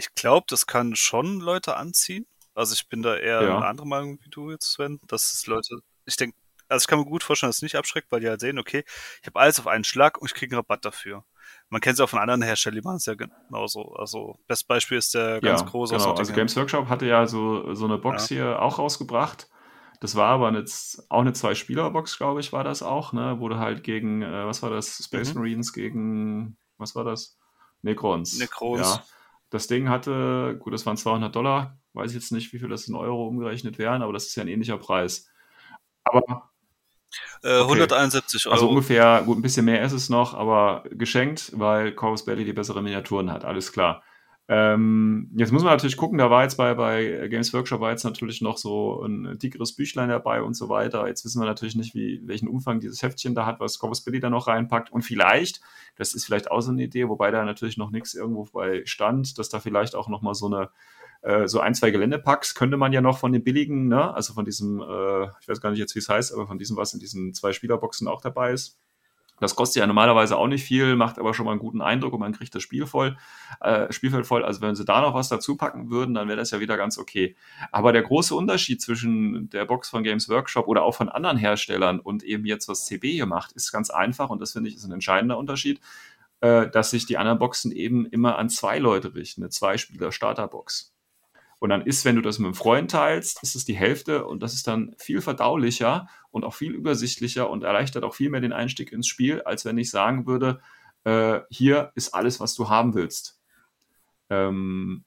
ich 0.00 0.14
glaube, 0.14 0.46
das 0.48 0.66
kann 0.66 0.96
schon 0.96 1.40
Leute 1.40 1.76
anziehen. 1.76 2.26
Also 2.54 2.74
ich 2.74 2.88
bin 2.88 3.02
da 3.02 3.16
eher 3.16 3.42
Ja. 3.42 3.56
eine 3.58 3.66
andere 3.66 3.86
Meinung 3.86 4.18
wie 4.22 4.30
du 4.30 4.50
jetzt, 4.50 4.72
Sven. 4.72 4.98
Dass 5.06 5.32
es 5.34 5.46
Leute, 5.46 5.80
ich 6.06 6.16
denke, 6.16 6.36
also 6.68 6.82
ich 6.84 6.86
kann 6.88 6.98
mir 6.98 7.04
gut 7.04 7.22
vorstellen, 7.22 7.48
dass 7.50 7.56
es 7.56 7.62
nicht 7.62 7.76
abschreckt, 7.76 8.10
weil 8.10 8.20
die 8.20 8.28
halt 8.28 8.40
sehen, 8.40 8.58
okay, 8.58 8.84
ich 9.20 9.26
habe 9.26 9.38
alles 9.38 9.58
auf 9.60 9.66
einen 9.66 9.84
Schlag 9.84 10.18
und 10.18 10.28
ich 10.28 10.34
kriege 10.34 10.54
einen 10.54 10.60
Rabatt 10.60 10.84
dafür. 10.84 11.24
Man 11.68 11.80
kennt 11.80 11.94
es 11.94 12.00
auch 12.00 12.08
von 12.08 12.18
anderen 12.18 12.42
Herstellern, 12.42 12.76
die 12.76 12.82
machen 12.82 12.96
es 12.96 13.06
ja 13.06 13.14
genauso. 13.14 13.94
Also 13.94 14.38
best 14.46 14.66
Beispiel 14.68 14.98
ist 14.98 15.14
der 15.14 15.40
ganz 15.40 15.60
ja, 15.60 15.66
große 15.66 15.96
genau. 15.96 16.14
Also. 16.14 16.32
Games 16.32 16.56
Workshop 16.56 16.88
hatte 16.88 17.06
ja 17.06 17.26
so, 17.26 17.74
so 17.74 17.84
eine 17.84 17.98
Box 17.98 18.28
hier 18.28 18.62
auch 18.62 18.78
rausgebracht. 18.78 19.48
Das 20.00 20.16
war 20.16 20.28
aber 20.28 20.48
eine, 20.48 20.64
auch 21.10 21.20
eine 21.20 21.34
Zwei-Spieler-Box, 21.34 22.16
glaube 22.16 22.40
ich, 22.40 22.52
war 22.54 22.64
das 22.64 22.82
auch, 22.82 23.12
ne? 23.12 23.36
Du 23.38 23.56
halt 23.56 23.84
gegen, 23.84 24.22
äh, 24.22 24.46
was 24.46 24.62
war 24.62 24.70
das? 24.70 25.02
Space 25.04 25.34
Mhm. 25.34 25.40
Marines 25.40 25.72
gegen, 25.74 26.56
was 26.78 26.94
war 26.94 27.04
das? 27.04 27.36
Necrons. 27.82 28.38
Necrons. 28.38 28.80
Ja. 28.96 29.04
Das 29.50 29.66
Ding 29.66 29.88
hatte, 29.88 30.56
gut, 30.60 30.72
das 30.72 30.86
waren 30.86 30.96
200 30.96 31.34
Dollar. 31.34 31.78
Weiß 31.92 32.10
ich 32.10 32.16
jetzt 32.16 32.30
nicht, 32.32 32.52
wie 32.52 32.58
viel 32.58 32.68
das 32.68 32.86
in 32.88 32.94
Euro 32.94 33.26
umgerechnet 33.26 33.78
wären, 33.78 34.02
aber 34.02 34.12
das 34.12 34.26
ist 34.26 34.36
ja 34.36 34.44
ein 34.44 34.48
ähnlicher 34.48 34.78
Preis. 34.78 35.28
Aber 36.04 36.50
Äh, 37.42 37.60
171 37.60 38.46
Euro. 38.46 38.54
also 38.54 38.68
ungefähr, 38.68 39.22
gut, 39.26 39.38
ein 39.38 39.42
bisschen 39.42 39.64
mehr 39.64 39.82
ist 39.82 39.92
es 39.92 40.08
noch, 40.08 40.34
aber 40.34 40.84
geschenkt, 40.90 41.52
weil 41.56 41.92
Corvus 41.92 42.24
Belly 42.24 42.44
die 42.44 42.52
bessere 42.52 42.82
Miniaturen 42.82 43.32
hat, 43.32 43.44
alles 43.44 43.72
klar. 43.72 44.02
Ähm, 44.52 45.30
jetzt 45.36 45.52
muss 45.52 45.62
man 45.62 45.74
natürlich 45.74 45.96
gucken, 45.96 46.18
da 46.18 46.28
war 46.28 46.42
jetzt 46.42 46.56
bei, 46.56 46.74
bei 46.74 47.28
Games 47.28 47.54
Workshop 47.54 47.80
war 47.80 47.92
jetzt 47.92 48.02
natürlich 48.02 48.40
noch 48.40 48.58
so 48.58 49.00
ein 49.04 49.38
dickeres 49.38 49.76
Büchlein 49.76 50.08
dabei 50.08 50.42
und 50.42 50.54
so 50.54 50.68
weiter. 50.68 51.06
Jetzt 51.06 51.24
wissen 51.24 51.40
wir 51.40 51.46
natürlich 51.46 51.76
nicht, 51.76 51.94
wie, 51.94 52.20
welchen 52.24 52.48
Umfang 52.48 52.80
dieses 52.80 53.00
Heftchen 53.00 53.36
da 53.36 53.46
hat, 53.46 53.60
was 53.60 53.78
Corvus 53.78 54.00
Belly 54.00 54.18
da 54.18 54.28
noch 54.28 54.48
reinpackt. 54.48 54.90
Und 54.90 55.02
vielleicht, 55.02 55.60
das 55.94 56.14
ist 56.14 56.24
vielleicht 56.24 56.50
auch 56.50 56.62
so 56.62 56.72
eine 56.72 56.82
Idee, 56.82 57.08
wobei 57.08 57.30
da 57.30 57.44
natürlich 57.44 57.76
noch 57.76 57.92
nichts 57.92 58.12
irgendwo 58.12 58.48
bei 58.52 58.82
stand, 58.86 59.38
dass 59.38 59.50
da 59.50 59.60
vielleicht 59.60 59.94
auch 59.94 60.08
nochmal 60.08 60.34
so 60.34 60.46
eine 60.46 60.70
äh, 61.22 61.46
so 61.46 61.60
ein, 61.60 61.76
zwei 61.76 61.92
Geländepacks 61.92 62.56
könnte 62.56 62.76
man 62.76 62.92
ja 62.92 63.00
noch 63.00 63.18
von 63.18 63.32
den 63.32 63.44
billigen, 63.44 63.86
ne? 63.86 64.12
also 64.12 64.32
von 64.32 64.44
diesem, 64.44 64.80
äh, 64.80 65.26
ich 65.40 65.48
weiß 65.48 65.60
gar 65.60 65.70
nicht 65.70 65.78
jetzt, 65.78 65.94
wie 65.94 66.00
es 66.00 66.08
heißt, 66.08 66.32
aber 66.32 66.48
von 66.48 66.58
diesem, 66.58 66.76
was 66.76 66.92
in 66.92 66.98
diesen 66.98 67.34
zwei 67.34 67.52
Spielerboxen 67.52 68.08
auch 68.08 68.20
dabei 68.20 68.52
ist. 68.52 68.80
Das 69.40 69.56
kostet 69.56 69.80
ja 69.80 69.86
normalerweise 69.86 70.36
auch 70.36 70.46
nicht 70.46 70.64
viel, 70.64 70.94
macht 70.96 71.18
aber 71.18 71.34
schon 71.34 71.46
mal 71.46 71.52
einen 71.52 71.60
guten 71.60 71.80
Eindruck 71.80 72.12
und 72.12 72.20
man 72.20 72.32
kriegt 72.32 72.54
das 72.54 72.62
Spiel 72.62 72.86
voll, 72.86 73.16
äh, 73.60 73.92
Spielfeld 73.92 74.26
voll. 74.26 74.44
Also 74.44 74.60
wenn 74.60 74.76
sie 74.76 74.84
da 74.84 75.00
noch 75.00 75.14
was 75.14 75.28
dazu 75.28 75.56
packen 75.56 75.90
würden, 75.90 76.14
dann 76.14 76.28
wäre 76.28 76.36
das 76.38 76.50
ja 76.50 76.60
wieder 76.60 76.76
ganz 76.76 76.98
okay. 76.98 77.34
Aber 77.72 77.92
der 77.92 78.02
große 78.02 78.34
Unterschied 78.34 78.80
zwischen 78.80 79.48
der 79.50 79.64
Box 79.64 79.88
von 79.88 80.04
Games 80.04 80.28
Workshop 80.28 80.68
oder 80.68 80.82
auch 80.82 80.94
von 80.94 81.08
anderen 81.08 81.38
Herstellern 81.38 81.98
und 81.98 82.22
eben 82.22 82.44
jetzt 82.44 82.68
was 82.68 82.86
CB 82.86 83.10
hier 83.10 83.26
macht, 83.26 83.52
ist 83.52 83.72
ganz 83.72 83.90
einfach 83.90 84.30
und 84.30 84.40
das 84.40 84.52
finde 84.52 84.68
ich 84.68 84.76
ist 84.76 84.84
ein 84.84 84.92
entscheidender 84.92 85.38
Unterschied, 85.38 85.80
äh, 86.40 86.68
dass 86.68 86.90
sich 86.90 87.06
die 87.06 87.18
anderen 87.18 87.38
Boxen 87.38 87.72
eben 87.72 88.06
immer 88.06 88.38
an 88.38 88.48
zwei 88.50 88.78
Leute 88.78 89.14
richten, 89.14 89.42
eine 89.42 89.50
Zwei-Spieler-Starterbox. 89.50 90.92
Und 91.60 91.68
dann 91.68 91.82
ist, 91.82 92.06
wenn 92.06 92.16
du 92.16 92.22
das 92.22 92.38
mit 92.38 92.46
einem 92.46 92.54
Freund 92.54 92.90
teilst, 92.90 93.42
ist 93.42 93.54
es 93.54 93.66
die 93.66 93.76
Hälfte 93.76 94.24
und 94.26 94.42
das 94.42 94.54
ist 94.54 94.66
dann 94.66 94.94
viel 94.98 95.20
verdaulicher 95.20 96.08
und 96.30 96.44
auch 96.44 96.54
viel 96.54 96.72
übersichtlicher 96.72 97.50
und 97.50 97.62
erleichtert 97.62 98.02
auch 98.02 98.14
viel 98.14 98.30
mehr 98.30 98.40
den 98.40 98.54
Einstieg 98.54 98.92
ins 98.92 99.06
Spiel, 99.06 99.42
als 99.42 99.66
wenn 99.66 99.76
ich 99.76 99.90
sagen 99.90 100.26
würde, 100.26 100.60
äh, 101.04 101.40
hier 101.50 101.92
ist 101.94 102.14
alles, 102.14 102.40
was 102.40 102.54
du 102.54 102.70
haben 102.70 102.94
willst. 102.94 103.38
Ähm, 104.30 105.04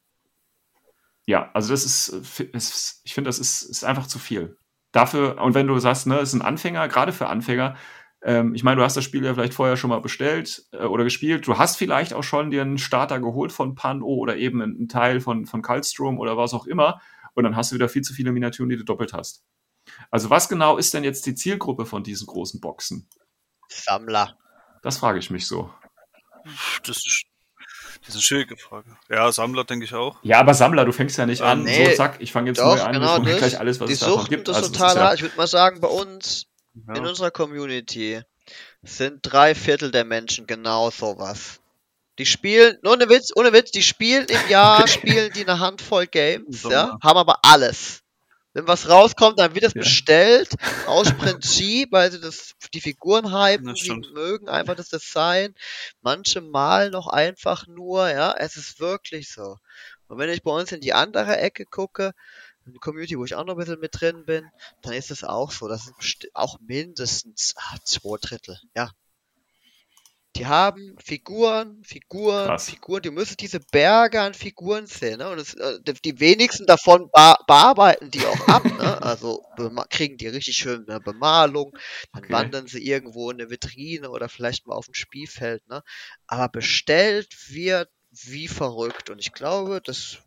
ja, 1.25 1.49
also 1.53 1.73
das 1.73 1.85
ist, 1.85 2.39
ist 2.53 3.01
ich 3.03 3.13
finde, 3.15 3.29
das 3.29 3.39
ist, 3.39 3.63
ist 3.63 3.83
einfach 3.83 4.05
zu 4.05 4.19
viel. 4.19 4.57
Dafür, 4.91 5.41
und 5.41 5.55
wenn 5.55 5.65
du 5.65 5.79
sagst, 5.79 6.05
ne, 6.05 6.19
ist 6.19 6.33
ein 6.33 6.43
Anfänger, 6.43 6.87
gerade 6.87 7.13
für 7.13 7.27
Anfänger, 7.27 7.75
ähm, 8.23 8.55
ich 8.55 8.63
meine, 8.63 8.77
du 8.77 8.83
hast 8.83 8.95
das 8.97 9.03
Spiel 9.03 9.23
ja 9.25 9.33
vielleicht 9.33 9.53
vorher 9.53 9.77
schon 9.77 9.89
mal 9.89 9.99
bestellt 10.01 10.63
äh, 10.71 10.85
oder 10.85 11.03
gespielt. 11.03 11.45
Du 11.45 11.57
hast 11.57 11.77
vielleicht 11.77 12.13
auch 12.13 12.23
schon 12.23 12.51
dir 12.51 12.61
einen 12.61 12.77
Starter 12.77 13.19
geholt 13.19 13.51
von 13.51 13.75
Pano 13.75 14.05
oder 14.05 14.37
eben 14.37 14.61
einen 14.61 14.87
Teil 14.87 15.19
von, 15.19 15.45
von 15.45 15.61
Kaltstrom 15.61 16.19
oder 16.19 16.37
was 16.37 16.53
auch 16.53 16.65
immer. 16.65 17.01
Und 17.35 17.43
dann 17.43 17.55
hast 17.55 17.71
du 17.71 17.75
wieder 17.75 17.89
viel 17.89 18.01
zu 18.03 18.13
viele 18.13 18.31
Miniaturen, 18.31 18.69
die 18.69 18.77
du 18.77 18.83
doppelt 18.85 19.13
hast. 19.13 19.43
Also 20.11 20.29
was 20.29 20.47
genau 20.47 20.77
ist 20.77 20.93
denn 20.93 21.03
jetzt 21.03 21.25
die 21.25 21.35
Zielgruppe 21.35 21.85
von 21.85 22.03
diesen 22.03 22.25
großen 22.27 22.61
Boxen? 22.61 23.09
Sammler. 23.67 24.37
Das 24.81 24.97
frage 24.97 25.19
ich 25.19 25.29
mich 25.29 25.47
so. 25.47 25.69
Das 26.85 26.97
ist, 26.97 27.23
das 27.99 28.09
ist 28.09 28.15
eine 28.15 28.21
schwierige 28.21 28.57
Frage. 28.57 28.97
Ja, 29.09 29.31
Sammler 29.31 29.63
denke 29.65 29.85
ich 29.85 29.93
auch. 29.93 30.19
Ja, 30.23 30.39
aber 30.39 30.53
Sammler, 30.53 30.85
du 30.85 30.91
fängst 30.91 31.17
ja 31.17 31.25
nicht 31.25 31.39
Ja, 31.39 31.51
an, 31.51 31.63
nee, 31.63 31.85
so 31.89 31.95
zack, 31.95 32.17
ich 32.19 32.31
fange 32.31 32.49
jetzt 32.49 32.59
Doch, 32.59 32.75
neu 32.75 32.81
an, 32.81 32.93
genau 32.93 33.17
ich 33.17 33.23
hol 33.23 33.25
das. 33.25 33.37
gleich 33.39 33.59
alles, 33.59 33.79
was 33.79 33.87
Die 33.87 33.93
es 33.93 33.99
davon 33.99 34.15
suchten 34.19 34.29
gibt. 34.29 34.47
das 34.47 34.57
Also 34.57 34.69
das 34.69 34.77
total 34.77 34.89
ist 34.91 34.95
ja. 34.95 35.13
Ich 35.15 35.21
würde 35.23 35.35
mal 35.37 35.47
sagen, 35.47 35.81
bei 35.81 35.87
uns 35.87 36.45
Ja. 36.73 36.93
in 36.93 37.05
unserer 37.05 37.31
Community 37.31 38.21
sind 38.83 39.19
drei 39.23 39.55
Viertel 39.55 39.91
der 39.91 40.05
Menschen 40.05 40.47
genau 40.47 40.91
sowas. 40.91 41.61
Die 42.19 42.25
spielen, 42.25 42.77
ohne 42.85 43.09
Witz, 43.09 43.31
ohne 43.35 43.53
Witz, 43.53 43.71
die 43.71 43.83
spielen 43.83 44.27
im 44.27 44.45
Jahr, 44.45 44.87
spielen 44.87 45.33
die 45.33 45.41
eine 45.47 45.59
Handvoll 45.59 46.07
Games, 46.07 46.61
So, 46.61 46.69
ja, 46.69 46.97
haben 47.01 47.17
aber 47.17 47.39
alles. 47.43 48.01
Wenn 48.53 48.67
was 48.67 48.89
rauskommt, 48.89 49.39
dann 49.39 49.55
wird 49.55 49.65
das 49.65 49.75
Ja. 49.75 49.81
bestellt, 49.83 50.53
aus 50.83 51.13
Prinzip, 51.13 51.91
weil 51.91 52.11
sie 52.11 52.21
das, 52.21 52.53
die 52.73 52.81
Figuren 52.81 53.31
hypen, 53.33 53.75
sie 53.75 53.75
stimmt. 53.81 54.07
mögen 54.13 54.49
einfach 54.49 54.75
das 54.75 54.89
Design. 54.89 55.55
Manche 56.01 56.41
malen 56.41 56.91
noch 56.91 57.07
einfach 57.07 57.67
nur, 57.67 58.09
ja, 58.09 58.33
es 58.37 58.55
ist 58.57 58.79
wirklich 58.79 59.31
so. 59.31 59.57
Und 60.07 60.19
wenn 60.19 60.29
ich 60.29 60.43
bei 60.43 60.51
uns 60.51 60.71
in 60.71 60.81
die 60.81 60.93
andere 60.93 61.37
Ecke 61.37 61.65
gucke, 61.65 62.13
in 62.65 62.73
die 62.73 62.79
Community, 62.79 63.17
wo 63.17 63.25
ich 63.25 63.35
auch 63.35 63.45
noch 63.45 63.53
ein 63.55 63.59
bisschen 63.59 63.79
mit 63.79 63.99
drin 63.99 64.25
bin, 64.25 64.49
dann 64.81 64.93
ist 64.93 65.11
es 65.11 65.23
auch 65.23 65.51
so. 65.51 65.67
Das 65.67 65.85
sind 65.85 65.97
besti- 65.97 66.29
auch 66.33 66.59
mindestens 66.59 67.53
ah, 67.57 67.77
zwei 67.83 68.17
Drittel, 68.21 68.59
ja. 68.75 68.91
Die 70.35 70.47
haben 70.47 70.95
Figuren, 70.97 71.83
Figuren, 71.83 72.47
Krass. 72.47 72.67
Figuren, 72.67 73.03
die 73.03 73.11
müssen 73.11 73.37
diese 73.37 73.59
Berge 73.59 74.19
an 74.19 74.33
Figuren 74.33 74.87
sehen, 74.87 75.19
ne? 75.19 75.29
Und 75.29 75.37
es, 75.37 75.53
äh, 75.53 75.77
die- 75.83 76.19
wenigsten 76.19 76.65
davon 76.65 77.07
bearbeiten 77.11 78.09
die 78.09 78.25
auch 78.25 78.47
ab, 78.47 78.63
ne? 78.79 78.99
Also 79.03 79.43
kriegen 79.89 80.17
die 80.17 80.27
richtig 80.27 80.55
schön 80.57 80.89
eine 80.89 80.99
Bemalung, 80.99 81.77
dann 82.13 82.23
Okay. 82.23 82.33
wandern 82.33 82.65
sie 82.67 82.83
irgendwo 82.83 83.29
in 83.29 83.39
eine 83.39 83.51
Vitrine 83.51 84.09
oder 84.09 84.27
vielleicht 84.27 84.65
mal 84.65 84.73
auf 84.73 84.87
ein 84.87 84.95
Spielfeld, 84.95 85.67
ne? 85.67 85.83
Aber 86.25 86.49
bestellt 86.49 87.31
wird 87.49 87.89
wie 88.11 88.47
verrückt. 88.47 89.11
Und 89.11 89.19
ich 89.19 89.33
glaube, 89.33 89.81
das 89.85 90.17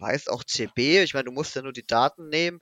weiß 0.00 0.28
auch 0.28 0.44
CB. 0.44 1.02
Ich 1.02 1.14
meine, 1.14 1.24
du 1.24 1.32
musst 1.32 1.54
ja 1.54 1.62
nur 1.62 1.72
die 1.72 1.86
Daten 1.86 2.28
nehmen, 2.28 2.60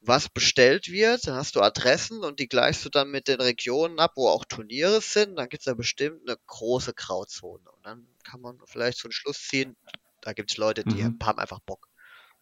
was 0.00 0.28
bestellt 0.28 0.90
wird. 0.90 1.26
Dann 1.26 1.36
hast 1.36 1.56
du 1.56 1.60
Adressen 1.60 2.24
und 2.24 2.40
die 2.40 2.48
gleichst 2.48 2.84
du 2.84 2.88
dann 2.90 3.10
mit 3.10 3.28
den 3.28 3.40
Regionen 3.40 3.98
ab, 3.98 4.12
wo 4.16 4.28
auch 4.28 4.44
Turniere 4.44 5.00
sind. 5.00 5.36
Dann 5.36 5.48
gibt's 5.48 5.66
da 5.66 5.74
bestimmt 5.74 6.28
eine 6.28 6.36
große 6.46 6.94
Grauzone. 6.94 7.70
Und 7.70 7.86
dann 7.86 8.06
kann 8.24 8.40
man 8.40 8.58
vielleicht 8.66 8.98
so 8.98 9.06
einen 9.08 9.12
Schluss 9.12 9.42
ziehen. 9.48 9.76
Da 10.22 10.32
gibt's 10.32 10.56
Leute, 10.56 10.84
die 10.84 11.02
Mhm. 11.02 11.18
haben 11.22 11.38
einfach 11.38 11.60
Bock 11.60 11.88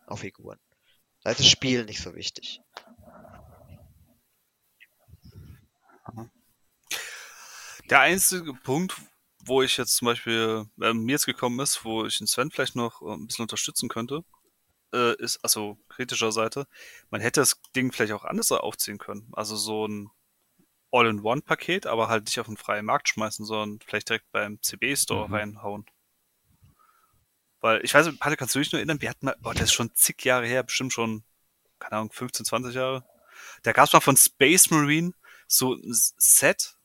auf 0.06 0.20
Figuren. 0.20 0.58
Da 1.22 1.30
ist 1.30 1.40
das 1.40 1.48
Spiel 1.48 1.84
nicht 1.84 2.00
so 2.02 2.14
wichtig. 2.14 2.60
Der 7.90 8.00
einzige 8.00 8.54
Punkt, 8.54 8.94
wo 9.44 9.62
ich 9.62 9.76
jetzt 9.76 9.96
zum 9.96 10.06
Beispiel, 10.06 10.66
äh, 10.80 10.92
mir 10.94 11.12
jetzt 11.12 11.26
gekommen 11.26 11.58
ist, 11.60 11.84
wo 11.84 12.04
ich 12.06 12.18
den 12.18 12.26
Sven 12.26 12.50
vielleicht 12.50 12.76
noch 12.76 13.02
äh, 13.02 13.12
ein 13.12 13.26
bisschen 13.26 13.42
unterstützen 13.42 13.88
könnte, 13.88 14.24
äh, 14.94 15.16
ist, 15.16 15.38
also 15.42 15.78
kritischer 15.88 16.32
Seite, 16.32 16.66
man 17.10 17.20
hätte 17.20 17.40
das 17.40 17.60
Ding 17.74 17.92
vielleicht 17.92 18.12
auch 18.12 18.24
anders 18.24 18.52
aufziehen 18.52 18.98
können. 18.98 19.28
Also 19.32 19.56
so 19.56 19.86
ein 19.86 20.10
All-in-One-Paket, 20.92 21.86
aber 21.86 22.08
halt 22.08 22.26
nicht 22.26 22.38
auf 22.38 22.46
den 22.46 22.56
freien 22.58 22.84
Markt 22.84 23.08
schmeißen, 23.08 23.44
sondern 23.46 23.80
vielleicht 23.80 24.08
direkt 24.10 24.30
beim 24.30 24.60
CB-Store 24.62 25.28
Mhm. 25.28 25.34
reinhauen. 25.34 25.86
Weil, 27.60 27.80
ich 27.84 27.94
weiß 27.94 28.06
nicht, 28.06 28.20
Patrick, 28.20 28.38
kannst 28.38 28.54
du 28.54 28.58
dich 28.58 28.72
nur 28.72 28.80
erinnern, 28.80 29.00
wir 29.00 29.08
hatten 29.08 29.26
mal, 29.26 29.36
oh, 29.44 29.52
das 29.52 29.70
ist 29.70 29.72
schon 29.72 29.94
zig 29.94 30.22
Jahre 30.24 30.46
her, 30.46 30.62
bestimmt 30.62 30.92
schon, 30.92 31.22
keine 31.78 31.92
Ahnung, 31.98 32.12
15, 32.12 32.44
20 32.44 32.74
Jahre. 32.74 33.04
Da 33.62 33.72
gab 33.72 33.86
es 33.86 33.92
mal 33.92 34.00
von 34.00 34.16
Space 34.16 34.70
Marine 34.70 35.14
so 35.46 35.74
ein 35.74 35.82
Set 35.92 36.76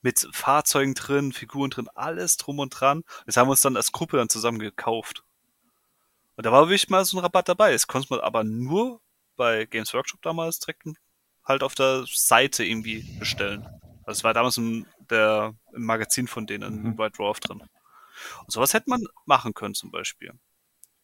mit 0.00 0.28
Fahrzeugen 0.32 0.94
drin, 0.94 1.32
Figuren 1.32 1.70
drin, 1.70 1.88
alles 1.94 2.36
drum 2.36 2.58
und 2.58 2.70
dran. 2.70 3.02
Das 3.26 3.36
haben 3.36 3.48
wir 3.48 3.52
uns 3.52 3.60
dann 3.60 3.76
als 3.76 3.92
Gruppe 3.92 4.16
dann 4.16 4.28
zusammen 4.28 4.58
gekauft. 4.58 5.24
Und 6.36 6.46
da 6.46 6.52
war 6.52 6.68
wirklich 6.68 6.88
mal 6.88 7.04
so 7.04 7.16
ein 7.16 7.20
Rabatt 7.20 7.48
dabei. 7.48 7.72
Das 7.72 7.86
konnte 7.86 8.08
man 8.10 8.20
aber 8.20 8.44
nur 8.44 9.00
bei 9.36 9.64
Games 9.64 9.92
Workshop 9.92 10.22
damals 10.22 10.60
direkt 10.60 10.84
halt 11.44 11.62
auf 11.62 11.74
der 11.74 12.04
Seite 12.06 12.64
irgendwie 12.64 13.02
bestellen. 13.18 13.66
Das 14.06 14.22
war 14.24 14.34
damals 14.34 14.56
im, 14.56 14.86
der, 15.10 15.54
im 15.74 15.84
Magazin 15.84 16.28
von 16.28 16.46
denen, 16.46 16.82
Mhm. 16.82 16.98
White 16.98 17.16
Dwarf 17.16 17.40
drin. 17.40 17.62
Und 18.40 18.50
sowas 18.50 18.74
hätte 18.74 18.90
man 18.90 19.04
machen 19.26 19.54
können 19.54 19.74
zum 19.74 19.90
Beispiel. 19.90 20.32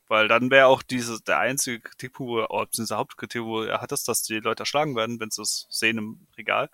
Weil 0.06 0.28
dann 0.28 0.50
wäre 0.50 0.66
auch 0.66 0.82
diese, 0.82 1.20
der 1.22 1.38
einzige 1.38 1.80
Kritikpunkt, 1.80 2.30
oder 2.50 2.66
beziehungsweise 2.66 2.98
Hauptkritik, 2.98 3.42
wo 3.42 3.62
er 3.62 3.80
hat, 3.80 3.92
ist, 3.92 4.06
dass 4.06 4.22
die 4.22 4.38
Leute 4.40 4.62
erschlagen 4.62 4.94
werden, 4.96 5.18
wenn 5.18 5.30
sie 5.30 5.42
es 5.42 5.66
sehen 5.70 5.98
im 5.98 6.26
Regal, 6.36 6.70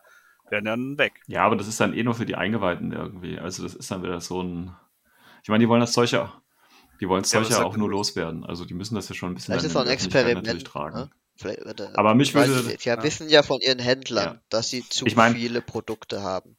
werden 0.51 0.65
dann 0.65 0.99
weg. 0.99 1.21
Ja, 1.27 1.45
aber 1.45 1.57
das 1.57 1.67
ist 1.69 1.81
dann 1.81 1.95
eh 1.95 2.03
nur 2.03 2.15
für 2.15 2.27
die 2.27 2.35
Eingeweihten 2.37 2.93
irgendwie. 2.93 3.39
Also 3.39 3.63
das 3.63 3.75
ist 3.75 3.91
dann 3.91 4.03
wieder 4.03 4.21
so 4.21 4.43
ein. 4.43 4.75
Ich 5.43 5.49
meine, 5.49 5.63
die 5.65 5.69
wollen 5.69 5.81
das 5.81 5.93
Zeug 5.93 6.11
ja, 6.11 6.41
die 7.01 7.09
wollen 7.09 7.23
das 7.23 7.33
Ja, 7.33 7.43
Zeug 7.43 7.51
ja 7.51 7.63
auch 7.65 7.77
nur 7.77 7.89
das? 7.89 7.93
loswerden. 7.97 8.45
Also 8.45 8.65
die 8.65 8.75
müssen 8.75 8.95
das 8.95 9.09
ja 9.09 9.15
schon 9.15 9.31
ein 9.33 9.35
bisschen 9.35 9.55
Vielleicht 9.55 9.65
dann 9.65 9.71
ist 9.71 9.77
auch 9.77 9.83
in 9.83 9.89
ein 9.89 9.95
Experiment. 9.95 10.65
tragen. 10.67 10.97
Ne? 10.99 11.11
Vielleicht, 11.37 11.61
er- 11.61 11.99
Aber 11.99 12.15
mich 12.15 12.35
würde- 12.35 12.63
sie 12.63 12.77
ja, 12.83 12.97
ja. 12.97 13.03
wissen 13.03 13.29
ja 13.31 13.43
von 13.43 13.61
ihren 13.61 13.79
Händlern, 13.79 14.35
Ja. 14.35 14.41
dass 14.51 14.69
sie 14.69 14.87
zu 14.87 15.07
Ich 15.07 15.17
mein- 15.17 15.35
viele 15.35 15.63
Produkte 15.63 16.23
haben. 16.23 16.57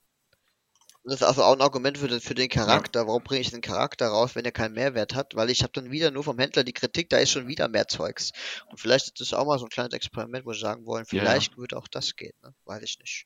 Und 1.04 1.12
das 1.14 1.22
ist 1.22 1.28
also 1.28 1.44
auch 1.44 1.54
ein 1.54 1.62
Argument 1.62 1.98
für 1.98 2.08
den, 2.08 2.20
für 2.22 2.36
den 2.36 2.48
Charakter. 2.50 3.08
Warum 3.08 3.24
bringe 3.24 3.42
ich 3.42 3.50
den 3.50 3.62
Charakter 3.62 4.08
raus, 4.10 4.36
wenn 4.36 4.46
er 4.46 4.52
keinen 4.52 4.76
Mehrwert 4.76 5.16
hat? 5.16 5.36
Weil 5.36 5.50
ich 5.50 5.64
habe 5.64 5.74
dann 5.74 5.90
wieder 5.90 6.12
nur 6.12 6.24
vom 6.24 6.38
Händler 6.38 6.64
die 6.64 6.74
Kritik, 6.74 7.10
da 7.10 7.18
ist 7.18 7.32
schon 7.32 7.48
wieder 7.48 7.68
mehr 7.68 7.88
Zeugs. 7.88 8.32
Und 8.70 8.80
vielleicht 8.80 9.06
ist 9.08 9.20
das 9.20 9.34
auch 9.34 9.46
mal 9.48 9.58
so 9.58 9.66
ein 9.66 9.70
kleines 9.70 9.94
Experiment, 9.94 10.46
wo 10.46 10.54
sie 10.54 10.60
sagen 10.60 10.86
wollen, 10.86 11.06
Ja, 11.12 11.18
ja. 11.18 11.24
vielleicht 11.24 11.58
würde 11.58 11.76
auch 11.78 11.88
das 11.88 12.16
gehen. 12.16 12.34
Ne? 12.44 12.54
Weiß 12.66 12.84
ich 12.84 13.00
nicht. 13.00 13.26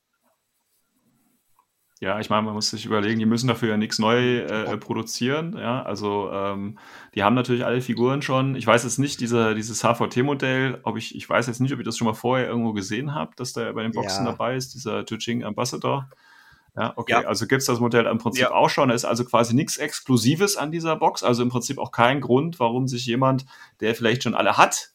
Ja, 2.00 2.20
ich 2.20 2.28
meine, 2.28 2.42
man 2.42 2.52
muss 2.54 2.68
sich 2.68 2.84
überlegen, 2.84 3.18
die 3.18 3.24
müssen 3.24 3.48
dafür 3.48 3.70
ja 3.70 3.76
nichts 3.78 3.98
neu 3.98 4.40
äh, 4.40 4.76
produzieren. 4.76 5.56
Ja, 5.56 5.82
also 5.82 6.30
ähm, 6.30 6.78
die 7.14 7.22
haben 7.22 7.34
natürlich 7.34 7.64
alle 7.64 7.80
Figuren 7.80 8.20
schon. 8.20 8.54
Ich 8.54 8.66
weiß 8.66 8.84
jetzt 8.84 8.98
nicht, 8.98 9.18
diese, 9.20 9.54
dieses 9.54 9.82
HVT-Modell, 9.82 10.80
ob 10.82 10.98
ich, 10.98 11.14
ich 11.14 11.26
weiß 11.28 11.46
jetzt 11.46 11.60
nicht, 11.60 11.72
ob 11.72 11.78
ich 11.78 11.86
das 11.86 11.96
schon 11.96 12.06
mal 12.06 12.12
vorher 12.12 12.48
irgendwo 12.48 12.74
gesehen 12.74 13.14
habe, 13.14 13.32
dass 13.36 13.54
da 13.54 13.72
bei 13.72 13.82
den 13.82 13.92
Boxen 13.92 14.26
Ja. 14.26 14.32
dabei 14.32 14.56
ist, 14.56 14.74
dieser 14.74 15.06
Tujing 15.06 15.42
Ambassador. 15.42 16.10
Ja, 16.76 16.92
okay, 16.96 17.12
Ja. 17.12 17.20
also 17.22 17.46
gibt 17.46 17.62
es 17.62 17.66
das 17.66 17.80
Modell 17.80 18.04
im 18.04 18.18
Prinzip 18.18 18.42
Ja. 18.42 18.50
auch 18.52 18.68
schon. 18.68 18.90
Da 18.90 18.94
ist 18.94 19.06
also 19.06 19.24
quasi 19.24 19.54
nichts 19.54 19.78
Exklusives 19.78 20.58
an 20.58 20.70
dieser 20.72 20.96
Box, 20.96 21.22
also 21.22 21.42
im 21.42 21.48
Prinzip 21.48 21.78
auch 21.78 21.92
kein 21.92 22.20
Grund, 22.20 22.60
warum 22.60 22.88
sich 22.88 23.06
jemand, 23.06 23.46
der 23.80 23.94
vielleicht 23.94 24.22
schon 24.24 24.34
alle 24.34 24.58
hat, 24.58 24.90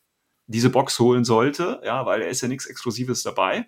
diese 0.46 0.70
Box 0.70 1.00
holen 1.00 1.24
sollte, 1.24 1.82
ja, 1.84 2.06
weil 2.06 2.20
da 2.20 2.28
ist 2.28 2.42
ja 2.42 2.48
nichts 2.48 2.68
Exklusives 2.68 3.24
dabei. 3.24 3.66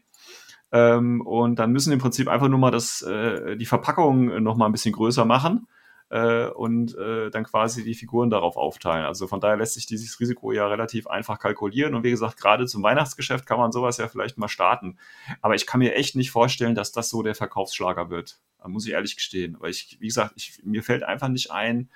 Ähm, 0.73 1.21
und 1.21 1.59
dann 1.59 1.71
müssen 1.71 1.93
im 1.93 1.99
Prinzip 1.99 2.27
einfach 2.27 2.47
nur 2.47 2.57
mal 2.59 2.71
das, 2.71 3.03
äh, 3.03 3.55
die 3.55 3.67
Verpackung 3.67 4.41
noch 4.41 4.57
mal 4.57 4.65
ein 4.65 4.71
bisschen 4.71 4.91
größer 4.91 5.23
machen 5.23 5.67
äh, 6.09 6.47
und 6.47 6.97
äh, 6.97 7.29
dann 7.29 7.43
quasi 7.43 7.83
die 7.83 7.93
Figuren 7.93 8.31
darauf 8.31 8.57
aufteilen. 8.57 9.05
Also 9.05 9.27
von 9.27 9.39
daher 9.39 9.57
lässt 9.57 9.75
sich 9.75 9.85
dieses 9.85 10.19
Risiko 10.19 10.51
ja 10.51 10.67
relativ 10.67 11.05
einfach 11.05 11.37
kalkulieren. 11.37 11.93
Und 11.93 12.03
wie 12.03 12.09
gesagt, 12.09 12.41
gerade 12.41 12.65
zum 12.65 12.81
Weihnachtsgeschäft 12.81 13.45
kann 13.45 13.59
man 13.59 13.71
sowas 13.71 13.97
ja 13.97 14.07
vielleicht 14.07 14.39
mal 14.39 14.47
starten. 14.47 14.97
Aber 15.41 15.53
ich 15.53 15.67
kann 15.67 15.79
mir 15.79 15.93
echt 15.93 16.15
nicht 16.15 16.31
vorstellen, 16.31 16.73
dass 16.73 16.91
das 16.91 17.09
so 17.09 17.21
der 17.21 17.35
Verkaufsschlager 17.35 18.09
wird. 18.09 18.39
Da 18.59 18.67
muss 18.67 18.87
ich 18.87 18.93
ehrlich 18.93 19.15
gestehen. 19.15 19.55
Aber 19.55 19.69
ich, 19.69 19.97
wie 19.99 20.07
gesagt, 20.07 20.33
ich, 20.37 20.59
mir 20.63 20.81
fällt 20.81 21.03
einfach 21.03 21.29
nicht 21.29 21.51
ein, 21.51 21.89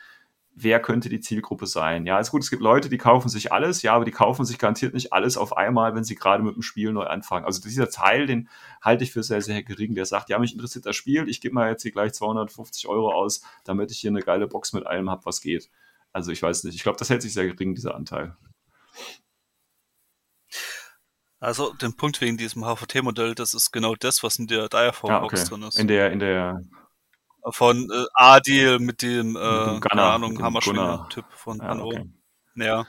wer 0.59 0.79
könnte 0.79 1.07
die 1.07 1.19
Zielgruppe 1.19 1.67
sein. 1.67 2.07
Ja, 2.07 2.19
ist 2.19 2.31
gut, 2.31 2.41
es 2.41 2.49
gibt 2.49 2.63
Leute, 2.63 2.89
die 2.89 2.97
kaufen 2.97 3.29
sich 3.29 3.51
alles, 3.51 3.83
ja, 3.83 3.93
aber 3.93 4.05
die 4.05 4.11
kaufen 4.11 4.43
sich 4.43 4.57
garantiert 4.57 4.95
nicht 4.95 5.13
alles 5.13 5.37
auf 5.37 5.55
einmal, 5.55 5.93
wenn 5.93 6.03
sie 6.03 6.15
gerade 6.15 6.41
mit 6.41 6.55
dem 6.55 6.63
Spiel 6.63 6.91
neu 6.91 7.03
anfangen. 7.03 7.45
Also 7.45 7.61
dieser 7.61 7.89
Teil, 7.89 8.25
den 8.25 8.49
halte 8.81 9.03
ich 9.03 9.11
für 9.11 9.21
sehr, 9.21 9.41
sehr 9.41 9.61
gering, 9.61 9.93
der 9.93 10.05
sagt, 10.07 10.29
ja, 10.29 10.39
mich 10.39 10.53
interessiert 10.53 10.87
das 10.87 10.95
Spiel, 10.95 11.29
ich 11.29 11.41
gebe 11.41 11.53
mal 11.53 11.69
jetzt 11.69 11.83
hier 11.83 11.91
gleich 11.91 12.13
250 12.13 12.87
Euro 12.87 13.11
aus, 13.11 13.41
damit 13.65 13.91
ich 13.91 13.99
hier 13.99 14.09
eine 14.09 14.21
geile 14.21 14.47
Box 14.47 14.73
mit 14.73 14.87
allem 14.87 15.11
habe, 15.11 15.25
was 15.25 15.41
geht. 15.41 15.69
Also 16.11 16.31
ich 16.31 16.41
weiß 16.41 16.63
nicht, 16.63 16.75
ich 16.75 16.81
glaube, 16.81 16.97
das 16.97 17.11
hält 17.11 17.21
sich 17.21 17.33
sehr 17.33 17.45
gering, 17.45 17.75
dieser 17.75 17.93
Anteil. 17.93 18.35
Also 21.39 21.71
den 21.73 21.95
Punkt 21.95 22.19
wegen 22.19 22.35
diesem 22.35 22.63
HVT-Modell, 22.63 23.35
das 23.35 23.53
ist 23.53 23.71
genau 23.71 23.93
das, 23.93 24.23
was 24.23 24.39
in 24.39 24.47
der 24.47 24.69
Diaphone-Box 24.69 25.33
Ja, 25.33 25.45
okay. 25.45 25.49
drin 25.49 25.67
ist. 25.67 25.79
In 25.79 25.87
der, 25.87 26.11
in 26.11 26.17
der, 26.17 26.63
Von 27.51 27.89
äh, 27.91 28.05
Adil 28.13 28.79
mit 28.79 29.01
dem, 29.01 29.35
äh, 29.35 29.39
Gunner, 29.39 29.79
keine 29.79 30.03
Ahnung, 30.03 30.41
Hammerschwinger-Typ 30.41 31.25
von 31.33 31.59
ja, 31.59 31.71
okay. 31.79 32.05
Ja. 32.55 32.85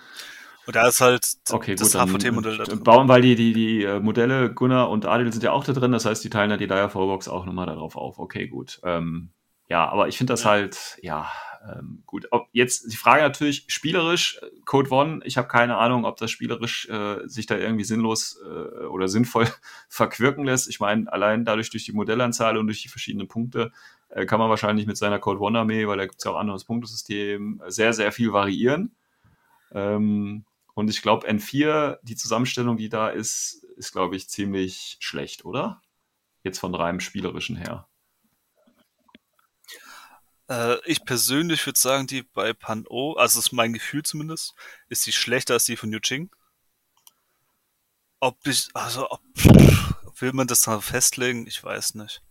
Und 0.66 0.76
da 0.76 0.86
ist 0.88 1.00
halt 1.00 1.26
Okay, 1.50 1.74
das 1.74 1.94
HVT-Modell 1.94 2.58
da 2.58 2.64
drin. 2.64 2.82
bauen, 2.82 3.08
weil 3.08 3.22
die, 3.22 3.34
die, 3.36 3.52
die 3.54 3.84
äh, 3.84 4.00
Modelle 4.00 4.52
Gunnar 4.52 4.90
und 4.90 5.06
Adel 5.06 5.32
sind 5.32 5.42
ja 5.42 5.52
auch 5.52 5.64
da 5.64 5.72
drin, 5.72 5.92
das 5.92 6.04
heißt, 6.04 6.22
die 6.24 6.30
teilen 6.30 6.50
ja 6.50 6.56
die 6.58 6.66
Dire 6.66 6.88
box 6.88 7.28
auch 7.28 7.46
nochmal 7.46 7.66
darauf 7.66 7.96
auf. 7.96 8.18
Okay, 8.18 8.48
gut. 8.48 8.78
Ähm, 8.84 9.30
ja, 9.68 9.88
aber 9.88 10.08
ich 10.08 10.18
finde 10.18 10.32
das 10.34 10.42
Ja. 10.42 10.50
halt, 10.50 10.98
ja, 11.02 11.30
ähm, 11.66 12.02
gut. 12.06 12.28
Ob 12.30 12.48
jetzt 12.52 12.92
die 12.92 12.96
Frage 12.96 13.22
natürlich, 13.22 13.64
spielerisch, 13.68 14.40
Code 14.64 14.90
One, 14.90 15.20
ich 15.24 15.36
habe 15.36 15.48
keine 15.48 15.76
Ahnung, 15.76 16.04
ob 16.04 16.16
das 16.16 16.30
spielerisch 16.30 16.88
äh, 16.88 17.26
sich 17.26 17.46
da 17.46 17.56
irgendwie 17.56 17.84
sinnlos 17.84 18.40
äh, 18.44 18.84
oder 18.86 19.08
sinnvoll 19.08 19.48
verquirken 19.88 20.44
lässt. 20.44 20.68
Ich 20.68 20.80
meine, 20.80 21.12
allein 21.12 21.44
dadurch 21.44 21.70
durch 21.70 21.84
die 21.84 21.92
Modellanzahl 21.92 22.56
und 22.56 22.66
durch 22.66 22.82
die 22.82 22.88
verschiedenen 22.88 23.28
Punkte 23.28 23.72
äh, 24.08 24.26
kann 24.26 24.38
man 24.38 24.50
wahrscheinlich 24.50 24.86
mit 24.86 24.96
seiner 24.96 25.18
Code 25.18 25.40
One 25.40 25.58
Armee, 25.58 25.86
weil 25.86 25.98
da 25.98 26.06
gibt 26.06 26.18
es 26.18 26.24
ja 26.24 26.32
auch 26.32 26.38
anderes 26.38 26.64
Punktesystem, 26.64 27.62
sehr, 27.66 27.92
sehr 27.92 28.12
viel 28.12 28.32
variieren. 28.32 28.94
Ähm, 29.72 30.44
und 30.74 30.88
ich 30.90 31.02
glaube, 31.02 31.28
N4, 31.28 31.98
die 32.02 32.16
Zusammenstellung, 32.16 32.76
die 32.76 32.88
da 32.88 33.08
ist, 33.08 33.64
ist, 33.76 33.92
glaube 33.92 34.16
ich, 34.16 34.28
ziemlich 34.28 34.96
schlecht, 35.00 35.44
oder? 35.44 35.82
Jetzt 36.44 36.60
von 36.60 36.74
reinem 36.74 37.00
spielerischen 37.00 37.56
her. 37.56 37.88
Äh, 40.48 40.76
ich 40.86 41.04
persönlich 41.04 41.64
würde 41.66 41.78
sagen, 41.78 42.06
die 42.06 42.22
bei 42.22 42.52
Pan-O, 42.52 43.14
also 43.14 43.38
das 43.38 43.46
ist 43.46 43.52
mein 43.52 43.72
Gefühl 43.72 44.02
zumindest, 44.02 44.54
ist 44.88 45.06
die 45.06 45.12
schlechter 45.12 45.54
als 45.54 45.64
die 45.64 45.76
von 45.76 45.92
Yuching. 45.92 46.30
Ob 48.20 48.44
ich, 48.46 48.68
also, 48.74 49.10
ob, 49.10 49.20
will 50.20 50.32
man 50.32 50.46
das 50.46 50.62
dann 50.62 50.82
festlegen? 50.82 51.46
Ich 51.46 51.62
weiß 51.62 51.94
nicht. 51.94 52.22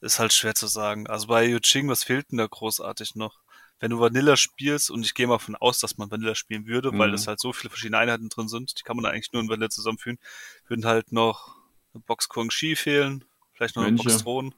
Ist 0.00 0.18
halt 0.18 0.32
schwer 0.32 0.54
zu 0.54 0.66
sagen. 0.66 1.06
Also 1.08 1.26
bei 1.26 1.44
Yuching, 1.46 1.88
was 1.88 2.04
fehlt 2.04 2.30
denn 2.30 2.38
da 2.38 2.46
großartig 2.46 3.16
noch? 3.16 3.40
Wenn 3.80 3.90
du 3.90 3.98
Vanilla 3.98 4.36
spielst, 4.36 4.90
und 4.90 5.04
ich 5.04 5.14
gehe 5.14 5.26
mal 5.26 5.38
von 5.38 5.56
aus, 5.56 5.78
dass 5.78 5.96
man 5.96 6.10
Vanilla 6.10 6.34
spielen 6.34 6.66
würde, 6.66 6.92
weil 6.98 7.08
Mhm. 7.08 7.14
es 7.14 7.26
halt 7.26 7.40
so 7.40 7.52
viele 7.52 7.70
verschiedene 7.70 7.98
Einheiten 7.98 8.28
drin 8.28 8.48
sind, 8.48 8.78
die 8.78 8.82
kann 8.82 8.96
man 8.96 9.06
eigentlich 9.06 9.32
nur 9.32 9.42
in 9.42 9.48
Vanilla 9.48 9.70
zusammenführen, 9.70 10.18
würden 10.68 10.84
halt 10.84 11.12
noch 11.12 11.56
eine 11.94 12.02
Box 12.02 12.28
Kong 12.28 12.50
Shi 12.50 12.76
fehlen, 12.76 13.24
vielleicht 13.54 13.76
noch 13.76 13.82
eine 13.82 13.92
Mönche. 13.92 14.10
Box 14.10 14.22
Thron. 14.22 14.54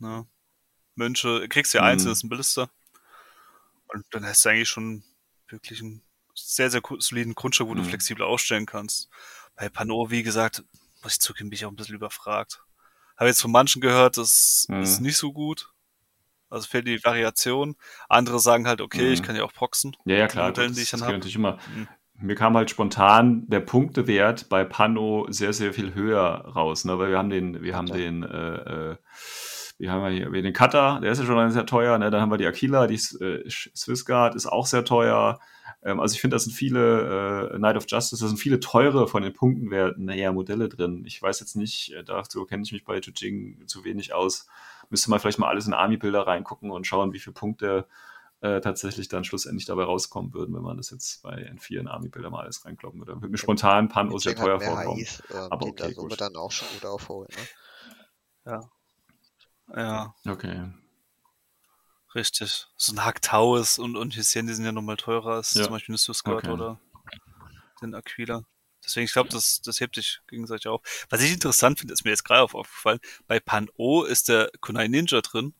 Ja. 0.00 0.26
Mönche, 0.96 1.48
kriegst 1.48 1.72
du 1.74 1.78
ja 1.78 1.84
Mhm. 1.84 1.90
einzeln, 1.90 2.12
ist 2.12 2.24
ein 2.24 2.28
Blister. 2.28 2.70
Und 3.88 4.04
dann 4.10 4.24
hast 4.26 4.44
du 4.44 4.48
eigentlich 4.48 4.68
schon 4.68 5.04
wirklich 5.48 5.80
einen 5.80 6.02
sehr, 6.34 6.70
sehr 6.70 6.82
soliden 6.98 7.34
Grundstück, 7.34 7.68
wo 7.68 7.74
du 7.74 7.82
Mhm. 7.82 7.86
flexibel 7.86 8.24
ausstellen 8.24 8.66
kannst. 8.66 9.08
Bei 9.54 9.68
Pano, 9.68 10.10
wie 10.10 10.22
gesagt, 10.22 10.64
muss 11.02 11.14
ich 11.14 11.20
zugeben, 11.20 11.50
bin 11.50 11.56
ich 11.56 11.64
auch 11.64 11.70
ein 11.70 11.76
bisschen 11.76 11.94
überfragt. 11.94 12.62
Habe 13.16 13.28
jetzt 13.28 13.40
von 13.40 13.50
manchen 13.52 13.80
gehört, 13.80 14.16
das 14.18 14.66
Mhm. 14.68 14.82
ist 14.82 15.00
nicht 15.00 15.16
so 15.16 15.32
gut. 15.32 15.70
Also 16.50 16.68
fehlt 16.68 16.86
die 16.86 17.02
Variation. 17.02 17.76
Andere 18.08 18.38
sagen 18.40 18.66
halt, 18.68 18.80
okay, 18.80 19.06
Mhm. 19.06 19.12
ich 19.12 19.22
kann 19.22 19.34
ja 19.36 19.44
auch 19.44 19.52
proxen. 19.52 19.96
Ja, 20.04 20.16
ja, 20.16 20.28
klar. 20.28 20.48
Modellen, 20.48 20.74
gut, 20.74 20.92
das 20.92 21.00
habe. 21.02 21.12
natürlich 21.12 21.34
immer. 21.36 21.58
Mhm. 21.74 21.88
Mir 22.18 22.34
kam 22.34 22.56
halt 22.56 22.70
spontan 22.70 23.46
der 23.48 23.60
Punktewert 23.60 24.48
bei 24.48 24.64
Pano 24.64 25.26
sehr, 25.28 25.52
sehr 25.52 25.74
viel 25.74 25.92
höher 25.94 26.22
raus, 26.46 26.84
ne? 26.86 26.98
Weil 26.98 27.10
wir 27.10 27.18
haben 27.18 27.28
den, 27.30 27.62
wir 27.62 27.76
haben 27.76 27.86
Cutter. 27.88 27.98
den, 27.98 28.22
äh, 28.22 28.92
äh, 28.92 28.96
wie 29.78 29.90
haben 29.90 30.02
wir 30.02 30.10
hier, 30.10 30.32
wir 30.32 30.42
den 30.42 30.52
Cutter, 30.52 31.00
der 31.02 31.12
ist 31.12 31.18
ja 31.18 31.26
schon 31.26 31.50
sehr 31.50 31.66
teuer, 31.66 31.98
ne? 31.98 32.10
Dann 32.10 32.20
haben 32.20 32.30
wir 32.30 32.38
die 32.38 32.46
Aquila, 32.46 32.86
die 32.86 32.94
äh, 32.94 33.48
Swissguard 33.48 34.34
ist 34.34 34.46
auch 34.46 34.66
sehr 34.66 34.84
teuer. 34.84 35.38
Ähm, 35.82 36.00
also 36.00 36.14
ich 36.14 36.20
finde, 36.20 36.34
das 36.34 36.44
sind 36.44 36.52
viele, 36.52 37.50
äh, 37.52 37.58
Night 37.58 37.76
of 37.76 37.84
Justice, 37.86 38.22
da 38.22 38.28
sind 38.28 38.38
viele 38.38 38.58
teure 38.60 39.06
von 39.06 39.22
den 39.22 39.34
Punktenwerten 39.34 40.08
eher 40.08 40.32
Modelle 40.32 40.68
drin. 40.68 41.04
Ich 41.06 41.20
weiß 41.20 41.40
jetzt 41.40 41.56
nicht, 41.56 41.92
äh, 41.92 42.04
dazu 42.04 42.46
kenne 42.46 42.62
ich 42.62 42.72
mich 42.72 42.84
bei 42.84 42.98
Jujing 42.98 43.66
zu 43.66 43.84
wenig 43.84 44.14
aus. 44.14 44.46
Müsste 44.88 45.10
man 45.10 45.20
vielleicht 45.20 45.38
mal 45.38 45.48
alles 45.48 45.66
in 45.66 45.74
Army-Bilder 45.74 46.26
reingucken 46.26 46.70
und 46.70 46.86
schauen, 46.86 47.12
wie 47.12 47.18
viele 47.18 47.34
Punkte 47.34 47.86
äh, 48.40 48.60
tatsächlich 48.60 49.08
dann 49.08 49.24
schlussendlich 49.24 49.66
dabei 49.66 49.84
rauskommen 49.84 50.32
würden, 50.32 50.54
wenn 50.54 50.62
man 50.62 50.76
das 50.78 50.90
jetzt 50.90 51.22
bei 51.22 51.34
N4 51.34 51.80
in 51.80 51.88
Army-Bilder 51.88 52.30
mal 52.30 52.44
alles 52.44 52.64
reinkloppen 52.64 53.00
würde. 53.00 53.16
Würde 53.16 53.28
mir 53.28 53.38
spontan 53.38 53.88
Pano 53.88 54.16
sehr 54.18 54.32
Yuching 54.32 54.44
teuer 54.44 54.60
vorkommen. 54.60 54.96
HIs, 54.96 55.22
ähm, 55.30 55.36
Aber 55.50 55.66
die 55.66 55.74
da 55.74 55.84
okay, 55.84 55.94
somit 55.94 56.10
gut. 56.10 56.20
dann 56.20 56.36
auch 56.36 56.52
schon 56.52 56.68
gut 56.72 56.86
aufholen. 56.86 57.28
Ne? 57.30 58.52
Ja, 58.52 58.70
Okay. 59.68 60.72
richtig. 62.14 62.66
So 62.76 62.92
ein 62.94 63.04
Hack 63.04 63.20
Taus 63.22 63.78
und, 63.78 63.96
und 63.96 64.14
Hissien, 64.14 64.46
die 64.46 64.54
sind 64.54 64.64
ja 64.64 64.72
nochmal 64.72 64.96
teurer 64.96 65.34
als 65.34 65.54
Ja. 65.54 65.64
zum 65.64 65.72
Beispiel 65.72 65.92
eine 65.92 65.98
Swissguard 65.98 66.44
Okay. 66.44 66.50
oder 66.52 66.80
den 67.82 67.94
Aquila. 67.94 68.44
Deswegen, 68.84 69.04
ich 69.04 69.12
glaube, 69.12 69.28
das, 69.30 69.60
das 69.62 69.80
hebt 69.80 69.96
sich 69.96 70.20
gegenseitig 70.28 70.68
auf. 70.68 70.80
Was 71.10 71.20
ich 71.22 71.32
interessant 71.32 71.78
finde, 71.80 71.92
ist 71.92 72.04
mir 72.04 72.10
jetzt 72.10 72.24
gerade 72.24 72.42
auf- 72.42 72.54
aufgefallen, 72.54 73.00
bei 73.26 73.40
Pan-O 73.40 74.04
ist 74.04 74.28
der 74.28 74.50
Kunai 74.60 74.86
Ninja 74.88 75.20
drin 75.20 75.54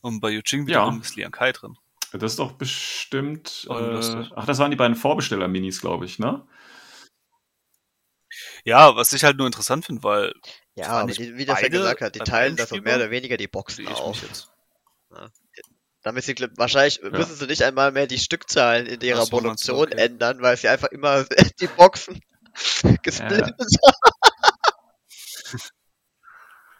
und 0.00 0.20
bei 0.20 0.30
Yuching 0.30 0.66
wiederum 0.66 0.96
Ja. 0.96 1.00
ist 1.02 1.16
Lian 1.16 1.30
Kai 1.32 1.52
drin. 1.52 1.76
Das 2.12 2.32
ist 2.32 2.38
doch 2.38 2.52
bestimmt. 2.52 3.66
Oh, 3.68 3.74
Äh, 3.78 4.28
ach, 4.36 4.46
das 4.46 4.58
waren 4.58 4.70
die 4.70 4.76
beiden 4.76 4.96
Vorbesteller-Minis, 4.96 5.80
glaube 5.80 6.04
ich, 6.06 6.18
ne? 6.18 6.46
Ja, 8.64 8.96
was 8.96 9.12
ich 9.12 9.24
halt 9.24 9.36
nur 9.36 9.46
interessant 9.46 9.84
finde, 9.84 10.02
weil 10.02 10.34
Ja, 10.74 10.88
aber 10.88 11.12
die, 11.12 11.36
wie 11.36 11.44
das 11.44 11.60
ja 11.60 11.68
gesagt 11.68 12.00
hat, 12.00 12.14
die 12.14 12.20
teilen 12.20 12.56
so 12.56 12.76
mehr 12.76 12.96
oder 12.96 13.10
weniger 13.10 13.36
die 13.36 13.48
Boxen 13.48 13.86
auf. 13.88 14.22
jetzt. 14.22 14.50
Damit 16.02 16.24
sie 16.24 16.34
wahrscheinlich 16.56 17.00
müssen 17.02 17.36
sie 17.36 17.46
nicht 17.46 17.62
einmal 17.62 17.92
mehr 17.92 18.06
die 18.06 18.18
Stückzahlen 18.18 18.86
in 18.86 19.00
ihrer 19.02 19.26
Produktion 19.26 19.88
okay. 19.88 20.06
ändern, 20.06 20.40
weil 20.40 20.56
sie 20.56 20.68
einfach 20.68 20.88
immer 20.88 21.24
die 21.60 21.66
Boxen 21.68 22.20
gesplittet 23.02 23.54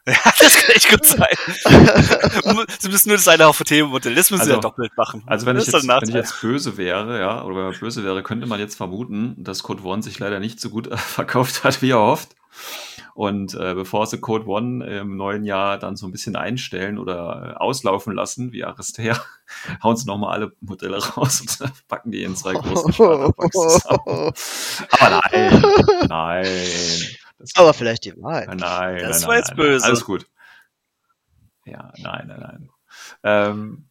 Ja, 0.05 0.15
das 0.37 0.57
kann 0.57 0.75
echt 0.75 0.89
gut 0.89 1.05
sein. 1.07 2.67
Sie 2.81 2.89
müssen 2.89 3.09
nur 3.09 3.19
das 3.19 3.29
eine 3.29 3.45
HVT-Modell, 3.45 4.17
das 4.17 4.33
müssen 4.33 4.45
sie 4.45 4.51
ja 4.51 4.57
Also- 4.57 4.69
doppelt 4.69 4.91
machen. 4.97 5.23
Also 5.27 5.47
wenn 5.47 5.57
ich, 5.57 5.67
jetzt, 5.67 5.87
wenn 5.87 6.09
ich 6.09 6.15
jetzt 6.15 6.41
böse 6.41 6.77
wäre, 6.77 7.21
ja, 7.21 7.45
oder 7.45 7.55
wenn 7.55 7.65
man 7.67 7.79
böse 7.79 8.03
wäre, 8.03 8.25
könnte 8.25 8.47
man 8.47 8.59
jetzt 8.59 8.75
vermuten, 8.77 9.37
dass 9.45 9.63
Code 9.63 9.85
One 9.85 10.03
sich 10.03 10.19
leider 10.19 10.41
nicht 10.41 10.61
so 10.61 10.71
gut 10.71 10.93
verkauft 10.99 11.63
hat, 11.63 11.83
wie 11.83 11.91
erhofft. 11.91 12.31
Und 13.15 13.55
äh, 13.55 13.75
bevor 13.75 14.07
sie 14.07 14.21
Code 14.21 14.47
One 14.47 14.87
im 14.87 15.17
neuen 15.17 15.45
Jahr 15.45 15.79
dann 15.79 15.97
so 15.97 16.07
ein 16.07 16.13
bisschen 16.13 16.35
einstellen 16.35 16.99
oder 16.99 17.53
äh, 17.57 17.59
auslaufen 17.59 18.15
lassen, 18.15 18.53
wie 18.53 18.65
Aristea, 18.65 19.23
hauen 19.83 19.97
sie 19.97 20.07
nochmal 20.07 20.33
alle 20.35 20.53
Modelle 20.61 20.97
raus 21.05 21.41
und 21.43 21.59
packen 21.89 22.11
die 22.11 22.23
in 22.23 22.37
zwei 22.37 22.55
großen 22.55 22.93
Starterpacks 22.93 23.53
zusammen. 23.53 24.33
Aber 24.99 25.21
nein, 25.31 25.63
nein. 26.09 26.47
Das, 27.39 27.51
Aber 27.57 27.75
vielleicht 27.75 28.05
die 28.07 28.15
Wahrheit. 28.23 28.49
nein, 28.49 28.59
nein, 28.59 28.99
Das 29.01 29.21
nein, 29.21 29.29
war 29.29 29.37
jetzt 29.37 29.49
nein, 29.49 29.57
böse. 29.57 29.81
Nein, 29.83 29.91
alles 29.91 30.05
gut. 30.05 30.27
Ja, 31.65 31.93
nein, 31.99 32.27
nein, 32.29 32.41
nein. 32.41 32.71
Ähm, 33.23 33.89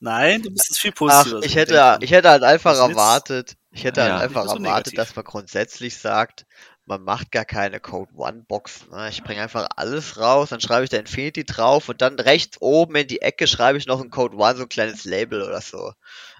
Nein, 0.00 0.42
du 0.42 0.50
bist 0.50 0.70
es 0.70 0.78
viel 0.78 0.90
Ach, 0.92 0.98
positiver. 1.24 1.42
ich 1.44 1.56
hätte, 1.56 1.98
ich 2.02 2.10
hätte 2.10 2.28
halt 2.28 2.42
einfach 2.42 2.72
Das 2.72 2.80
ist 2.80 2.88
jetzt- 2.88 2.96
erwartet, 2.98 3.56
ich 3.70 3.84
hätte 3.84 4.00
Ja, 4.00 4.06
halt 4.06 4.14
ja. 4.16 4.24
einfach 4.24 4.42
Nicht 4.44 4.52
so 4.52 4.62
erwartet, 4.62 4.98
dass 4.98 5.16
man 5.16 5.24
grundsätzlich 5.24 5.96
sagt, 5.96 6.44
man 6.86 7.02
macht 7.02 7.32
gar 7.32 7.44
keine 7.44 7.80
Code 7.80 8.12
One 8.14 8.44
Box. 8.46 8.86
Ne? 8.90 9.08
Ich 9.08 9.22
bringe 9.22 9.42
einfach 9.42 9.66
alles 9.76 10.18
raus, 10.18 10.50
dann 10.50 10.60
schreibe 10.60 10.84
ich 10.84 10.90
da 10.90 10.98
Infinity 10.98 11.44
drauf 11.44 11.88
und 11.88 12.02
dann 12.02 12.18
rechts 12.18 12.58
oben 12.60 12.96
in 12.96 13.06
die 13.06 13.22
Ecke 13.22 13.46
schreibe 13.46 13.78
ich 13.78 13.86
noch 13.86 14.00
ein 14.02 14.10
Code 14.10 14.36
One, 14.36 14.56
so 14.56 14.62
ein 14.64 14.68
kleines 14.68 15.04
Label 15.04 15.42
oder 15.42 15.60
so. 15.60 15.92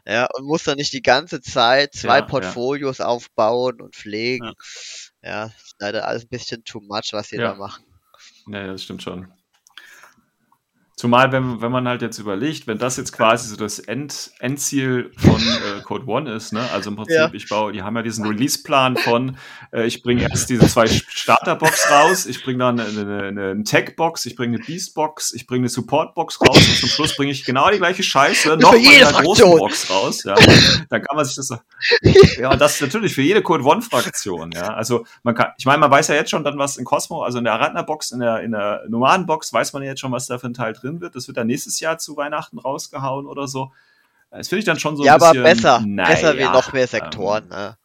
Ja, 0.06 0.26
und 0.34 0.44
muss 0.44 0.64
dann 0.64 0.76
nicht 0.76 0.92
die 0.92 1.02
ganze 1.02 1.40
Zeit 1.40 1.94
zwei 1.94 2.16
Ja, 2.18 2.20
ja. 2.20 2.26
Portfolios 2.26 3.00
aufbauen 3.00 3.80
und 3.80 3.96
pflegen. 3.96 4.52
Ja, 5.22 5.46
das 5.46 5.62
ist 5.62 5.76
leider 5.78 6.06
alles 6.06 6.24
ein 6.24 6.28
bisschen 6.28 6.64
too 6.64 6.80
much, 6.80 7.12
was 7.12 7.28
sie 7.28 7.36
Ja. 7.36 7.52
da 7.52 7.54
machen. 7.54 7.84
Ja, 8.46 8.66
das 8.66 8.82
stimmt 8.82 9.02
schon. 9.02 9.32
Zumal, 10.96 11.32
wenn, 11.32 11.60
wenn 11.60 11.72
man 11.72 11.88
halt 11.88 12.02
jetzt 12.02 12.18
überlegt, 12.18 12.68
wenn 12.68 12.78
das 12.78 12.96
jetzt 12.96 13.12
quasi 13.12 13.48
so 13.48 13.56
das 13.56 13.80
End, 13.80 14.30
Endziel 14.38 15.10
von 15.16 15.40
äh, 15.40 15.82
Code 15.82 16.06
One 16.06 16.32
ist, 16.32 16.52
ne? 16.52 16.60
also 16.72 16.90
im 16.90 16.96
Prinzip, 16.96 17.16
Ja. 17.16 17.30
ich 17.32 17.48
baue, 17.48 17.72
die 17.72 17.82
haben 17.82 17.96
ja 17.96 18.02
diesen 18.02 18.24
Release-Plan 18.24 18.96
von, 18.96 19.36
äh, 19.72 19.86
ich 19.86 20.04
bringe 20.04 20.22
erst 20.22 20.48
diese 20.50 20.68
zwei 20.68 20.86
Starter-Box 20.86 21.90
raus, 21.90 22.26
ich 22.26 22.44
bringe 22.44 22.58
dann 22.58 22.78
eine, 22.78 23.00
eine, 23.26 23.50
eine 23.50 23.64
Tech-Box, 23.64 24.24
ich 24.26 24.36
bringe 24.36 24.56
eine 24.56 24.64
Beast-Box, 24.64 25.32
ich 25.34 25.48
bringe 25.48 25.62
eine 25.62 25.68
Support-Box 25.68 26.40
raus 26.40 26.56
und 26.56 26.76
zum 26.76 26.88
Schluss 26.88 27.16
bringe 27.16 27.32
ich 27.32 27.44
genau 27.44 27.68
die 27.70 27.78
gleiche 27.78 28.04
Scheiße 28.04 28.56
noch 28.56 28.72
in 28.74 28.86
einer 28.86 29.20
großen. 29.20 29.50
Box 29.58 29.90
raus. 29.90 30.22
Ja. 30.22 30.36
Dann 30.90 31.02
kann 31.02 31.16
man 31.16 31.24
sich 31.24 31.34
das 31.34 31.48
so, 31.48 31.58
ja, 32.40 32.54
das 32.54 32.80
natürlich 32.80 33.14
für 33.16 33.22
jede 33.22 33.42
Code 33.42 33.64
One-Fraktion, 33.64 34.52
ja. 34.52 34.72
Also 34.72 35.04
man 35.24 35.34
kann, 35.34 35.48
ich 35.58 35.66
meine, 35.66 35.78
man 35.78 35.90
weiß 35.90 36.06
ja 36.06 36.14
jetzt 36.14 36.30
schon 36.30 36.44
dann, 36.44 36.56
was 36.56 36.76
in 36.76 36.84
Cosmo, 36.84 37.24
also 37.24 37.38
in 37.38 37.44
der 37.44 37.54
Aratna-Box, 37.54 38.12
in 38.12 38.20
der, 38.20 38.42
in 38.42 38.52
der 38.52 38.84
normalen 38.88 39.26
Box 39.26 39.52
weiß 39.52 39.72
man 39.72 39.82
ja 39.82 39.88
jetzt 39.88 40.00
schon, 40.00 40.12
was 40.12 40.28
da 40.28 40.38
für 40.38 40.46
ein 40.46 40.54
Teil 40.54 40.72
drin 40.72 40.83
drin 40.84 41.00
wird. 41.00 41.16
Das 41.16 41.26
wird 41.26 41.36
dann 41.36 41.46
nächstes 41.46 41.80
Jahr 41.80 41.98
zu 41.98 42.16
Weihnachten 42.16 42.58
rausgehauen 42.58 43.26
oder 43.26 43.48
so. 43.48 43.72
Das 44.30 44.48
finde 44.48 44.60
ich 44.60 44.64
dann 44.64 44.78
schon 44.78 44.96
so 44.96 45.04
ja, 45.04 45.14
ein 45.14 45.18
bisschen. 45.18 45.38
aber 45.38 45.48
besser. 45.48 45.82
naja, 45.86 46.08
besser 46.08 46.38
wie 46.38 46.44
noch 46.44 46.72
mehr 46.72 46.82
ähm, 46.82 46.88
Sektoren, 46.88 47.48
ne? 47.48 47.76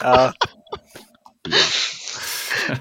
Ja. 0.00 0.32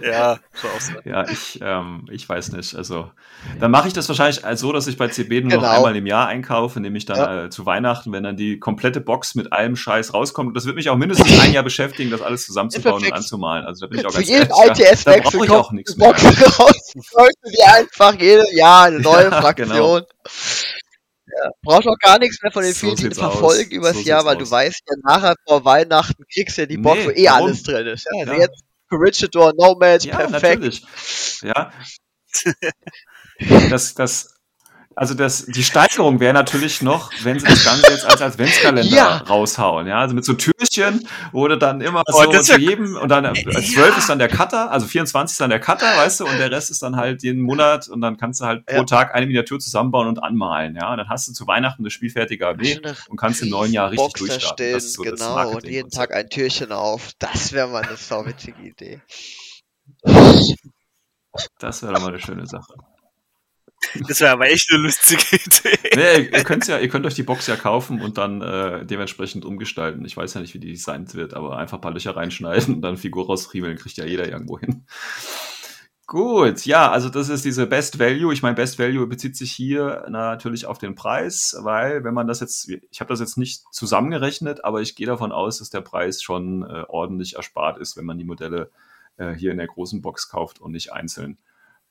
ja, 0.03 0.39
so 0.53 0.67
auch 0.67 0.79
so. 0.81 0.93
Ja, 1.03 1.27
ich, 1.29 1.59
ähm, 1.61 2.07
ich 2.11 2.27
weiß 2.27 2.51
nicht. 2.53 2.75
Also, 2.75 3.11
dann 3.59 3.71
mache 3.71 3.87
ich 3.87 3.93
das 3.93 4.07
wahrscheinlich 4.09 4.45
als 4.45 4.59
so, 4.59 4.71
dass 4.71 4.87
ich 4.87 4.97
bei 4.97 5.07
CB 5.07 5.41
nur 5.41 5.51
noch 5.53 5.61
Genau. 5.61 5.73
einmal 5.75 5.95
im 5.95 6.05
Jahr 6.05 6.27
einkaufe, 6.27 6.79
nämlich 6.79 7.05
dann 7.05 7.17
Ja. 7.17 7.45
äh, 7.45 7.49
zu 7.49 7.65
Weihnachten, 7.65 8.11
wenn 8.11 8.23
dann 8.23 8.37
die 8.37 8.59
komplette 8.59 9.01
Box 9.01 9.35
mit 9.35 9.51
allem 9.53 9.75
Scheiß 9.75 10.13
rauskommt. 10.13 10.55
Das 10.55 10.65
wird 10.65 10.75
mich 10.75 10.89
auch 10.89 10.95
mindestens 10.97 11.39
ein 11.41 11.53
Jahr 11.53 11.63
beschäftigen, 11.63 12.11
das 12.11 12.21
alles 12.21 12.45
zusammenzubauen 12.45 13.03
und 13.05 13.13
anzumalen. 13.13 13.65
Also 13.65 13.85
da 13.85 13.89
bin 13.89 13.99
ich 13.99 14.05
auch 14.05 14.11
Zu 14.11 14.17
ganz 14.17 14.29
jedem 14.29 14.49
ehrlich. 14.49 15.03
Da, 15.03 15.17
brauche 15.17 15.45
ich 15.45 15.51
auch 15.51 15.71
nichts 15.71 15.93
eine 15.93 16.03
mehr. 16.03 16.13
Box 16.13 16.59
raus. 16.59 16.93
Holst 17.15 17.37
du 17.43 17.49
dir 17.51 17.73
einfach 17.75 18.13
jedes 18.19 18.51
Jahr 18.53 18.85
eine 18.85 18.99
neue 19.01 19.23
Ja, 19.29 19.29
genau. 19.29 19.41
Fraktion. 19.41 20.03
Ja, 21.33 21.49
brauchst 21.63 21.87
auch 21.87 21.97
gar 21.99 22.19
nichts 22.19 22.41
mehr 22.43 22.51
von 22.51 22.61
den 22.63 22.73
So 22.73 22.79
vielen, 22.87 22.95
die 22.97 23.01
sieht's 23.03 23.17
verfolgen 23.19 23.69
aus. 23.69 23.75
übers 23.77 23.95
So 23.97 24.01
Jahr, 24.01 24.25
weil 24.25 24.35
du 24.35 24.43
aus. 24.43 24.51
weißt 24.51 24.81
ja 24.89 24.95
nachher 25.03 25.35
vor 25.47 25.63
Weihnachten 25.63 26.23
kriegst 26.33 26.57
du 26.57 26.61
ja 26.63 26.65
die 26.67 26.77
Box, 26.77 26.99
Nee, 26.99 27.05
wo 27.05 27.09
eh 27.11 27.25
warum? 27.27 27.45
alles 27.47 27.63
drin 27.63 27.87
ist. 27.87 28.05
Ja, 28.11 28.19
also 28.21 28.33
Ja. 28.33 28.39
jetzt 28.39 28.61
Corregidor, 28.91 29.53
Nomads, 29.57 30.03
Ja, 30.05 30.17
perfekt. 30.17 30.43
natürlich. 30.61 30.83
Ja. 31.41 31.71
Das, 33.71 33.95
das, 33.95 34.30
also 34.95 35.13
das, 35.13 35.45
die 35.45 35.63
Steigerung 35.63 36.19
wäre 36.19 36.33
natürlich 36.33 36.81
noch, 36.81 37.11
wenn 37.23 37.39
sie 37.39 37.45
das 37.47 37.63
Ganze 37.63 37.91
jetzt 37.91 38.05
als 38.05 38.21
Adventskalender 38.21 38.83
Ja. 38.95 39.17
raushauen, 39.17 39.87
ja, 39.87 39.99
also 39.99 40.13
mit 40.13 40.25
so 40.25 40.33
Türchen, 40.33 41.07
wo 41.31 41.47
du 41.47 41.57
dann 41.57 41.81
immer 41.81 42.03
Oh, 42.07 42.23
so 42.23 42.31
das 42.31 42.45
zu 42.47 42.53
wär- 42.53 42.59
jedem, 42.59 42.95
und 42.97 43.09
dann, 43.09 43.25
äh, 43.25 43.33
12 43.33 43.97
ist 43.97 44.09
dann 44.09 44.19
der 44.19 44.27
Cutter, 44.27 44.71
also 44.71 44.85
24 44.87 45.33
ist 45.33 45.39
dann 45.41 45.49
der 45.49 45.59
Cutter, 45.59 45.85
weißt 45.85 46.19
du, 46.19 46.25
und 46.25 46.37
der 46.37 46.51
Rest 46.51 46.71
ist 46.71 46.81
dann 46.81 46.95
halt 46.97 47.23
jeden 47.23 47.41
Monat, 47.41 47.87
und 47.87 48.01
dann 48.01 48.17
kannst 48.17 48.41
du 48.41 48.45
halt 48.45 48.65
pro 48.65 48.75
Ja. 48.77 48.83
Tag 48.83 49.15
eine 49.15 49.25
Miniatur 49.25 49.59
zusammenbauen 49.59 50.07
und 50.07 50.19
anmalen, 50.21 50.75
ja, 50.75 50.91
und 50.91 50.97
dann 50.97 51.09
hast 51.09 51.27
du 51.27 51.33
zu 51.33 51.47
Weihnachten 51.47 51.81
eine 51.83 51.89
spielfertige 51.91 52.47
Armee 52.47 52.79
und 53.09 53.17
kannst 53.17 53.41
im 53.41 53.49
neuen 53.49 53.71
Jahr 53.71 53.91
richtig 53.91 54.13
durchstarten. 54.13 54.47
stehen, 54.57 54.73
Das 54.73 54.83
ist 54.85 54.93
so 54.93 55.03
das 55.03 55.19
genau, 55.19 55.49
und 55.51 55.65
jeden. 55.65 55.89
Tag 55.89 56.13
ein 56.13 56.29
Türchen 56.29 56.71
auf. 56.71 57.11
Das 57.19 57.53
wäre 57.53 57.67
mal 57.67 57.83
eine 57.83 57.95
sauwitzige 57.97 58.61
Idee. 58.61 59.01
Das 61.59 61.81
wäre 61.81 61.93
doch 61.93 62.01
mal 62.01 62.09
eine 62.09 62.19
schöne 62.19 62.45
Sache. 62.45 62.73
Das 64.07 64.21
wäre 64.21 64.31
aber 64.31 64.49
echt 64.49 64.71
eine 64.71 64.83
lustige 64.83 65.35
Idee. 65.35 65.95
Nee, 65.95 66.37
ihr, 66.37 66.43
könnt's 66.43 66.67
ja, 66.67 66.79
ihr 66.79 66.87
könnt 66.87 67.05
euch 67.05 67.15
die 67.15 67.23
Box 67.23 67.47
ja 67.47 67.55
kaufen 67.55 68.01
und 68.01 68.17
dann 68.17 68.41
äh, 68.41 68.85
dementsprechend 68.85 69.43
umgestalten. 69.43 70.05
Ich 70.05 70.15
weiß 70.15 70.33
ja 70.35 70.41
nicht, 70.41 70.53
wie 70.53 70.59
die 70.59 70.71
designt 70.71 71.15
wird, 71.15 71.33
aber 71.33 71.57
einfach 71.57 71.77
ein 71.77 71.81
paar 71.81 71.93
Löcher 71.93 72.15
reinschneiden 72.15 72.75
und 72.75 72.81
dann 72.81 72.97
Figur 72.97 73.25
rausriemeln, 73.25 73.77
kriegt 73.77 73.97
ja 73.97 74.05
jeder 74.05 74.27
irgendwo 74.29 74.59
hin. 74.59 74.85
Gut, 76.11 76.65
ja, 76.65 76.91
also 76.91 77.07
das 77.07 77.29
ist 77.29 77.45
diese 77.45 77.67
Best 77.67 77.97
Value. 77.97 78.33
Ich 78.33 78.41
meine, 78.41 78.55
Best 78.55 78.77
Value 78.77 79.07
bezieht 79.07 79.37
sich 79.37 79.51
hier 79.53 80.05
natürlich 80.09 80.65
auf 80.65 80.77
den 80.77 80.93
Preis, 80.93 81.55
weil 81.61 82.03
wenn 82.03 82.13
man 82.13 82.27
das 82.27 82.41
jetzt, 82.41 82.69
ich 82.69 82.99
habe 82.99 83.07
das 83.07 83.21
jetzt 83.21 83.37
nicht 83.37 83.63
zusammengerechnet, 83.71 84.65
aber 84.65 84.81
ich 84.81 84.95
gehe 84.95 85.07
davon 85.07 85.31
aus, 85.31 85.59
dass 85.59 85.69
der 85.69 85.79
Preis 85.79 86.21
schon 86.21 86.63
äh, 86.63 86.83
ordentlich 86.89 87.37
erspart 87.37 87.77
ist, 87.77 87.95
wenn 87.95 88.03
man 88.03 88.17
die 88.17 88.25
Modelle 88.25 88.71
äh, 89.15 89.33
hier 89.33 89.51
in 89.51 89.57
der 89.57 89.67
großen 89.67 90.01
Box 90.01 90.27
kauft 90.29 90.59
und 90.59 90.73
nicht 90.73 90.91
einzeln. 90.91 91.37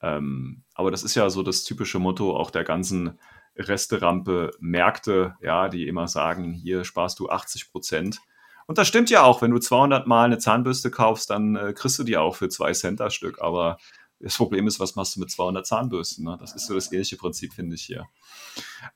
Ähm, 0.02 0.64
aber 0.74 0.90
das 0.90 1.02
ist 1.02 1.14
ja 1.14 1.28
so 1.30 1.42
das 1.42 1.64
typische 1.64 1.98
Motto 1.98 2.36
auch 2.36 2.50
der 2.50 2.64
ganzen 2.64 3.18
Resterampe 3.56 4.52
Märkte, 4.60 5.36
ja, 5.42 5.68
die 5.68 5.86
immer 5.86 6.08
sagen, 6.08 6.52
hier 6.52 6.84
sparst 6.84 7.18
du 7.18 7.28
80 7.28 7.70
Prozent. 7.70 8.20
Und 8.66 8.78
das 8.78 8.86
stimmt 8.86 9.10
ja 9.10 9.22
auch, 9.22 9.42
wenn 9.42 9.50
du 9.50 9.58
200 9.58 10.06
Mal 10.06 10.26
eine 10.26 10.38
Zahnbürste 10.38 10.90
kaufst, 10.90 11.30
dann 11.30 11.56
äh, 11.56 11.72
kriegst 11.72 11.98
du 11.98 12.04
die 12.04 12.16
auch 12.16 12.36
für 12.36 12.48
zwei 12.48 12.72
Cent 12.72 13.00
das 13.00 13.14
Stück. 13.14 13.40
Aber 13.40 13.78
das 14.20 14.36
Problem 14.36 14.66
ist, 14.66 14.78
was 14.78 14.94
machst 14.96 15.16
du 15.16 15.20
mit 15.20 15.30
200 15.30 15.66
Zahnbürsten? 15.66 16.24
Ne? 16.24 16.36
Das 16.38 16.54
ist 16.54 16.66
so 16.66 16.74
das 16.74 16.92
ähnliche 16.92 17.16
Prinzip, 17.16 17.52
finde 17.52 17.74
ich 17.74 17.82
hier. 17.82 18.06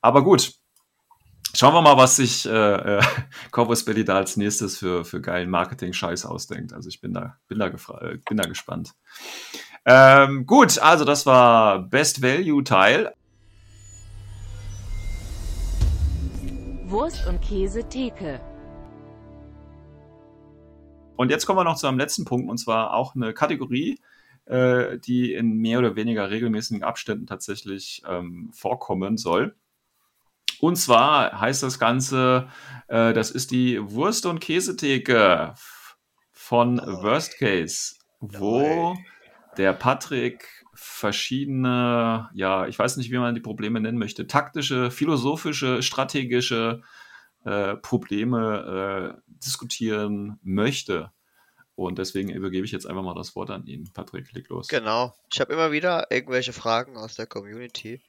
Aber 0.00 0.22
gut, 0.22 0.52
schauen 1.54 1.74
wir 1.74 1.82
mal, 1.82 1.96
was 1.96 2.16
sich 2.16 2.46
äh, 2.46 2.98
äh, 2.98 3.02
Corvus 3.50 3.84
Belly 3.84 4.04
da 4.04 4.16
als 4.16 4.36
nächstes 4.36 4.78
für, 4.78 5.04
für 5.04 5.20
geilen 5.20 5.50
Marketing-Scheiß 5.50 6.26
ausdenkt. 6.26 6.72
Also 6.72 6.88
ich 6.88 7.00
bin 7.00 7.12
da, 7.12 7.38
bin 7.48 7.58
da, 7.58 7.66
äh, 7.66 8.18
bin 8.28 8.36
da 8.36 8.44
gespannt. 8.44 8.94
Ähm, 9.86 10.46
gut, 10.46 10.78
also 10.78 11.04
das 11.04 11.26
war 11.26 11.80
Best 11.80 12.22
Value 12.22 12.64
Teil. 12.64 13.12
Wurst 16.86 17.26
und 17.26 17.42
Käse 17.42 17.86
Theke. 17.88 18.40
Und 21.16 21.30
jetzt 21.30 21.44
kommen 21.44 21.58
wir 21.58 21.64
noch 21.64 21.76
zu 21.76 21.86
einem 21.86 21.98
letzten 21.98 22.24
Punkt, 22.24 22.48
und 22.48 22.58
zwar 22.58 22.94
auch 22.94 23.14
eine 23.14 23.34
Kategorie, 23.34 24.00
äh, 24.46 24.98
die 24.98 25.34
in 25.34 25.58
mehr 25.58 25.78
oder 25.78 25.96
weniger 25.96 26.30
regelmäßigen 26.30 26.82
Abständen 26.82 27.26
tatsächlich 27.26 28.02
ähm, 28.08 28.50
vorkommen 28.52 29.18
soll. 29.18 29.54
Und 30.60 30.76
zwar 30.76 31.40
heißt 31.40 31.62
das 31.62 31.78
Ganze, 31.78 32.48
äh, 32.88 33.12
das 33.12 33.30
ist 33.30 33.50
die 33.50 33.78
Wurst- 33.82 34.26
und 34.26 34.40
Käsetheke 34.40 35.54
von 36.32 36.78
Worst 36.78 37.38
Case, 37.38 37.96
wo 38.20 38.96
der 39.56 39.72
Patrick 39.72 40.64
verschiedene, 40.74 42.30
ja, 42.34 42.66
ich 42.66 42.78
weiß 42.78 42.96
nicht, 42.96 43.10
wie 43.10 43.18
man 43.18 43.34
die 43.34 43.40
Probleme 43.40 43.80
nennen 43.80 43.98
möchte, 43.98 44.26
taktische, 44.26 44.90
philosophische, 44.90 45.82
strategische 45.82 46.82
äh, 47.44 47.76
Probleme 47.76 49.14
äh, 49.16 49.20
diskutieren 49.26 50.38
möchte. 50.42 51.12
Und 51.76 51.98
deswegen 51.98 52.30
übergebe 52.30 52.64
ich 52.64 52.72
jetzt 52.72 52.86
einfach 52.86 53.02
mal 53.02 53.14
das 53.14 53.34
Wort 53.34 53.50
an 53.50 53.66
ihn. 53.66 53.90
Patrick, 53.92 54.32
leg 54.32 54.48
los. 54.48 54.68
Genau. 54.68 55.14
Ich 55.32 55.40
habe 55.40 55.52
immer 55.52 55.72
wieder 55.72 56.10
irgendwelche 56.10 56.52
Fragen 56.52 56.96
aus 56.96 57.16
der 57.16 57.26
Community. 57.26 58.00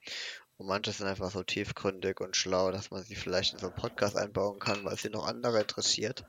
Und 0.58 0.68
manche 0.68 0.92
sind 0.92 1.08
einfach 1.08 1.32
so 1.32 1.44
tiefgründig 1.44 2.22
und 2.22 2.38
schlau, 2.38 2.72
dass 2.72 2.92
man 2.92 3.04
sie 3.04 3.16
vielleicht 3.16 3.54
in 3.54 3.60
so 3.60 3.68
einen 3.68 3.76
Podcast 3.76 4.16
einbauen 4.16 4.60
kann, 4.60 4.86
weil 4.86 4.98
sie 4.98 5.10
noch 5.10 5.28
andere 5.28 5.62
interessiert. 5.62 6.26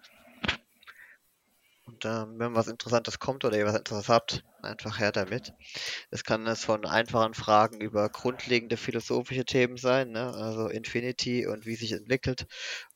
Und 1.87 2.05
ähm, 2.05 2.39
wenn 2.39 2.57
was 2.57 2.67
Interessantes 2.67 3.21
kommt 3.21 3.45
oder 3.45 3.57
ihr 3.57 3.65
was 3.65 3.77
Interessantes 3.77 4.09
habt, 4.09 4.45
einfach 4.61 4.99
her 4.99 5.13
damit. 5.13 5.53
Es 6.11 6.25
kann 6.25 6.45
es 6.49 6.65
von 6.65 6.85
einfachen 6.85 7.35
Fragen 7.35 7.81
über 7.81 8.09
grundlegende 8.09 8.77
philosophische 8.77 9.45
Themen 9.45 9.77
sein, 9.77 10.11
ne? 10.11 10.35
also 10.35 10.67
Infinity 10.67 11.47
und 11.47 11.65
wie 11.65 11.77
sich 11.77 11.93
entwickelt, 11.93 12.47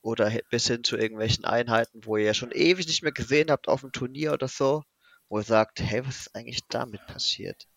oder 0.03 0.33
bis 0.51 0.67
hin 0.67 0.83
zu 0.83 0.97
irgendwelchen 0.97 1.45
Einheiten, 1.45 2.01
wo 2.05 2.17
ihr 2.17 2.25
ja 2.25 2.35
schon 2.35 2.51
ewig 2.51 2.89
nicht 2.89 3.03
mehr 3.03 3.13
gesehen 3.13 3.53
habt 3.53 3.69
auf 3.69 3.83
dem 3.83 3.93
Turnier 3.93 4.33
oder 4.33 4.49
so, 4.49 4.83
wo 5.29 5.39
ihr 5.39 5.45
sagt, 5.45 5.81
hey, 5.81 6.05
was 6.05 6.23
ist 6.23 6.35
eigentlich 6.35 6.67
damit 6.69 7.07
passiert? 7.07 7.69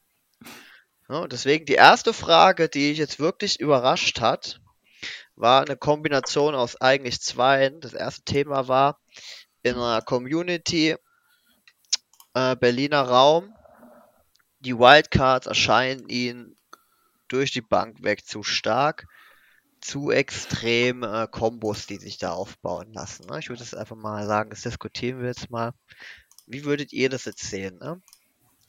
Ja, 1.09 1.19
und 1.19 1.31
deswegen 1.31 1.65
die 1.65 1.73
erste 1.73 2.13
Frage, 2.13 2.69
die 2.69 2.91
ich 2.91 2.97
jetzt 2.97 3.19
wirklich 3.19 3.59
überrascht 3.59 4.19
hat, 4.19 4.61
war 5.35 5.61
eine 5.61 5.77
Kombination 5.77 6.55
aus 6.55 6.79
eigentlich 6.79 7.21
zweien. 7.21 7.81
Das 7.81 7.93
erste 7.93 8.23
Thema 8.23 8.67
war 8.67 8.99
in 9.63 9.75
einer 9.75 10.01
Community 10.01 10.95
äh, 12.33 12.55
Berliner 12.55 13.01
Raum. 13.01 13.53
Die 14.59 14.77
Wildcards 14.77 15.47
erscheinen 15.47 16.07
ihnen 16.07 16.55
durch 17.27 17.51
die 17.51 17.61
Bank 17.61 18.03
weg 18.03 18.25
zu 18.25 18.43
stark, 18.43 19.07
zu 19.81 20.11
extrem 20.11 21.03
äh, 21.03 21.27
Kombos, 21.29 21.87
die 21.87 21.97
sich 21.97 22.17
da 22.17 22.31
aufbauen 22.31 22.93
lassen. 22.93 23.25
Ne? 23.25 23.39
Ich 23.39 23.49
würde 23.49 23.63
es 23.63 23.73
einfach 23.73 23.95
mal 23.95 24.25
sagen, 24.27 24.51
das 24.51 24.61
diskutieren 24.61 25.19
wir 25.19 25.27
jetzt 25.27 25.49
mal. 25.49 25.73
Wie 26.45 26.63
würdet 26.63 26.93
ihr 26.93 27.09
das 27.09 27.25
jetzt 27.25 27.43
sehen? 27.43 27.77
Ne? 27.79 28.01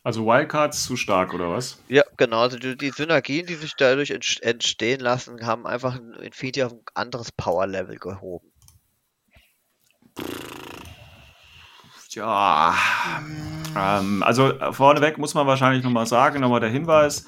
Also 0.02 0.26
Wildcards 0.26 0.84
zu 0.84 0.96
stark, 0.96 1.32
oder 1.34 1.50
was? 1.50 1.78
Ja, 1.88 2.02
genau. 2.16 2.40
Also 2.40 2.58
die, 2.58 2.76
die 2.76 2.90
Synergien, 2.90 3.46
die 3.46 3.54
sich 3.54 3.74
dadurch 3.76 4.10
entst- 4.10 4.42
entstehen 4.42 5.00
lassen, 5.00 5.46
haben 5.46 5.66
einfach 5.66 5.94
ein 5.94 6.12
Infinity 6.14 6.62
auf 6.62 6.72
ein 6.72 6.82
anderes 6.94 7.32
Power-Level 7.32 7.96
gehoben. 7.96 8.52
Ja, 12.14 12.74
ähm, 13.76 14.22
also 14.22 14.52
vorneweg 14.70 15.18
muss 15.18 15.34
man 15.34 15.46
wahrscheinlich 15.46 15.84
nochmal 15.84 16.06
sagen, 16.06 16.40
nochmal 16.40 16.60
der 16.60 16.70
Hinweis, 16.70 17.26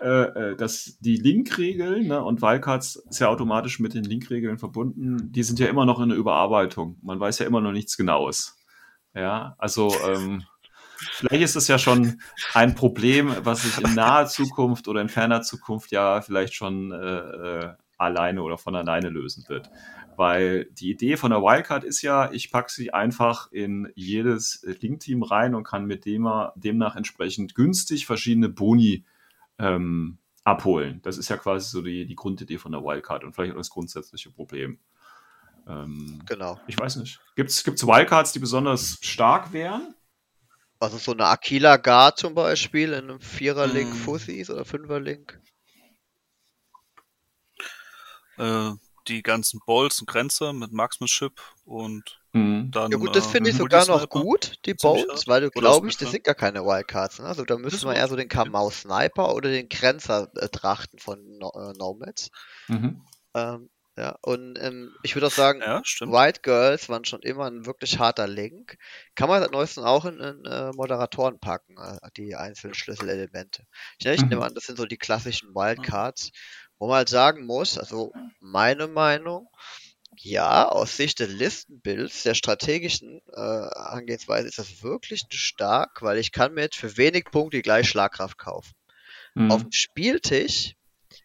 äh, 0.00 0.06
äh, 0.08 0.56
dass 0.56 0.98
die 1.00 1.16
Link-Regeln 1.16 2.08
ne, 2.08 2.22
und 2.22 2.42
Wildcards 2.42 2.96
ist 2.96 3.20
ja 3.20 3.28
automatisch 3.28 3.80
mit 3.80 3.94
den 3.94 4.04
Link-Regeln 4.04 4.58
verbunden, 4.58 5.32
die 5.32 5.42
sind 5.42 5.58
ja 5.58 5.68
immer 5.68 5.86
noch 5.86 6.00
in 6.00 6.10
der 6.10 6.18
Überarbeitung. 6.18 6.98
Man 7.02 7.18
weiß 7.18 7.38
ja 7.38 7.46
immer 7.46 7.60
noch 7.60 7.72
nichts 7.72 7.96
Genaues. 7.96 8.58
Ja, 9.14 9.54
also 9.56 9.90
ähm, 10.06 10.44
vielleicht 10.98 11.44
ist 11.44 11.56
es 11.56 11.68
ja 11.68 11.78
schon 11.78 12.20
ein 12.52 12.74
Problem, 12.74 13.34
was 13.42 13.62
sich 13.62 13.82
in 13.82 13.94
naher 13.94 14.26
Zukunft 14.26 14.88
oder 14.88 15.00
in 15.00 15.08
ferner 15.08 15.40
Zukunft 15.40 15.90
ja 15.92 16.20
vielleicht 16.20 16.54
schon 16.54 16.92
äh, 16.92 16.96
äh, 16.96 17.74
alleine 17.96 18.42
oder 18.42 18.58
von 18.58 18.76
alleine 18.76 19.08
lösen 19.08 19.44
wird. 19.48 19.70
Weil 20.16 20.66
die 20.66 20.90
Idee 20.90 21.16
von 21.16 21.30
der 21.30 21.42
Wildcard 21.42 21.84
ist 21.84 22.02
ja, 22.02 22.30
ich 22.32 22.50
packe 22.50 22.70
sie 22.70 22.92
einfach 22.92 23.50
in 23.52 23.92
jedes 23.94 24.62
Link-Team 24.80 25.22
rein 25.22 25.54
und 25.54 25.64
kann 25.64 25.86
mit 25.86 26.04
dem, 26.04 26.28
demnach 26.56 26.96
entsprechend 26.96 27.54
günstig 27.54 28.06
verschiedene 28.06 28.48
Boni 28.48 29.04
ähm, 29.58 30.18
abholen. 30.44 31.00
Das 31.02 31.18
ist 31.18 31.28
ja 31.28 31.36
quasi 31.36 31.68
so 31.68 31.82
die, 31.82 32.06
die 32.06 32.14
Grundidee 32.14 32.58
von 32.58 32.72
der 32.72 32.82
Wildcard 32.82 33.24
und 33.24 33.34
vielleicht 33.34 33.52
auch 33.52 33.58
das 33.58 33.70
grundsätzliche 33.70 34.30
Problem. 34.30 34.78
Ähm, 35.66 36.22
Genau. 36.26 36.60
ich 36.66 36.78
weiß 36.78 36.96
nicht. 36.96 37.20
Gibt 37.34 37.50
es 37.50 37.66
Wildcards, 37.66 38.32
die 38.32 38.38
besonders 38.38 38.98
stark 39.02 39.52
wären? 39.52 39.94
Also 40.78 40.98
so 40.98 41.12
eine 41.12 41.26
Aquila 41.26 41.78
Guard 41.78 42.18
zum 42.18 42.34
Beispiel 42.34 42.92
in 42.92 43.04
einem 43.04 43.20
Vierer-Link. 43.20 43.94
Fussis 43.94 44.50
oder 44.50 44.64
Fünfer-Link. 44.64 45.40
äh, 48.38 48.72
die 49.08 49.22
ganzen 49.22 49.60
Balls 49.66 50.00
und 50.00 50.06
Grenze 50.06 50.52
mit 50.52 50.72
Marksmanship 50.72 51.40
und 51.64 52.20
Mhm. 52.32 52.70
dann. 52.70 52.92
Ja 52.92 52.98
gut, 52.98 53.16
das 53.16 53.26
äh, 53.26 53.30
finde 53.30 53.50
ich 53.50 53.56
sogar 53.56 53.86
noch 53.86 54.08
gut, 54.08 54.54
die 54.66 54.74
hart. 54.82 55.26
weil 55.26 55.40
du 55.40 55.50
glaube 55.50 55.88
ich, 55.88 55.96
das 55.96 56.10
sind 56.10 56.24
gar 56.24 56.34
keine 56.34 56.64
Wildcards. 56.64 57.18
Ne? 57.18 57.26
Also 57.26 57.44
da 57.44 57.56
müsste 57.56 57.86
man 57.86 57.96
eher 57.96 58.08
so 58.08 58.16
den 58.16 58.28
Kamau 58.28 58.70
Sniper 58.70 59.34
oder 59.34 59.50
den 59.50 59.68
Grenzer 59.68 60.30
äh, 60.36 60.48
trachten 60.48 60.98
von 60.98 61.38
no 61.38 61.50
äh, 61.54 61.72
Nomads. 61.78 62.30
Mhm. 62.68 63.00
Ähm, 63.34 63.70
ja, 63.98 64.14
und 64.22 64.58
ähm, 64.60 64.94
ich 65.02 65.14
würde 65.14 65.28
auch 65.28 65.30
sagen, 65.30 65.60
Ja. 65.60 65.80
White 66.04 66.40
Girls 66.42 66.88
waren 66.90 67.04
schon 67.06 67.22
immer 67.22 67.46
ein 67.46 67.64
wirklich 67.64 67.98
harter 67.98 68.26
Link. 68.26 68.76
Kann 69.14 69.28
man 69.30 69.40
seit 69.40 69.52
neuestem 69.52 69.84
auch 69.84 70.04
in, 70.04 70.20
in 70.20 70.44
äh, 70.44 70.70
Moderatoren 70.72 71.38
packen, 71.40 71.76
äh, 71.78 71.96
die 72.16 72.34
einzelnen 72.36 72.74
Schlüsselelemente. 72.74 73.64
Ich, 73.98 74.04
ne, 74.04 74.14
ich 74.14 74.22
Mhm. 74.22 74.28
nehme 74.28 74.44
an, 74.44 74.54
das 74.54 74.64
sind 74.64 74.76
so 74.76 74.84
die 74.84 74.98
klassischen 74.98 75.54
Wildcards, 75.54 76.30
wo 76.78 76.88
man 76.88 76.96
halt 76.98 77.08
sagen 77.08 77.46
muss, 77.46 77.78
also 77.78 78.14
meine 78.40 78.86
Meinung, 78.88 79.48
ja, 80.18 80.68
aus 80.68 80.96
Sicht 80.96 81.20
des 81.20 81.30
Listenbilds, 81.30 82.22
der 82.22 82.34
strategischen 82.34 83.20
äh, 83.34 83.40
Angehensweise 83.40 84.48
ist 84.48 84.58
das 84.58 84.82
wirklich 84.82 85.22
stark, 85.30 86.02
weil 86.02 86.18
ich 86.18 86.32
kann 86.32 86.54
mir 86.54 86.62
jetzt 86.62 86.76
für 86.76 86.96
wenig 86.96 87.30
Punkte 87.30 87.62
gleich 87.62 87.88
Schlagkraft 87.88 88.38
kaufen. 88.38 88.72
Auf 89.48 89.62
Mhm. 89.62 89.64
dem 89.64 89.72
Spieltisch 89.72 90.74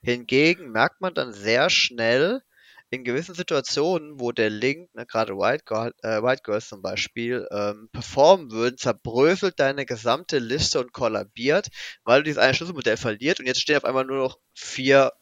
hingegen 0.03 0.71
merkt 0.71 1.01
man 1.01 1.13
dann 1.13 1.33
sehr 1.33 1.69
schnell 1.69 2.41
in 2.89 3.03
gewissen 3.03 3.35
Situationen, 3.35 4.19
wo 4.19 4.31
der 4.33 4.49
Link, 4.49 4.93
ne, 4.95 5.05
gerade 5.05 5.33
White, 5.37 5.63
Girl, 5.65 5.93
äh, 6.03 6.21
White 6.23 6.41
Girls 6.43 6.69
zum 6.69 6.81
Beispiel, 6.81 7.47
ähm, 7.51 7.89
performen 7.91 8.51
würden, 8.51 8.77
zerbröselt 8.77 9.59
deine 9.59 9.85
gesamte 9.85 10.39
Liste 10.39 10.79
und 10.79 10.93
kollabiert, 10.93 11.69
weil 12.03 12.19
du 12.21 12.25
dieses 12.25 12.41
eine 12.41 12.53
Schlüsselmodell 12.53 12.97
verliert 12.97 13.39
und 13.39 13.47
jetzt 13.47 13.61
stehen 13.61 13.77
auf 13.77 13.85
einmal 13.85 14.05
nur 14.05 14.17
noch 14.17 14.39
vier 14.53 15.13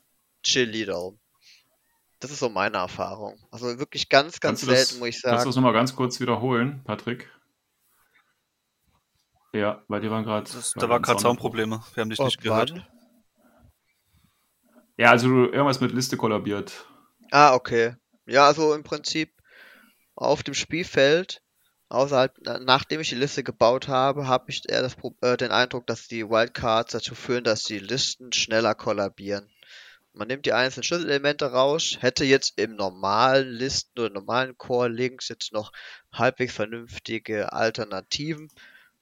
Chill-Leader 0.44 0.96
rum. 0.96 1.20
Das 2.20 2.32
ist 2.32 2.40
so 2.40 2.50
meine 2.50 2.78
Erfahrung. 2.78 3.40
Also 3.52 3.80
wirklich 3.80 4.10
ganz, 4.10 4.40
ganz 4.40 4.62
Kannst 4.62 4.64
du 4.64 4.68
das, 4.68 4.90
selten, 4.90 5.00
muss 5.00 5.08
ich 5.10 5.22
kannst 5.22 5.26
du 5.26 5.30
sagen. 5.38 5.50
das 5.50 5.56
nochmal 5.56 5.74
ganz 5.74 5.96
kurz 5.96 6.20
wiederholen, 6.20 6.82
Patrick? 6.84 7.30
Ja, 9.54 9.82
bei 9.88 10.00
dir 10.00 10.12
waren 10.12 10.24
gerade. 10.24 10.50
Da 10.76 10.90
war 10.90 11.00
gerade 11.00 11.20
Soundprobleme. 11.20 11.82
Wir 11.96 12.02
haben 12.02 12.10
dich 12.10 12.20
nicht 12.20 12.38
Ob 12.38 12.44
gehört. 12.44 12.72
wann? 12.72 12.86
Ja, 14.98 15.12
also 15.12 15.30
irgendwas 15.46 15.80
mit 15.80 15.94
Liste 15.94 16.18
kollabiert. 16.18 16.86
Ah, 17.32 17.54
okay. 17.56 17.96
Ja, 18.28 18.46
also 18.48 18.74
im 18.74 18.84
Prinzip 18.84 19.32
auf 20.16 20.44
dem 20.44 20.54
Spielfeld, 20.54 21.42
außerhalb, 21.88 22.36
na- 22.42 22.60
nachdem 22.60 23.00
ich 23.00 23.10
die 23.10 23.16
Liste 23.16 23.44
gebaut 23.44 23.88
habe, 23.88 24.28
habe 24.28 24.52
ich 24.52 24.68
eher 24.68 24.82
das, 24.82 24.98
äh, 25.22 25.38
den 25.38 25.52
Eindruck, 25.52 25.88
dass 25.88 26.08
die 26.08 26.30
Wildcards 26.30 26.92
dazu 26.92 27.16
führen, 27.16 27.46
dass 27.46 27.64
die 27.64 27.80
Listen 27.80 28.34
schneller 28.34 28.76
kollabieren. 28.76 29.50
Man 30.20 30.28
nimmt 30.28 30.45
die 30.45 30.53
einzelnen 30.53 30.84
Schlüsselelemente 30.84 31.51
raus, 31.51 31.97
hätte 31.99 32.26
jetzt 32.26 32.59
im 32.59 32.76
normalen 32.76 33.47
Listen 33.49 33.99
oder 33.99 34.09
normalen 34.11 34.57
Core-Links 34.57 35.30
jetzt 35.30 35.53
noch 35.53 35.72
halbwegs 36.13 36.53
vernünftige 36.53 37.53
Alternativen, 37.53 38.49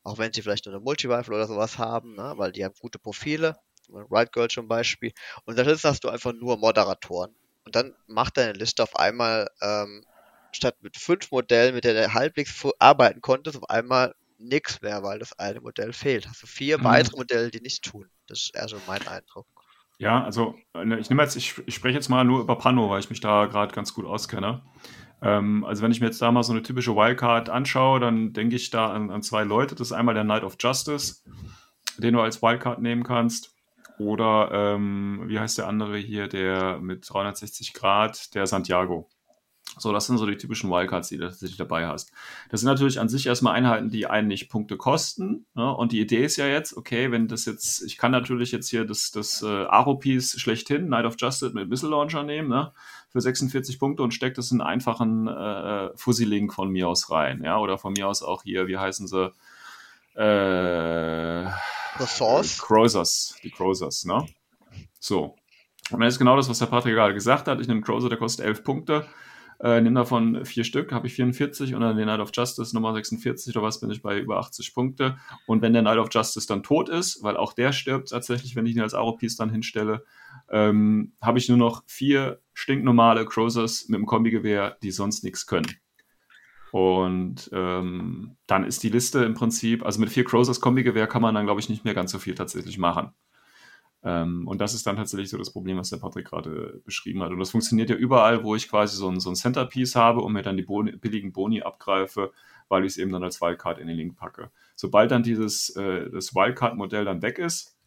auch 0.04 0.18
wenn 0.18 0.32
sie 0.34 0.42
vielleicht 0.42 0.66
nur 0.66 0.76
eine 0.76 0.84
Multi-Rifle 0.84 1.36
oder 1.36 1.48
sowas 1.48 1.78
haben, 1.78 2.16
ne, 2.16 2.34
weil 2.38 2.52
die 2.52 2.64
haben 2.64 2.76
gute 2.80 3.00
Profile, 3.00 3.58
Right 3.90 4.32
Girl 4.32 4.48
zum 4.50 4.68
Beispiel. 4.68 5.12
Und 5.46 5.56
stattdessen 5.56 5.90
hast 5.90 6.04
du 6.04 6.10
einfach 6.10 6.34
nur 6.34 6.58
Moderatoren. 6.58 7.36
Und 7.66 7.76
dann 7.76 7.96
macht 8.08 8.38
deine 8.38 8.54
Liste 8.54 8.84
auf 8.84 8.96
einmal, 8.96 9.50
ähm, 9.62 10.06
statt 10.54 10.76
mit 10.82 10.98
fünf 10.98 11.32
Modellen, 11.32 11.76
mit 11.76 11.84
der 11.84 11.94
du 11.96 12.14
halbwegs 12.14 12.64
arbeiten 12.80 13.22
konntest, 13.22 13.58
auf 13.58 13.70
einmal 13.70 14.16
nichts 14.38 14.82
mehr, 14.82 15.04
weil 15.04 15.20
das 15.20 15.38
eine 15.40 15.62
Modell 15.62 15.94
fehlt. 15.94 16.28
Hast 16.28 16.44
du 16.44 16.48
vier 16.48 16.78
Mhm. 16.80 16.84
weitere 16.84 17.18
Modelle, 17.18 17.52
die 17.52 17.62
nichts 17.62 17.82
tun. 17.82 18.10
Das 18.28 18.40
ist 18.40 18.56
eher 18.56 18.68
so 18.70 18.82
mein 18.82 19.06
Eindruck. 19.08 19.48
Ja, 19.98 20.24
also 20.24 20.56
äh, 20.76 21.00
ich 21.00 21.10
nehme 21.10 21.24
jetzt, 21.24 21.36
ich, 21.36 21.62
ich 21.66 21.76
spreche 21.76 21.96
jetzt 21.96 22.10
mal 22.10 22.24
nur 22.24 22.42
über 22.42 22.58
Pano, 22.58 22.90
weil 22.90 23.00
ich 23.00 23.10
mich 23.10 23.20
da 23.20 23.46
gerade 23.46 23.74
ganz 23.74 23.94
gut 23.94 24.06
auskenne. 24.06 24.62
Ähm, 25.22 25.64
also 25.66 25.82
wenn 25.82 25.92
ich 25.92 26.00
mir 26.00 26.08
jetzt 26.08 26.22
da 26.22 26.32
mal 26.32 26.44
so 26.44 26.54
eine 26.54 26.62
typische 26.62 26.96
Wildcard 26.96 27.50
anschaue, 27.50 28.00
dann 28.00 28.34
denke 28.34 28.56
ich 28.56 28.70
da 28.70 28.92
an, 28.92 29.10
an 29.10 29.24
zwei 29.24 29.44
Leute. 29.44 29.76
Das 29.76 29.88
ist 29.88 29.94
einmal 29.94 30.14
der 30.14 30.24
Knight 30.24 30.44
of 30.44 30.58
Justice, 30.60 31.24
den 31.98 32.14
du 32.14 32.22
als 32.22 32.42
Wildcard 32.42 32.82
nehmen 32.82 33.04
kannst. 33.04 33.56
Oder 33.98 34.52
ähm, 34.54 35.24
wie 35.26 35.40
heißt 35.40 35.58
der 35.58 35.68
andere 35.68 35.98
hier, 35.98 36.28
der 36.28 36.80
mit 36.80 37.10
360 37.10 37.74
Grad, 37.74 38.36
der 38.36 38.46
Santiago. 38.46 39.10
So, 39.78 39.92
das 39.92 40.08
sind 40.08 40.18
so 40.18 40.26
die 40.26 40.38
typischen 40.38 40.70
Wildcards, 40.70 41.10
die 41.10 41.18
du 41.18 41.26
tatsächlich 41.26 41.58
dabei 41.58 41.88
hast. 41.88 42.12
Das 42.50 42.62
sind 42.62 42.68
natürlich 42.68 43.00
an 43.00 43.10
sich 43.10 43.28
erstmal 43.28 43.54
Einheiten, 43.54 43.90
die 43.90 44.08
einen 44.08 44.28
nicht 44.28 44.50
Punkte 44.50 44.78
kosten. 44.78 45.46
Ne? 45.54 45.74
Und 45.74 45.92
die 45.92 46.02
Idee 46.02 46.24
ist 46.24 46.38
ja 46.38 46.48
jetzt, 46.48 46.76
okay, 46.76 47.12
wenn 47.12 47.28
das 47.28 47.46
jetzt, 47.46 47.84
ich 47.84 47.98
kann 47.98 48.12
natürlich 48.12 48.52
jetzt 48.52 48.70
hier 48.70 48.86
das, 48.86 49.12
das 49.12 49.42
äh, 49.44 49.66
Aro-Piece 49.66 50.40
schlechthin, 50.40 50.88
Knight 50.88 51.06
of 51.06 51.16
Justice 51.18 51.54
mit 51.54 51.70
Missile 51.70 51.92
Launcher 51.92 52.24
nehmen, 52.24 52.50
ne? 52.50 52.72
für 53.10 53.22
46 53.22 53.80
Punkte 53.80 54.04
und 54.04 54.14
steckt 54.14 54.38
das 54.38 54.52
in 54.52 54.62
einen 54.62 54.70
einfachen 54.70 55.28
äh, 55.28 55.90
Fuzzy-Link 55.96 56.54
von 56.54 56.70
mir 56.70 56.88
aus 56.88 57.10
rein. 57.12 57.44
Ja? 57.44 57.58
Oder 57.60 57.78
von 57.78 57.94
mir 57.94 58.08
aus 58.08 58.24
auch 58.24 58.44
hier, 58.44 58.68
wie 58.68 58.78
heißen 58.78 59.08
sie? 59.08 59.32
Äh, 60.16 61.48
Ressource? 62.00 62.60
Crozers, 62.60 63.36
die 63.44 63.52
Crozers, 63.52 64.06
ne? 64.06 64.26
So. 65.00 65.36
Und 65.92 66.02
das 66.02 66.16
ist 66.16 66.20
genau 66.20 66.36
das, 66.36 66.50
was 66.50 66.60
der 66.60 66.66
Patrick 66.66 66.96
gerade 66.96 67.14
gesagt 67.14 67.48
hat. 67.48 67.62
Ich 67.62 67.68
nehme 67.68 67.78
einen 67.78 67.84
Crozer, 67.84 68.10
der 68.10 68.18
kostet 68.18 68.46
11 68.46 68.64
Punkte. 68.64 69.06
Äh, 69.60 69.82
nehme 69.82 70.00
davon 70.00 70.46
vier 70.46 70.64
Stück, 70.64 70.92
habe 70.92 71.08
ich 71.08 71.14
44 71.14 71.74
und 71.74 71.82
dann 71.82 71.98
den 71.98 72.06
Knight 72.06 72.20
of 72.20 72.30
Justice 72.34 72.76
Nummer 72.76 72.94
46 72.94 73.56
oder 73.56 73.66
was 73.66 73.80
bin 73.80 73.90
ich 73.90 74.04
bei 74.04 74.20
über 74.20 74.38
80 74.38 74.74
Punkte. 74.74 75.18
Und 75.48 75.62
wenn 75.62 75.74
der 75.74 75.82
Knight 75.82 75.98
of 75.98 76.10
Justice 76.12 76.46
dann 76.48 76.62
tot 76.62 76.90
ist, 76.90 77.24
weil 77.24 77.38
auch 77.38 77.54
der 77.54 77.72
stirbt 77.72 78.10
tatsächlich, 78.10 78.56
wenn 78.56 78.68
ich 78.68 78.76
ihn 78.76 78.82
als 78.82 78.94
Aro-Piece 78.94 79.36
dann 79.38 79.50
hinstelle, 79.50 80.04
ähm, 80.50 81.14
habe 81.22 81.40
ich 81.40 81.50
nur 81.50 81.58
noch 81.58 81.84
vier 81.88 82.40
stinknormale 82.54 83.26
Crozers 83.26 83.88
mit 83.90 83.98
dem 83.98 84.06
Kombigewehr, 84.06 84.78
die 84.84 84.92
sonst 84.92 85.24
nichts 85.24 85.48
können. 85.48 85.68
Und 86.72 87.50
ähm, 87.54 88.38
dann 88.46 88.64
ist 88.64 88.84
die 88.84 88.90
Liste 88.90 89.24
im 89.24 89.34
Prinzip, 89.34 89.84
also 89.86 90.00
mit 90.00 90.10
vier 90.10 90.26
Crozers 90.26 90.62
Kombigewehr 90.62 91.08
kann 91.08 91.22
man 91.22 91.34
dann, 91.34 91.46
glaube 91.46 91.62
ich, 91.62 91.70
nicht 91.70 91.86
mehr 91.86 91.94
ganz 91.96 92.12
so 92.12 92.20
viel 92.20 92.36
tatsächlich 92.36 92.78
machen. 92.78 93.12
Ähm, 94.04 94.48
und 94.48 94.60
das 94.62 94.74
ist 94.74 94.86
dann 94.86 94.96
tatsächlich 94.96 95.30
so 95.30 95.38
das 95.38 95.52
Problem, 95.52 95.78
was 95.78 95.90
der 95.90 95.98
Patrick 95.98 96.28
gerade 96.28 96.82
beschrieben 96.86 97.24
hat. 97.24 97.32
Und 97.32 97.40
das 97.40 97.52
funktioniert 97.52 97.90
ja 97.90 97.96
überall, 97.96 98.44
wo 98.44 98.56
ich 98.56 98.70
quasi 98.70 98.96
so 98.96 99.10
ein, 99.10 99.20
so 99.20 99.30
ein 99.30 99.36
Centerpiece 99.36 99.96
habe 99.96 100.22
und 100.22 100.34
mir 100.34 100.44
dann 100.44 100.58
die 100.58 100.64
Boni, 100.64 100.94
billigen 100.94 101.34
Boni 101.34 101.62
abgreife, 101.62 102.32
weil 102.70 102.84
ich 102.84 102.94
es 102.94 102.98
eben 102.98 103.12
dann 103.12 103.24
als 103.24 103.42
Wildcard 103.42 103.80
in 103.80 103.88
den 103.88 103.98
Link 103.98 104.18
packe. 104.18 104.52
Sobald 104.76 105.12
dann 105.12 105.24
dieses 105.24 105.76
äh, 105.76 106.12
Wildcard-Modell 106.12 107.06
dann 107.06 107.22
weg 107.22 107.40
ist, 107.40 107.78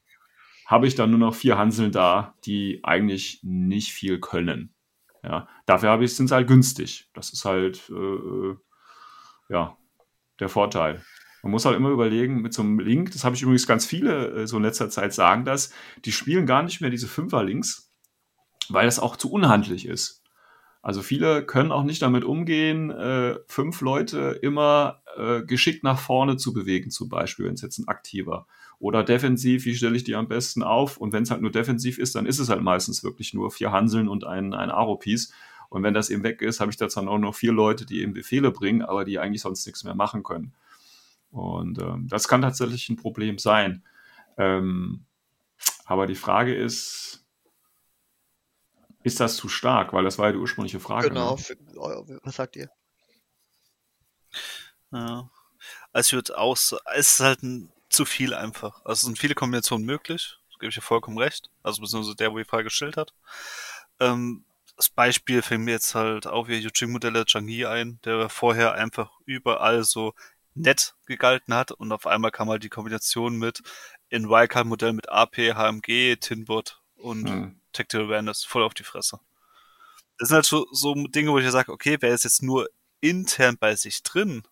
habe 0.66 0.86
ich 0.86 0.94
dann 0.94 1.11
nur 1.11 1.18
noch 1.18 1.34
vier 1.34 1.58
Hanseln 1.58 1.92
da, 1.92 2.34
die 2.44 2.80
eigentlich 2.82 3.40
nicht 3.42 3.92
viel 3.92 4.20
können. 4.20 4.72
Ja, 5.22 5.48
dafür 5.66 5.90
habe 5.90 6.04
ich, 6.04 6.14
sind 6.14 6.28
sie 6.28 6.34
halt 6.34 6.48
günstig. 6.48 7.11
Das 7.12 7.30
ist 7.30 7.44
halt 7.44 7.90
äh, 7.90 8.54
ja 9.48 9.76
der 10.38 10.48
Vorteil. 10.48 11.04
Man 11.43 11.53
muss 11.53 11.64
halt 11.64 11.76
immer 11.76 11.91
überlegen, 11.91 12.43
mit 12.43 12.53
so 12.53 12.62
einem 12.62 12.78
Link, 12.78 13.12
das 13.12 13.24
habe 13.24 13.34
ich 13.34 13.43
übrigens 13.43 13.66
ganz 13.66 13.86
viele 13.86 14.43
äh, 14.43 14.47
so 14.47 14.57
in 14.57 14.62
letzter 14.62 14.91
Zeit 14.91 15.12
sagen 15.14 15.45
das, 15.45 15.72
die 16.05 16.12
spielen 16.12 16.47
gar 16.47 16.62
nicht 16.62 16.80
mehr 16.80 16.91
diese 16.91 17.09
Fünfer-Links, 17.09 17.91
weil 18.68 18.86
das 18.86 18.99
auch 18.99 19.16
zu 19.16 19.30
unhandlich 19.30 19.86
ist. 19.86 20.22
Also 20.82 21.03
viele 21.03 21.45
können 21.45 21.72
auch 21.72 21.84
nicht 21.84 22.01
damit 22.01 22.24
umgehen, 22.24 22.91
äh, 22.91 23.38
fünf 23.47 23.82
Leute 23.82 24.38
immer 24.43 25.03
äh, 25.16 25.43
geschickt 25.43 25.84
nach 25.84 25.99
vorne 25.99 26.36
zu 26.38 26.55
bewegen, 26.55 26.91
zum 26.91 27.09
Beispiel, 27.11 27.47
wenn 27.47 27.55
es 27.55 27.61
jetzt 27.61 27.78
ein 27.78 27.88
aktiver. 27.88 28.47
Oder 28.78 29.05
defensiv, 29.05 29.66
wie 29.66 29.74
stelle 29.74 29.97
ich 29.97 30.05
die 30.05 30.14
am 30.14 30.28
besten 30.28 30.62
auf? 30.62 30.97
Und 30.97 31.12
wenn 31.12 31.22
es 31.22 31.30
halt 31.30 31.43
nur 31.43 31.51
defensiv 31.51 31.99
ist, 31.99 32.14
dann 32.14 32.24
ist 32.24 32.38
es 32.38 32.49
halt 32.49 32.62
meistens 32.62 33.05
wirklich 33.05 33.34
nur 33.34 33.51
vier 33.51 33.72
Hanseln 33.72 34.09
und 34.09 34.24
ein, 34.24 34.55
ein 34.55 34.70
Aro-Piece. 34.70 35.34
Und 35.68 35.82
wenn 35.82 35.93
das 35.93 36.09
eben 36.09 36.24
weg 36.24 36.41
ist, 36.41 36.61
habe 36.61 36.70
ich 36.70 36.78
da 36.78 36.86
dann 36.86 37.09
auch 37.09 37.18
noch 37.18 37.34
vier 37.34 37.53
Leute, 37.53 37.84
die 37.84 38.01
eben 38.01 38.14
Befehle 38.14 38.51
bringen, 38.51 38.80
aber 38.80 39.05
die 39.05 39.18
eigentlich 39.18 39.43
sonst 39.43 39.66
nichts 39.66 39.84
mehr 39.84 39.95
machen 39.95 40.22
können. 40.22 40.55
Und 41.30 41.78
ähm, 41.78 42.08
das 42.08 42.28
kann 42.28 42.42
tatsächlich 42.42 42.88
ein 42.88 42.96
Problem 42.96 43.38
sein. 43.38 43.84
Ähm, 44.38 45.04
aber 45.84 46.06
die 46.06 46.14
Frage 46.14 46.54
ist, 46.54 47.24
ist 49.02 49.20
das 49.20 49.36
zu 49.36 49.48
stark? 49.48 49.92
Weil 49.92 50.04
das 50.04 50.18
war 50.18 50.26
ja 50.26 50.32
die 50.32 50.38
ursprüngliche 50.38 50.80
Frage. 50.80 51.08
Genau. 51.08 51.32
Ne? 51.32 51.38
Für, 51.38 51.56
eu- 51.76 52.18
was 52.22 52.36
sagt 52.36 52.56
ihr? 52.56 52.70
Ja. 54.92 55.30
Also 55.92 56.08
ich 56.08 56.12
würde 56.14 56.38
auch, 56.38 56.54
es 56.56 56.74
ist 56.96 57.20
halt 57.20 57.42
ein, 57.42 57.72
zu 57.88 58.04
viel 58.04 58.34
einfach. 58.34 58.84
Also 58.84 58.92
es 58.94 59.02
sind 59.02 59.18
viele 59.18 59.34
Kombinationen 59.34 59.86
möglich, 59.86 60.38
da 60.52 60.58
gebe 60.60 60.70
ich 60.70 60.76
dir 60.76 60.82
vollkommen 60.82 61.18
recht. 61.18 61.50
Also 61.62 61.82
beziehungsweise 61.82 62.16
der, 62.16 62.32
wo 62.32 62.38
die 62.38 62.44
Frage 62.44 62.64
gestellt 62.64 62.96
hat. 62.96 63.14
Ähm, 64.00 64.44
das 64.76 64.88
Beispiel 64.90 65.42
fängt 65.42 65.64
mir 65.64 65.72
jetzt 65.72 65.94
halt 65.94 66.26
auch 66.26 66.48
wie 66.48 66.58
Yuching-Modelle 66.58 67.26
Changi 67.26 67.66
ein, 67.66 68.00
der 68.04 68.28
vorher 68.30 68.74
einfach 68.74 69.12
überall 69.26 69.84
so 69.84 70.14
nett 70.55 70.94
gegalten 71.07 71.55
hat 71.55 71.72
und 71.72 71.92
auf 71.92 72.07
einmal 72.07 72.30
kam 72.30 72.48
halt 72.51 72.64
die 72.64 72.68
Kombination 72.68 73.36
mit 73.36 73.62
in 74.09 74.28
Wildcard-Modell 74.28 74.92
mit 74.92 75.09
AP, 75.09 75.36
HMG, 75.55 76.16
Tinbot 76.16 76.80
und 76.96 77.28
Hm. 77.28 77.61
Tactical 77.72 78.07
Awareness 78.07 78.44
voll 78.44 78.62
auf 78.62 78.74
die 78.74 78.84
Fresse. 78.84 79.20
Das 80.18 80.28
sind 80.28 80.34
halt 80.36 80.46
so, 80.46 80.66
so 80.72 80.94
Dinge, 80.94 81.32
wo 81.32 81.38
ich 81.38 81.44
ja 81.44 81.51
sage, 81.51 81.72
okay, 81.72 81.96
wäre 82.01 82.14
es 82.14 82.24
jetzt 82.24 82.42
nur 82.42 82.68
intern 83.01 83.57
bei 83.59 83.74
sich 83.76 84.03
drin, 84.03 84.42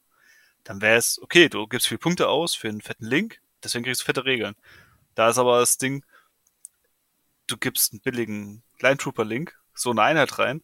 dann 0.64 0.80
wäre 0.80 0.96
es, 0.96 1.20
okay, 1.20 1.48
du 1.48 1.66
gibst 1.66 1.88
viele 1.88 1.98
Punkte 1.98 2.28
aus 2.28 2.54
für 2.54 2.68
einen 2.68 2.80
fetten 2.80 3.06
Link, 3.06 3.40
deswegen 3.62 3.84
kriegst 3.84 4.02
du 4.02 4.04
fette 4.06 4.24
Regeln. 4.24 4.54
Da 5.14 5.28
ist 5.30 5.38
aber 5.38 5.60
das 5.60 5.78
Ding, 5.78 6.04
du 7.46 7.56
gibst 7.56 7.92
einen 7.92 8.00
billigen 8.00 8.62
Line 8.80 8.96
Trooper 8.96 9.24
Link, 9.24 9.58
so 9.74 9.90
eine 9.90 10.02
Einheit 10.02 10.38
rein. 10.38 10.62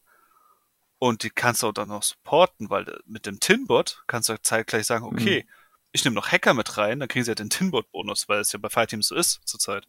Und 1.05 1.21
die 1.21 1.29
kannst 1.29 1.61
du 1.61 1.67
auch 1.67 1.71
dann 1.71 1.89
noch 1.89 2.01
supporten, 2.01 2.71
weil 2.71 2.89
äh, 2.89 2.97
mit 3.05 3.27
dem 3.27 3.39
Tinbot 3.39 4.03
kannst 4.07 4.27
du 4.27 4.41
zeitgleich 4.41 4.87
sagen, 4.87 5.05
okay, 5.05 5.43
mhm. 5.45 5.51
ich 5.91 6.03
nehme 6.03 6.15
noch 6.15 6.31
Hacker 6.31 6.55
mit 6.55 6.79
rein, 6.79 6.99
dann 6.99 7.07
kriegen 7.07 7.23
sie 7.23 7.29
ja 7.29 7.35
den 7.35 7.51
Tinbot-Bonus, 7.51 8.27
weil 8.27 8.39
es 8.39 8.51
ja 8.53 8.57
bei 8.57 8.69
Fireteams 8.69 9.09
so 9.09 9.15
ist 9.15 9.39
zurzeit. 9.45 9.87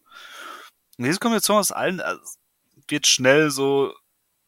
Und 0.98 1.06
diese 1.06 1.18
Kombination 1.18 1.56
aus 1.56 1.72
allen 1.72 2.02
also, 2.02 2.20
wird 2.88 3.06
schnell 3.06 3.50
so 3.50 3.94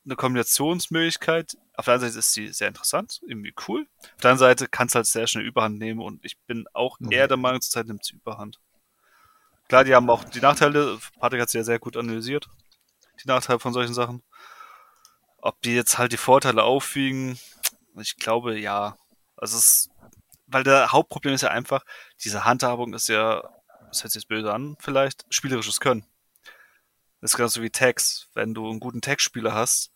eine 0.04 0.14
Kombinationsmöglichkeit. 0.16 1.56
Auf 1.72 1.86
der 1.86 1.94
einen 1.94 2.02
Seite 2.02 2.18
ist 2.18 2.34
sie 2.34 2.48
sehr 2.48 2.68
interessant, 2.68 3.22
irgendwie 3.26 3.54
cool. 3.66 3.86
Auf 4.02 4.20
der 4.20 4.32
anderen 4.32 4.50
Seite 4.50 4.68
kann 4.68 4.88
es 4.88 4.94
halt 4.94 5.06
sehr 5.06 5.26
schnell 5.26 5.46
Überhand 5.46 5.78
nehmen 5.78 6.02
und 6.02 6.22
ich 6.22 6.38
bin 6.40 6.66
auch 6.74 7.00
mhm. 7.00 7.10
eher 7.10 7.28
der 7.28 7.38
Meinung, 7.38 7.62
zurzeit 7.62 7.86
nimmt 7.86 8.04
sie 8.04 8.16
Überhand. 8.16 8.60
Klar, 9.68 9.84
die 9.84 9.94
haben 9.94 10.10
auch 10.10 10.22
die 10.22 10.40
Nachteile, 10.42 10.98
Patrick 11.18 11.40
hat 11.40 11.48
sie 11.48 11.56
ja 11.56 11.64
sehr 11.64 11.78
gut 11.78 11.96
analysiert, 11.96 12.46
die 13.24 13.28
Nachteile 13.28 13.58
von 13.58 13.72
solchen 13.72 13.94
Sachen. 13.94 14.22
Ob 15.41 15.61
die 15.62 15.74
jetzt 15.74 15.99
halt 15.99 16.12
die 16.12 16.16
Vorteile 16.16 16.64
aufwiegen, 16.64 17.39
ich 17.97 18.16
glaube 18.16 18.59
ja. 18.59 18.97
Also 19.36 19.57
es, 19.57 19.91
weil 20.47 20.64
der 20.64 20.93
Hauptproblem 20.93 21.34
ist 21.34 21.43
ja 21.43 21.51
einfach, 21.51 21.84
diese 22.22 22.45
Handhabung 22.45 22.95
ist 22.95 23.09
ja, 23.09 23.43
das 23.89 24.03
hört 24.03 24.12
sich 24.12 24.22
jetzt 24.22 24.28
böse 24.28 24.53
an, 24.53 24.76
vielleicht, 24.80 25.24
spielerisches 25.30 25.80
Können. 25.80 26.05
Das 27.20 27.32
ist 27.32 27.36
genauso 27.36 27.62
wie 27.62 27.70
Tags. 27.70 28.28
Wenn 28.34 28.55
du 28.55 28.68
einen 28.68 28.80
guten 28.80 29.01
Tag-Spieler 29.01 29.53
hast, 29.53 29.93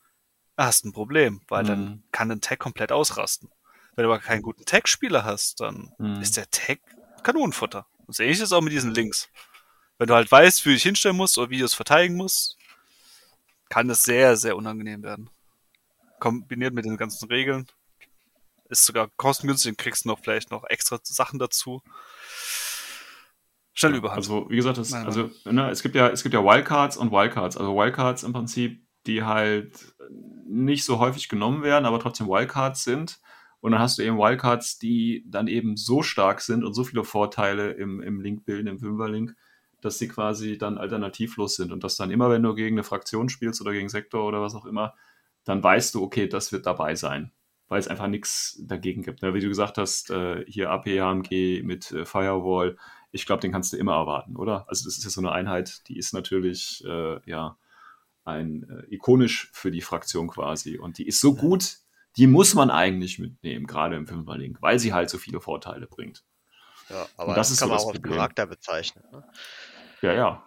hast 0.57 0.85
du 0.85 0.89
ein 0.89 0.93
Problem, 0.93 1.43
weil 1.49 1.65
mhm. 1.65 1.69
dann 1.69 2.03
kann 2.13 2.31
ein 2.31 2.41
Tag 2.41 2.59
komplett 2.59 2.93
ausrasten. 2.93 3.51
Wenn 3.95 4.05
du 4.05 4.11
aber 4.11 4.21
keinen 4.21 4.43
guten 4.43 4.65
Tag-Spieler 4.65 5.25
hast, 5.25 5.61
dann 5.61 5.93
mhm. 5.99 6.21
ist 6.21 6.37
der 6.37 6.51
Tag 6.51 6.81
Kanonenfutter. 7.23 7.87
Und 8.07 8.15
sehe 8.15 8.31
ich 8.31 8.41
es 8.41 8.53
auch 8.53 8.61
mit 8.61 8.73
diesen 8.73 8.95
Links. 8.95 9.29
Wenn 9.99 10.09
du 10.09 10.15
halt 10.15 10.31
weißt, 10.31 10.65
wie 10.65 10.71
du 10.71 10.75
dich 10.75 10.83
hinstellen 10.83 11.17
musst 11.17 11.39
oder 11.39 11.51
wie 11.51 11.59
du 11.59 11.65
es 11.65 11.75
verteidigen 11.75 12.17
musst, 12.17 12.57
kann 13.73 13.89
es 13.89 14.05
sehr, 14.05 14.37
sehr 14.37 14.55
unangenehm 14.55 15.03
werden. 15.03 15.31
Kombiniert 16.21 16.75
mit 16.75 16.85
den 16.85 16.99
ganzen 16.99 17.27
Regeln. 17.29 17.67
Ist 18.69 18.85
sogar 18.85 19.09
kostengünstig, 19.17 19.79
kriegst 19.79 20.05
du 20.05 20.11
noch 20.11 20.19
vielleicht 20.19 20.51
noch 20.51 20.65
extra 20.65 20.99
Sachen 21.03 21.39
dazu. 21.39 21.81
Schnell 23.73 23.95
überhand. 23.95 24.19
Also, 24.19 24.51
wie 24.51 24.57
gesagt, 24.57 24.77
das, 24.77 24.93
also, 24.93 25.31
ne, 25.47 25.71
es 25.71 25.83
gibt 25.83 25.95
ja, 25.95 26.09
es 26.09 26.23
gibt 26.23 26.35
ja 26.35 26.45
Wildcards 26.45 26.99
und 26.99 27.13
Wildcards. 27.13 27.57
Also 27.57 27.75
Wildcards 27.75 28.25
im 28.25 28.35
Prinzip, 28.35 28.87
die 29.07 29.23
halt 29.23 29.73
nicht 30.47 30.85
so 30.85 30.99
häufig 30.99 31.31
genommen 31.31 31.63
werden, 31.63 31.87
aber 31.87 31.99
trotzdem 31.99 32.29
Wildcards 32.29 32.85
sind. 32.85 33.21
Und 33.61 33.73
dann 33.73 33.81
hast 33.81 33.97
du 33.97 34.03
eben 34.03 34.19
Wildcards, 34.19 34.79
die 34.79 35.25
dann 35.27 35.47
eben 35.47 35.79
so 35.79 36.03
stark 36.03 36.43
sind 36.43 36.63
und 36.63 36.75
so 36.75 36.85
viele 36.85 37.05
Vorteile 37.05 37.71
im, 37.71 38.03
im 38.03 38.21
Link 38.21 38.45
bilden, 38.45 38.67
im 38.67 38.81
Fünferlink, 38.81 39.35
dass 39.85 39.99
sie 39.99 40.09
quasi 40.09 40.59
dann 40.59 40.79
alternativlos 40.79 41.57
sind. 41.57 41.73
Und 41.73 41.85
dass 41.85 41.97
dann 41.97 42.11
immer, 42.11 42.31
wenn 42.31 42.43
du 42.43 42.55
gegen 42.55 42.77
eine 42.77 42.85
Fraktion 42.85 43.29
spielst 43.29 43.61
oder 43.61 43.73
gegen 43.73 43.89
Sektor 43.89 44.27
oder 44.27 44.41
was 44.41 44.55
auch 44.55 44.65
immer, 44.65 44.95
dann 45.45 45.63
weißt 45.63 45.95
du, 45.95 46.03
okay, 46.03 46.29
das 46.29 46.53
wird 46.53 46.67
dabei 46.67 46.95
sein. 46.95 47.33
Weil 47.69 47.81
es 47.81 47.89
einfach 47.89 48.07
nichts 48.07 48.61
dagegen 48.63 49.03
gibt. 49.03 49.23
Wie 49.23 49.41
du 49.41 49.49
gesagt 49.49 49.79
hast, 49.79 50.11
äh, 50.11 50.45
hier 50.47 50.71
AP, 50.71 50.87
HMG 50.87 51.63
mit 51.63 51.91
äh, 51.91 52.05
Firewall, 52.05 52.77
ich 53.13 53.27
glaube, 53.27 53.41
den 53.41 53.53
kannst 53.53 53.73
du 53.73 53.77
immer 53.77 53.95
erwarten, 53.95 54.37
oder? 54.37 54.67
Also 54.69 54.85
das 54.87 54.97
ist 54.97 55.05
ja 55.05 55.11
so 55.11 55.21
eine 55.21 55.33
Einheit, 55.33 55.87
die 55.89 55.99
ist 55.99 56.15
natürlich 56.15 56.83
äh, 56.87 57.21
ja 57.31 57.59
ein 58.25 58.69
äh, 58.69 58.95
ikonisch 58.95 59.51
für 59.53 59.71
die 59.71 59.83
Fraktion 59.83 60.29
quasi 60.29 60.79
und 60.79 60.99
die 60.99 61.07
ist 61.07 61.21
so 61.21 61.35
gut, 61.35 61.79
die 62.17 62.27
muss 62.27 62.55
man 62.55 62.71
eigentlich 62.71 63.19
mitnehmen, 63.19 63.67
gerade 63.67 63.97
im 63.97 64.07
Fünferlink, 64.07 64.59
weil 64.61 64.79
sie 64.79 64.93
halt 64.93 65.11
so 65.11 65.19
viele 65.19 65.41
Vorteile 65.41 65.87
bringt. 65.87 66.25
Ja, 66.89 67.07
aber 67.17 67.31
und 67.31 67.37
das, 67.37 67.51
das 67.51 67.59
kann 67.59 67.69
so 67.69 67.75
man 67.75 67.85
auch 67.85 67.93
als 67.93 68.03
Charakter 68.03 68.47
bezeichnen. 68.47 69.05
Ne? 69.13 69.25
Ja, 70.03 70.13
ja. 70.13 70.43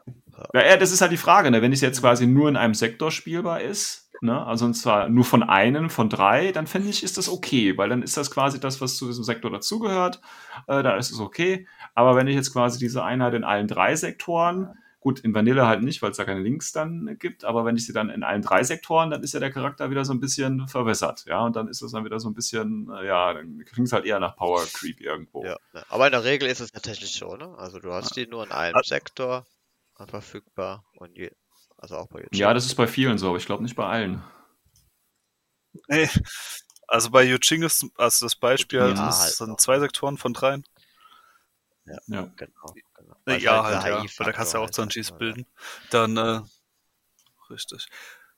Ja, 0.54 0.78
das 0.78 0.92
ist 0.92 1.02
halt 1.02 1.14
die 1.14 1.18
Frage, 1.18 1.50
ne? 1.50 1.62
wenn 1.62 1.72
es 1.72 1.82
jetzt 1.82 2.02
quasi 2.02 2.28
nur 2.28 2.50
in 2.50 2.58
einem 2.58 2.74
Sektor 2.74 3.10
spielbar 3.10 3.62
ist, 3.62 4.12
ne? 4.22 4.46
also 4.46 4.66
und 4.66 4.74
zwar 4.74 5.08
nur 5.08 5.24
von 5.24 5.44
einem, 5.44 5.90
von 5.90 6.10
drei, 6.10 6.52
dann 6.52 6.68
finde 6.68 6.90
ich, 6.90 7.04
ist 7.04 7.18
das 7.18 7.30
okay, 7.30 7.78
weil 7.78 7.88
dann 7.88 8.04
ist 8.04 8.18
das 8.18 8.32
quasi 8.32 8.60
das, 8.60 8.82
was 8.82 8.98
zu 8.98 9.08
diesem 9.08 9.24
Sektor 9.24 9.50
dazugehört, 9.50 10.20
äh, 10.68 10.84
da 10.84 10.98
ist 10.98 11.12
es 11.12 11.20
okay. 11.22 11.68
Aber 11.94 12.18
wenn 12.18 12.28
ich 12.28 12.36
jetzt 12.36 12.52
quasi 12.52 12.80
diese 12.80 13.04
Einheit 13.04 13.34
in 13.34 13.46
allen 13.46 13.68
drei 13.68 13.96
Sektoren, 13.96 14.78
gut, 15.06 15.20
in 15.20 15.36
Vanille 15.36 15.68
halt 15.68 15.84
nicht, 15.84 16.02
weil 16.02 16.10
es 16.10 16.18
da 16.18 16.26
keine 16.26 16.40
Links 16.40 16.72
dann 16.72 17.16
gibt, 17.20 17.46
aber 17.46 17.64
wenn 17.64 17.76
ich 17.76 17.86
sie 17.86 17.94
dann 17.94 18.10
in 18.10 18.24
allen 18.24 18.42
drei 18.42 18.64
Sektoren, 18.64 19.12
dann 19.12 19.22
ist 19.22 19.36
ja 19.36 19.40
der 19.40 19.52
Charakter 19.52 19.92
wieder 19.92 20.04
so 20.04 20.12
ein 20.12 20.20
bisschen 20.20 20.68
verwässert, 20.68 21.26
ja, 21.28 21.46
und 21.46 21.56
dann 21.56 21.68
ist 21.68 21.84
es 21.84 21.92
dann 21.92 22.06
wieder 22.06 22.20
so 22.20 22.28
ein 22.28 22.34
bisschen, 22.34 22.90
äh, 22.90 23.06
ja, 23.06 23.32
dann 23.32 23.64
klingt 23.66 23.88
es 23.88 23.94
halt 23.94 24.06
eher 24.06 24.20
nach 24.20 24.36
Power 24.36 24.66
Creep 24.66 25.00
irgendwo. 25.00 25.46
Ja, 25.46 25.58
aber 25.90 26.08
in 26.08 26.12
der 26.12 26.24
Regel 26.24 26.50
ist 26.50 26.60
es 26.60 26.72
tatsächlich 26.72 27.12
so, 27.14 27.36
ne? 27.36 27.56
Also 27.56 27.78
du 27.78 27.94
hast 27.94 28.16
die 28.16 28.26
nur 28.26 28.46
in 28.46 28.52
einem 28.52 28.82
Sektor 28.84 29.46
verfügbar 30.08 30.84
und 30.98 31.16
je, 31.16 31.30
also 31.78 31.98
auch 31.98 32.08
bei 32.08 32.22
YouTube. 32.22 32.34
Ja, 32.34 32.56
das 32.56 32.66
ist 32.66 32.74
bei 32.74 32.88
vielen 32.88 33.20
so, 33.20 33.28
aber 33.28 33.38
ich 33.38 33.46
glaube 33.46 33.62
nicht 33.62 33.76
bei 33.76 33.86
allen. 33.86 34.24
Nee. 35.88 36.10
Also 36.88 37.12
bei 37.12 37.24
Yuching 37.24 37.62
ist 37.62 37.86
also 37.96 38.26
das 38.26 38.36
Beispiel, 38.36 38.80
ja, 38.80 38.86
halt, 38.88 38.98
halt 38.98 39.34
sind 39.34 39.62
zwei 39.62 39.78
Sektoren 39.80 40.18
von 40.18 40.34
dreien. 40.34 40.64
Ja, 41.86 41.98
ja. 42.08 42.32
genau. 42.36 42.74
Genau. 43.26 43.62
Also 43.62 43.78
ja, 43.78 43.84
halt, 43.84 44.04
ja. 44.04 44.10
Weil 44.18 44.26
da 44.26 44.32
kannst 44.32 44.54
du 44.54 44.58
auch 44.60 44.70
Zanjis 44.70 45.10
halt, 45.12 45.20
bilden. 45.20 45.46
Dann, 45.90 46.18
äh, 46.18 46.42
richtig. 47.50 47.88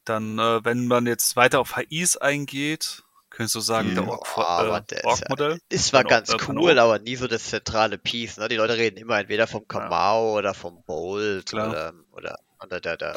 Dann, 0.06 0.40
äh, 0.40 0.64
wenn 0.64 0.88
man 0.88 1.06
jetzt 1.06 1.36
weiter 1.36 1.60
auf 1.60 1.76
HIs 1.76 2.18
eingeht, 2.18 3.04
könntest 3.30 3.56
du 3.56 3.60
sagen, 3.60 3.94
der 3.94 4.08
Org-Modell. 4.08 5.02
Org 5.06 5.40
ja, 5.40 5.58
ist 5.70 5.88
zwar 5.88 6.04
ganz 6.04 6.34
äh, 6.34 6.38
cool, 6.48 6.80
aber 6.80 7.00
nie 7.00 7.16
so 7.16 7.28
das 7.28 7.44
zentrale 7.44 7.98
Piece. 7.98 8.38
Ne? 8.38 8.48
Die 8.48 8.56
Leute 8.56 8.78
reden 8.78 8.98
immer 8.98 9.20
entweder 9.20 9.48
vom 9.48 9.68
Kamau 9.68 10.34
ja. 10.34 10.40
oder 10.40 10.54
vom 10.54 10.84
Bolt 10.84 11.54
oder, 11.54 11.94
oder, 12.14 12.40
oder 12.64 12.80
der, 12.80 12.98
der. 12.98 13.16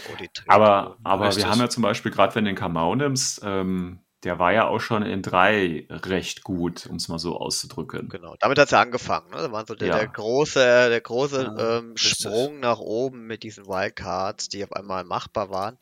Aber, 0.49 0.97
aber 1.05 1.35
wir 1.35 1.49
haben 1.49 1.61
ja 1.61 1.71
zum 1.71 1.83
Beispiel, 1.83 2.11
gerade 2.11 2.35
wenn 2.35 2.45
du 2.45 2.51
den 2.51 2.57
Kamau 2.57 2.95
nimmst, 2.95 3.41
ähm, 3.45 4.01
der 4.23 4.39
war 4.39 4.53
ja 4.53 4.67
auch 4.67 4.81
schon 4.81 5.03
in 5.03 5.23
drei 5.23 5.87
recht 5.89 6.43
gut, 6.43 6.87
um 6.87 6.97
es 6.97 7.09
mal 7.09 7.19
so 7.19 7.37
auszudrücken. 7.37 8.09
Genau, 8.09 8.37
damit 8.41 8.59
hat 8.59 8.67
es 8.67 8.73
ja 8.73 8.81
angefangen. 8.81 9.31
Ne? 9.31 9.39
Da 9.39 9.53
war 9.53 9.67
so 9.67 9.75
der, 9.75 9.89
ja. 9.89 9.97
der 9.97 10.09
große, 10.09 10.89
der 10.91 11.01
große 11.01 11.43
ja, 11.43 11.79
ähm, 11.79 11.97
Sprung 11.97 12.61
nach 12.61 12.79
oben 12.79 13.27
mit 13.27 13.43
diesen 13.43 13.67
Wildcards, 13.67 14.49
die 14.49 14.63
auf 14.63 14.73
einmal 14.73 15.05
machbar 15.05 15.51
waren. 15.51 15.79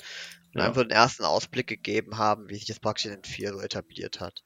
Und 0.55 0.61
ja. 0.61 0.67
einfach 0.67 0.83
den 0.83 0.91
ersten 0.91 1.25
Ausblick 1.25 1.67
gegeben 1.67 2.17
haben, 2.17 2.49
wie 2.49 2.55
sich 2.55 2.67
das 2.67 2.81
praktisch 2.81 3.07
in 3.07 3.13
den 3.13 3.25
vier 3.25 3.53
so 3.53 3.61
etabliert 3.61 4.21
hat. 4.21 4.45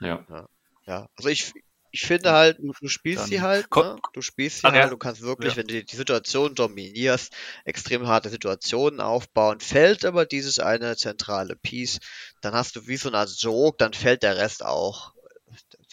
Ja. 0.00 0.24
Ja, 0.28 0.48
ja. 0.86 1.08
also 1.16 1.28
ich, 1.28 1.52
ich 1.92 2.02
finde 2.02 2.32
halt, 2.32 2.58
du, 2.58 2.72
du 2.80 2.88
spielst 2.88 3.26
sie 3.26 3.40
halt, 3.40 3.74
ne? 3.74 3.96
du 4.12 4.22
spielst 4.22 4.60
sie 4.60 4.68
halt, 4.68 4.92
du 4.92 4.96
kannst 4.96 5.22
wirklich, 5.22 5.54
ja. 5.54 5.56
wenn 5.58 5.66
du 5.66 5.82
die 5.82 5.96
Situation 5.96 6.54
dominierst, 6.54 7.32
extrem 7.64 8.06
harte 8.06 8.30
Situationen 8.30 9.00
aufbauen. 9.00 9.60
Fällt 9.60 10.04
aber 10.04 10.26
dieses 10.26 10.58
eine 10.58 10.96
zentrale 10.96 11.56
Piece, 11.56 11.98
dann 12.40 12.54
hast 12.54 12.76
du 12.76 12.86
wie 12.86 12.96
so 12.96 13.10
Art 13.12 13.28
Sog, 13.28 13.78
dann 13.78 13.92
fällt 13.92 14.22
der 14.22 14.36
Rest 14.36 14.64
auch 14.64 15.14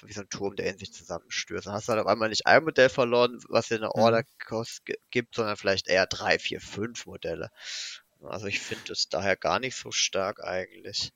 wie 0.03 0.13
so 0.13 0.21
ein 0.21 0.29
Turm, 0.29 0.55
der 0.55 0.67
in 0.67 0.77
sich 0.77 0.93
zusammenstürzt. 0.93 1.67
Dann 1.67 1.73
hast 1.73 1.87
du 1.87 1.93
halt 1.93 2.01
auf 2.01 2.07
einmal 2.07 2.29
nicht 2.29 2.45
ein 2.45 2.63
Modell 2.63 2.89
verloren, 2.89 3.39
was 3.49 3.67
dir 3.67 3.75
eine 3.75 3.87
mhm. 3.87 4.01
Order 4.01 4.23
Cost 4.45 4.83
gibt, 5.09 5.35
sondern 5.35 5.57
vielleicht 5.57 5.87
eher 5.87 6.05
drei, 6.05 6.39
vier, 6.39 6.61
fünf 6.61 7.05
Modelle. 7.05 7.49
Also 8.21 8.47
ich 8.47 8.59
finde 8.59 8.93
es 8.93 9.09
daher 9.09 9.35
gar 9.35 9.59
nicht 9.59 9.75
so 9.75 9.91
stark 9.91 10.43
eigentlich. 10.43 11.11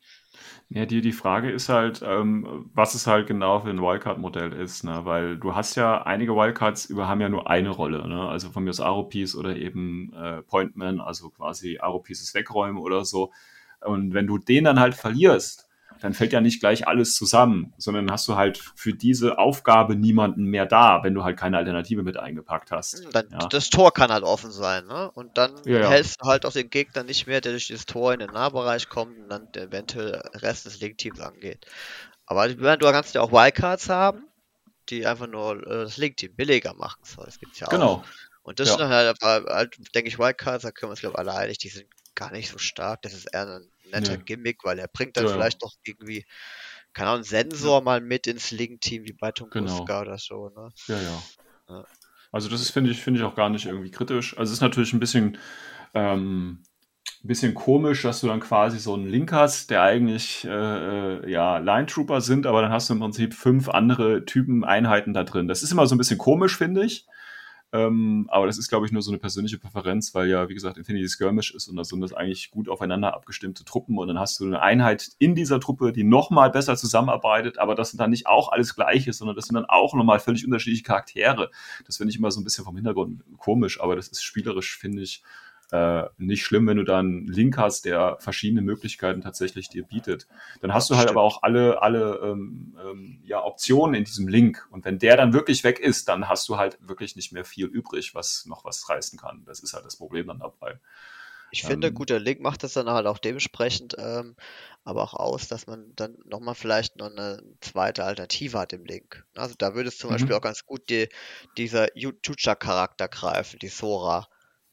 Ja, 0.70 0.86
die, 0.86 1.02
die 1.02 1.12
Frage 1.12 1.52
ist 1.52 1.70
halt, 1.70 2.02
ähm, 2.06 2.70
was 2.74 2.96
es 2.96 3.06
halt 3.08 3.28
genau 3.28 3.60
für 3.60 3.70
ein 3.70 3.82
Wildcard-Modell 3.82 4.54
ist, 4.54 4.84
ne? 4.84 5.02
Weil 5.04 5.38
du 5.38 5.54
hast 5.56 5.76
ja, 5.76 6.04
einige 6.04 6.36
Wildcards 6.36 6.86
über 6.86 7.08
haben 7.08 7.20
ja 7.22 7.30
nur 7.30 7.50
eine 7.50 7.70
Rolle, 7.70 8.08
ne? 8.08 8.28
Also 8.30 8.50
von 8.52 8.64
mir 8.64 8.70
aus 8.70 8.80
Aro-Piece 8.80 9.36
oder 9.36 9.56
eben 9.58 10.14
äh, 10.14 10.42
Pointman, 10.44 11.02
also 11.02 11.30
quasi 11.30 11.80
Aro-Pieces 11.80 12.34
wegräumen 12.34 12.82
oder 12.82 13.04
so. 13.06 13.32
Und 13.82 14.14
wenn 14.14 14.28
du 14.28 14.38
den 14.38 14.64
dann 14.64 14.80
halt 14.80 14.96
verlierst, 14.96 15.68
dann 16.02 16.14
fällt 16.14 16.34
ja 16.34 16.42
nicht 16.42 16.60
gleich 16.60 16.88
alles 16.88 17.16
zusammen, 17.16 17.74
sondern 17.78 18.12
hast 18.12 18.28
du 18.28 18.36
halt 18.36 18.58
für 18.76 18.94
diese 18.94 19.38
Aufgabe 19.38 19.96
niemanden 19.96 20.46
mehr 20.46 20.66
da, 20.66 21.04
wenn 21.04 21.14
du 21.14 21.24
halt 21.24 21.38
keine 21.38 21.58
Alternative 21.58 22.02
mit 22.02 22.18
eingepackt 22.18 22.72
hast. 22.72 23.04
Hm, 23.04 23.12
dann, 23.12 23.28
ja. 23.32 23.48
Das 23.48 23.70
Tor 23.70 23.94
kann 23.94 24.12
halt 24.12 24.24
offen 24.24 24.52
sein, 24.52 24.88
ne? 24.88 25.12
Und 25.12 25.38
dann 25.38 25.54
ja, 25.66 25.88
hältst 25.88 26.22
du 26.22 26.28
halt 26.28 26.46
auch 26.46 26.54
den 26.54 26.72
Gegner 26.72 27.04
nicht 27.04 27.28
mehr, 27.28 27.40
der 27.40 27.52
durch 27.52 27.68
dieses 27.68 27.86
Tor 27.86 28.14
in 28.14 28.20
den 28.20 28.32
Nahbereich 28.32 28.90
kommt 28.90 29.18
und 29.18 29.30
dann 29.30 29.48
eventuell 29.54 30.22
Rest 30.34 30.66
des 30.66 30.80
Link-Teams 30.80 31.20
angeht. 31.20 31.68
Aber 32.26 32.50
du 32.50 32.92
kannst 32.92 33.14
ja 33.14 33.22
auch 33.22 33.32
Wildcards 33.32 33.90
haben, 33.90 34.24
die 34.90 35.06
einfach 35.06 35.28
nur 35.28 35.62
äh, 35.68 35.84
das 35.84 35.98
Link-Team 35.98 36.36
billiger 36.36 36.74
machen 36.74 37.02
soll. 37.04 37.26
Das 37.26 37.40
gibt's 37.40 37.60
ja 37.60 37.68
auch. 37.68 37.72
Genau. 37.72 38.04
Und 38.42 38.60
das 38.60 38.70
ja. 38.70 38.78
sind 38.78 38.88
halt, 38.88 39.18
halt, 39.22 39.78
denke 39.94 40.08
ich, 40.08 40.18
Wildcards, 40.18 40.64
da 40.64 40.72
können 40.72 40.90
wir 40.90 40.94
uns, 40.94 41.02
glaube 41.02 41.14
ich, 41.14 41.20
alle 41.20 41.36
einig, 41.36 41.60
die 41.60 41.70
sind 41.70 41.86
gar 42.16 42.32
nicht 42.32 42.50
so 42.50 42.58
stark. 42.58 43.04
Das 43.04 43.14
ist 43.14 43.26
eher 43.26 43.46
ein 43.48 43.70
netter 43.92 44.18
nee. 44.18 44.24
Gimmick, 44.24 44.64
weil 44.64 44.80
er 44.80 44.88
bringt 44.88 45.18
dann 45.18 45.26
ja. 45.26 45.32
vielleicht 45.32 45.62
noch 45.62 45.74
irgendwie, 45.84 46.26
keine 46.94 47.10
Ahnung, 47.10 47.24
Sensor 47.24 47.80
ja. 47.80 47.84
mal 47.84 48.02
mit 48.02 48.28
ins 48.28 48.52
Link-Team 48.52 49.06
wie 49.06 49.14
bei 49.14 49.32
Tunguska 49.32 49.84
genau. 49.86 50.02
oder 50.02 50.18
so. 50.18 50.50
Ne? 50.50 50.70
Ja, 50.88 51.02
ja, 51.02 51.24
ja. 51.70 51.86
Also 52.32 52.50
das 52.50 52.62
ist, 52.62 52.72
finde 52.72 52.92
ich, 52.92 53.02
finde 53.02 53.20
ich 53.20 53.26
auch 53.26 53.36
gar 53.36 53.50
nicht 53.50 53.66
irgendwie 53.66 53.92
kritisch. 53.92 54.38
Also 54.38 54.52
es 54.52 54.58
ist 54.58 54.62
natürlich 54.62 54.94
ein 54.94 55.00
bisschen, 55.00 55.38
ähm, 55.94 56.64
ein 57.24 57.28
bisschen 57.28 57.54
komisch, 57.54 58.02
dass 58.02 58.22
du 58.22 58.28
dann 58.28 58.40
quasi 58.40 58.80
so 58.80 58.94
einen 58.94 59.08
Link 59.08 59.32
hast, 59.32 59.70
der 59.70 59.84
eigentlich 59.84 60.46
äh, 60.46 60.50
äh, 60.50 61.32
ja 61.32 61.60
Line 61.60 61.86
Trooper 61.86 62.22
sind, 62.22 62.48
aber 62.48 62.62
dann 62.62 62.72
hast 62.72 62.90
du 62.90 62.94
im 62.94 63.00
Prinzip 63.00 63.34
fünf 63.34 63.70
andere 63.70 64.26
Typen 64.26 64.64
Einheiten 64.64 65.14
da 65.14 65.24
drin. 65.24 65.48
Das 65.48 65.62
ist 65.62 65.72
immer 65.72 65.86
so 65.86 65.94
ein 65.94 65.98
bisschen 65.98 66.18
komisch, 66.18 66.58
finde 66.58 66.84
ich. 66.84 67.06
Ähm, 67.74 68.28
aber 68.30 68.48
das 68.48 68.58
ist, 68.58 68.68
glaube 68.68 68.86
ich, 68.86 68.92
nur 68.92 69.02
so 69.02 69.12
eine 69.12 69.18
persönliche 69.18 69.58
Präferenz, 69.58 70.14
weil 70.14 70.28
ja, 70.28 70.50
wie 70.50 70.54
gesagt, 70.54 70.78
Infinity 70.78 71.08
Skirmish 71.08 71.54
ist 71.56 71.70
und 71.70 71.78
da 71.78 71.86
sind 71.86 72.02
das 72.02 72.12
eigentlich 72.14 72.52
gut 72.52 72.68
aufeinander 72.68 73.14
abgestimmte 73.14 73.64
Truppen 73.64 73.98
und 73.98 74.10
dann 74.10 74.20
hast 74.20 74.40
du 74.40 74.46
eine 74.46 74.62
Einheit 74.62 75.12
in 75.20 75.36
dieser 75.36 75.60
Truppe, 75.62 75.94
die 75.94 76.04
nochmal 76.04 76.52
besser 76.52 76.76
zusammenarbeitet, 76.76 77.60
aber 77.60 77.74
das 77.76 77.92
sind 77.92 78.00
dann 78.00 78.10
nicht 78.10 78.28
auch 78.28 78.52
alles 78.52 78.76
Gleiche, 78.76 79.14
sondern 79.14 79.38
das 79.38 79.46
sind 79.46 79.56
dann 79.56 79.66
auch 79.66 79.94
nochmal 79.94 80.20
völlig 80.20 80.44
unterschiedliche 80.46 80.84
Charaktere. 80.84 81.50
Das 81.86 81.98
finde 81.98 82.12
ich 82.12 82.18
immer 82.18 82.32
so 82.32 82.42
ein 82.42 82.44
bisschen 82.44 82.66
vom 82.66 82.76
Hintergrund 82.76 83.24
komisch, 83.38 83.80
aber 83.80 83.96
das 83.96 84.10
ist 84.10 84.22
spielerisch, 84.22 84.78
finde 84.78 85.04
ich, 85.04 85.24
äh, 85.72 86.04
nicht 86.18 86.44
schlimm, 86.44 86.68
wenn 86.68 86.78
du 86.78 86.84
da 86.84 87.00
einen 87.00 87.28
Link 87.28 87.58
hast, 87.58 87.86
der 87.86 88.18
verschiedene 88.20 88.62
Möglichkeiten 88.62 89.22
tatsächlich 89.22 89.70
dir 89.70 89.84
bietet. 89.84 90.28
Dann 90.60 90.74
hast 90.74 90.90
du 90.90 90.98
halt 90.98 91.08
Stimmt. 91.08 91.10
aber 91.10 91.22
auch 91.22 91.44
alle, 91.44 91.82
alle 91.82 92.20
ähm, 92.24 92.78
ähm, 92.84 93.20
ja, 93.24 93.44
Optionen 93.44 93.96
in 93.96 94.04
diesem 94.04 94.28
Link. 94.28 94.68
Und 94.72 94.86
wenn 94.86 95.00
der 95.00 95.18
dann 95.18 95.34
wirklich 95.34 95.64
weg 95.64 95.80
ist, 95.80 96.08
dann 96.10 96.28
hast 96.30 96.48
du 96.50 96.58
halt 96.58 96.78
wirklich 96.82 97.16
nicht 97.16 97.32
mehr 97.32 97.46
viel 97.46 97.66
übrig, 97.68 98.14
was 98.16 98.46
noch 98.46 98.66
was 98.66 98.90
reißen 98.90 99.18
kann. 99.20 99.44
Das 99.46 99.60
ist 99.62 99.74
halt 99.74 99.86
das 99.86 99.96
Problem 99.98 100.28
dann 100.28 100.40
dabei. 100.40 100.80
Ich 101.50 101.64
finde, 101.64 101.92
Ähm, 101.92 101.94
guter 101.94 102.20
Link 102.20 102.40
macht 102.42 102.64
das 102.64 102.74
dann 102.74 102.90
halt 102.90 103.06
auch 103.08 103.18
dementsprechend 103.18 103.96
ähm, 103.98 104.36
aber 104.84 105.04
auch 105.04 105.14
aus, 105.14 105.48
dass 105.50 105.68
man 105.68 105.94
dann 105.96 106.18
nochmal 106.26 106.56
vielleicht 106.56 106.96
noch 106.96 107.12
eine 107.12 107.44
zweite 107.62 108.04
Alternative 108.06 108.58
hat 108.58 108.74
im 108.74 108.86
Link. 108.86 109.26
Also 109.36 109.56
da 109.58 109.76
würde 109.76 109.90
es 109.90 109.98
zum 109.98 110.10
Mhm. 110.10 110.12
Beispiel 110.12 110.36
auch 110.36 110.42
ganz 110.42 110.66
gut 110.66 110.90
die, 110.90 111.10
dieser 111.58 111.88
Chucha-Charakter 111.96 113.08
greifen, 113.10 113.60
die 113.60 113.68
Sora. 113.68 114.28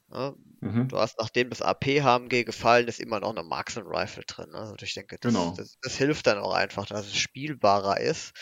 Ne? 0.08 0.34
Mhm. 0.60 0.88
Du 0.88 0.98
hast, 0.98 1.18
nachdem 1.20 1.50
das 1.50 1.62
AP-HMG 1.62 2.44
gefallen 2.44 2.88
ist, 2.88 3.00
immer 3.00 3.20
noch 3.20 3.30
eine 3.30 3.42
Marksman 3.44 3.86
Rifle 3.86 4.24
drin. 4.26 4.50
Ne? 4.50 4.58
Also 4.58 4.74
ich 4.82 4.94
denke, 4.94 5.16
das, 5.20 5.32
Genau. 5.32 5.54
das, 5.56 5.78
das 5.82 5.96
hilft 5.96 6.26
dann 6.26 6.38
auch 6.38 6.52
einfach, 6.54 6.86
dass 6.86 7.06
es 7.06 7.16
spielbarer 7.16 8.00
ist. 8.00 8.32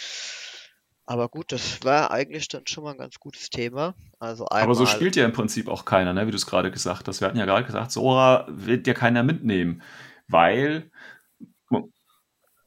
Aber 1.05 1.29
gut, 1.29 1.53
das 1.53 1.85
war 1.85 2.11
eigentlich 2.11 2.49
dann 2.49 2.67
schon 2.67 2.83
mal 2.85 2.93
ein 2.93 2.99
ganz 2.99 3.17
gutes 3.21 3.49
Thema. 3.49 3.95
Also 4.19 4.47
einmal, 4.47 4.65
Aber 4.65 4.75
so 4.75 4.87
spielt 4.87 5.15
ja 5.15 5.25
im 5.25 5.33
Prinzip 5.33 5.69
auch 5.69 5.85
keiner, 5.85 6.13
ne? 6.13 6.27
wie 6.27 6.33
du 6.33 6.37
es 6.37 6.47
gerade 6.47 6.71
gesagt 6.71 7.07
hast. 7.07 7.21
Wir 7.21 7.29
hatten 7.29 7.39
ja 7.39 7.45
gerade 7.45 7.65
gesagt, 7.65 7.93
Sora 7.93 8.47
wird 8.49 8.87
ja 8.87 8.95
keiner 8.95 9.23
mitnehmen, 9.23 9.83
weil. 10.27 10.91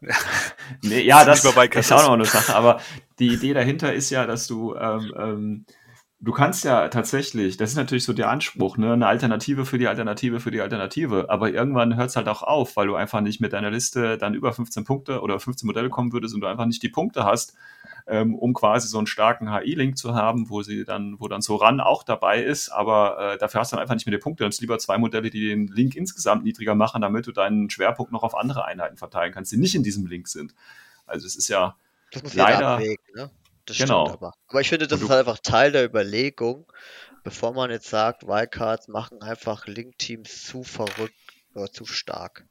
nee, 0.82 1.02
ja, 1.02 1.26
Das 1.26 1.42
das 1.42 1.56
ist 1.76 1.92
auch 1.92 2.04
noch 2.04 2.14
eine 2.14 2.24
Sache. 2.26 2.56
Aber 2.56 2.80
die 3.20 3.34
Idee 3.34 3.54
dahinter 3.54 3.94
ist 3.94 4.10
ja, 4.10 4.26
dass 4.26 4.48
du. 4.48 4.76
Ähm, 4.76 5.14
ähm, 5.18 5.66
du 6.22 6.32
kannst 6.34 6.64
ja 6.66 6.90
tatsächlich, 6.90 7.58
das 7.58 7.72
ist 7.72 7.76
natürlich 7.78 8.04
so 8.04 8.14
der 8.14 8.30
Anspruch, 8.30 8.78
ne? 8.78 8.94
eine 8.94 9.08
Alternative 9.08 9.66
für 9.66 9.78
die 9.78 9.88
Alternative 9.88 10.40
für 10.40 10.52
die 10.52 10.62
Alternative. 10.62 11.28
Aber 11.30 11.52
irgendwann 11.52 11.96
hört 11.96 12.10
es 12.10 12.16
halt 12.16 12.28
auch 12.28 12.44
auf, 12.44 12.76
weil 12.76 12.88
du 12.88 12.96
einfach 12.96 13.22
nicht 13.22 13.40
mit 13.40 13.54
deiner 13.54 13.72
Liste 13.72 14.18
dann 14.18 14.34
über 14.34 14.52
15 14.52 14.84
Punkte 14.84 15.22
oder 15.22 15.40
15 15.40 15.66
Modelle 15.66 15.90
kommen 15.90 16.12
würdest 16.12 16.36
und 16.36 16.42
du 16.42 16.48
einfach 16.48 16.66
nicht 16.66 16.84
die 16.84 16.90
Punkte 16.90 17.24
hast, 17.24 17.56
ähm, 18.08 18.36
um 18.36 18.54
quasi 18.54 18.88
so 18.88 18.98
einen 18.98 19.08
starken 19.08 19.54
HI-Link 19.54 19.98
zu 19.98 20.14
haben, 20.14 20.50
wo 20.50 20.62
sie 20.62 20.84
dann, 20.84 21.20
wo 21.20 21.28
dann 21.28 21.42
so 21.42 21.56
ran 21.56 21.80
auch 21.80 22.04
dabei 22.04 22.44
ist, 22.44 22.70
aber 22.70 23.34
äh, 23.34 23.38
dafür 23.38 23.62
hast 23.62 23.72
du 23.72 23.76
dann 23.76 23.84
einfach 23.84 23.96
nicht 23.96 24.06
mehr 24.06 24.18
die 24.18 24.22
Punkte. 24.22 24.44
Dann 24.44 24.50
hast 24.50 24.60
du 24.60 24.64
lieber 24.64 24.80
zwei 24.80 24.98
Modelle, 24.98 25.30
die 25.30 25.48
den 25.48 25.68
Link 25.68 25.96
insgesamt 25.96 26.44
niedriger 26.44 26.76
machen, 26.76 27.02
damit 27.02 27.28
du 27.28 27.32
deinen 27.32 27.70
Schwerpunkt 27.70 28.12
noch 28.12 28.24
auf 28.24 28.36
andere 28.36 28.66
Einheiten 28.66 28.98
verteilen 28.98 29.32
kannst, 29.32 29.52
die 29.52 29.58
nicht 29.58 29.76
in 29.76 29.84
diesem 29.84 30.06
Link 30.06 30.28
sind. 30.28 30.54
Also 31.06 31.26
es 31.26 31.36
ist 31.36 31.48
ja, 31.48 31.76
Leider- 32.34 32.76
abwägen, 32.76 33.06
ne? 33.16 33.30
Das 33.70 33.78
Genau. 33.78 34.06
stimmt 34.06 34.18
aber. 34.22 34.34
Aber 34.48 34.62
ich 34.62 34.70
finde, 34.70 34.88
das 34.88 35.02
ist 35.02 35.10
halt 35.10 35.20
einfach 35.20 35.40
Teil 35.40 35.72
der 35.72 35.86
Überlegung, 35.86 36.66
bevor 37.24 37.54
man 37.54 37.70
jetzt 37.70 37.90
sagt, 37.90 38.26
Wildcards 38.28 38.88
machen 38.88 39.22
einfach 39.22 39.68
Link-Teams 39.68 40.46
zu 40.46 40.64
verrückt 40.64 41.14
oder 41.54 41.72
zu 41.72 41.86
stark. 41.86 42.46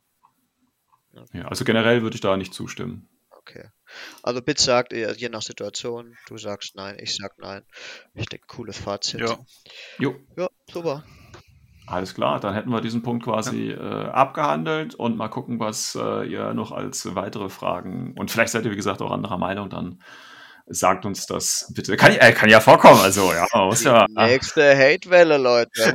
ja, 1.32 1.46
also 1.48 1.64
generell 1.64 2.02
würde 2.02 2.14
ich 2.14 2.20
da 2.20 2.36
nicht 2.36 2.54
zustimmen. 2.54 3.08
Okay. 3.30 3.68
Also 4.22 4.42
Bit 4.42 4.58
sagt, 4.58 4.92
je 4.92 5.28
nach 5.30 5.40
Situation, 5.42 6.14
du 6.28 6.36
sagst 6.36 6.74
nein, 6.76 6.96
ich 7.00 7.16
sag 7.16 7.38
nein. 7.38 7.64
Ich 8.14 8.26
denke, 8.26 8.46
cooles 8.46 8.78
Fazit. 8.78 9.20
Ja. 9.20 9.38
Jo, 9.98 10.16
Ja, 10.36 10.48
super. 10.70 11.02
alles 11.86 12.14
klar, 12.14 12.38
dann 12.40 12.52
hätten 12.52 12.68
wir 12.70 12.82
diesen 12.82 13.02
Punkt 13.02 13.24
quasi 13.24 13.70
äh, 13.70 13.78
abgehandelt 14.10 14.94
und 14.94 15.16
mal 15.16 15.28
gucken, 15.28 15.58
was 15.58 15.94
äh, 15.94 16.24
ihr 16.30 16.52
noch 16.52 16.70
als 16.72 17.14
weitere 17.14 17.48
Fragen 17.48 18.12
und 18.18 18.30
vielleicht 18.30 18.52
seid 18.52 18.66
ihr, 18.66 18.70
wie 18.70 18.76
gesagt, 18.76 19.00
auch 19.00 19.10
anderer 19.10 19.38
Meinung, 19.38 19.70
dann 19.70 20.02
sagt 20.68 21.06
uns 21.06 21.26
das 21.26 21.70
bitte. 21.74 21.96
Kann, 21.96 22.12
äh, 22.12 22.32
kann 22.32 22.48
ja 22.48 22.60
vorkommen, 22.60 23.00
also 23.00 23.32
ja, 23.32 23.46
man 23.52 23.66
muss 23.66 23.84
ja. 23.84 24.06
Die 24.06 24.14
nächste 24.14 24.76
Hate-Welle, 24.76 25.38
Leute. 25.38 25.94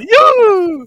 Juhu! 0.00 0.86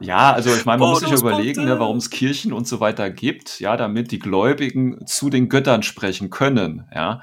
Ja, 0.00 0.32
also 0.32 0.54
ich 0.54 0.64
meine, 0.64 0.80
man 0.80 0.90
muss 0.90 1.00
sich 1.00 1.12
überlegen, 1.12 1.64
ne, 1.64 1.78
warum 1.78 1.98
es 1.98 2.10
Kirchen 2.10 2.52
und 2.52 2.66
so 2.66 2.80
weiter 2.80 3.08
gibt, 3.10 3.60
ja, 3.60 3.76
damit 3.76 4.10
die 4.10 4.18
Gläubigen 4.18 5.06
zu 5.06 5.30
den 5.30 5.48
Göttern 5.48 5.82
sprechen 5.82 6.28
können, 6.30 6.88
ja. 6.92 7.20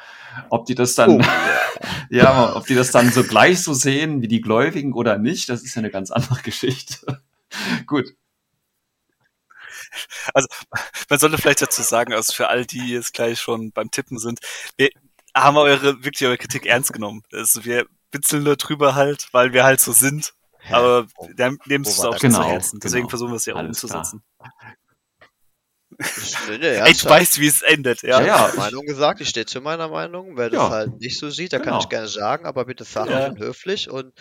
Ob 0.49 0.65
die 0.65 0.75
das 0.75 0.95
dann, 0.95 1.19
Oh, 1.19 1.21
ja, 2.09 2.55
ob 2.55 2.65
die 2.67 2.75
das 2.75 2.91
dann 2.91 3.11
so 3.11 3.23
gleich 3.23 3.61
so 3.61 3.73
sehen 3.73 4.21
wie 4.21 4.29
die 4.29 4.41
Gläubigen 4.41 4.93
oder 4.93 5.17
nicht, 5.17 5.49
das 5.49 5.63
ist 5.63 5.75
ja 5.75 5.79
eine 5.79 5.91
ganz 5.91 6.11
andere 6.11 6.39
Geschichte. 6.43 7.21
Gut. 7.85 8.13
Man 11.09 11.19
sollte 11.19 11.37
vielleicht 11.37 11.61
dazu 11.61 11.81
sagen, 11.81 12.13
also 12.13 12.33
für 12.33 12.49
all 12.49 12.65
die 12.65 12.89
jetzt 12.93 13.13
gleich 13.13 13.39
schon 13.39 13.71
beim 13.71 13.91
Tippen 13.91 14.17
sind, 14.19 14.39
wir 14.77 14.89
haben 15.35 15.57
eure, 15.57 16.03
wirklich 16.03 16.25
eure 16.27 16.37
Kritik 16.37 16.65
ernst 16.65 16.93
genommen. 16.93 17.23
Also 17.33 17.65
wir 17.65 17.85
bitzeln 18.11 18.43
nur 18.43 18.55
drüber 18.55 18.95
halt, 18.95 19.27
weil 19.31 19.53
wir 19.53 19.63
halt 19.63 19.79
so 19.79 19.91
sind. 19.91 20.33
Hä? 20.61 20.73
Aber 20.73 21.07
wir 21.35 21.57
nehmen 21.65 21.85
es 21.85 21.99
auch 21.99 22.11
nicht 22.11 22.21
zu 22.21 22.27
Genau, 22.27 22.43
Herzen. 22.43 22.79
Deswegen 22.79 23.01
genau. 23.03 23.09
versuchen 23.09 23.31
wir 23.31 23.35
es 23.37 23.45
ja 23.45 23.55
Alles 23.55 23.79
klar. 23.79 23.99
umzusetzen. 23.99 24.23
Ich, 25.97 26.35
du 26.47 26.53
ernsthaft. 26.61 27.09
weißt, 27.09 27.39
wie 27.39 27.47
es 27.47 27.61
endet, 27.61 28.03
ja? 28.03 28.21
Ja, 28.21 28.51
Meinung 28.55 28.85
gesagt, 28.85 29.21
ich 29.21 29.29
stehe 29.29 29.45
zu 29.45 29.59
meiner 29.61 29.87
Meinung. 29.89 30.37
Wer 30.37 30.49
das 30.49 30.57
Ja. 30.59 30.69
halt 30.69 30.99
nicht 30.99 31.19
so 31.19 31.29
sieht, 31.29 31.51
der 31.51 31.59
kann 31.59 31.69
Genau. 31.69 31.79
ich 31.79 31.89
gerne 31.89 32.07
sagen, 32.07 32.45
aber 32.45 32.65
bitte 32.65 32.83
sachlich 32.83 33.13
Ja. 33.15 33.27
und 33.27 33.39
höflich 33.39 33.89
und 33.89 34.13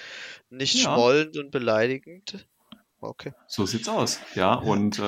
nicht 0.50 0.74
Ja. 0.74 0.82
schmollend 0.94 1.36
und 1.36 1.50
beleidigend. 1.50 2.46
Okay. 3.00 3.32
So 3.46 3.64
sieht's 3.64 3.88
aus. 3.88 4.18
Ja, 4.34 4.54
und 4.54 4.98
äh, 4.98 5.02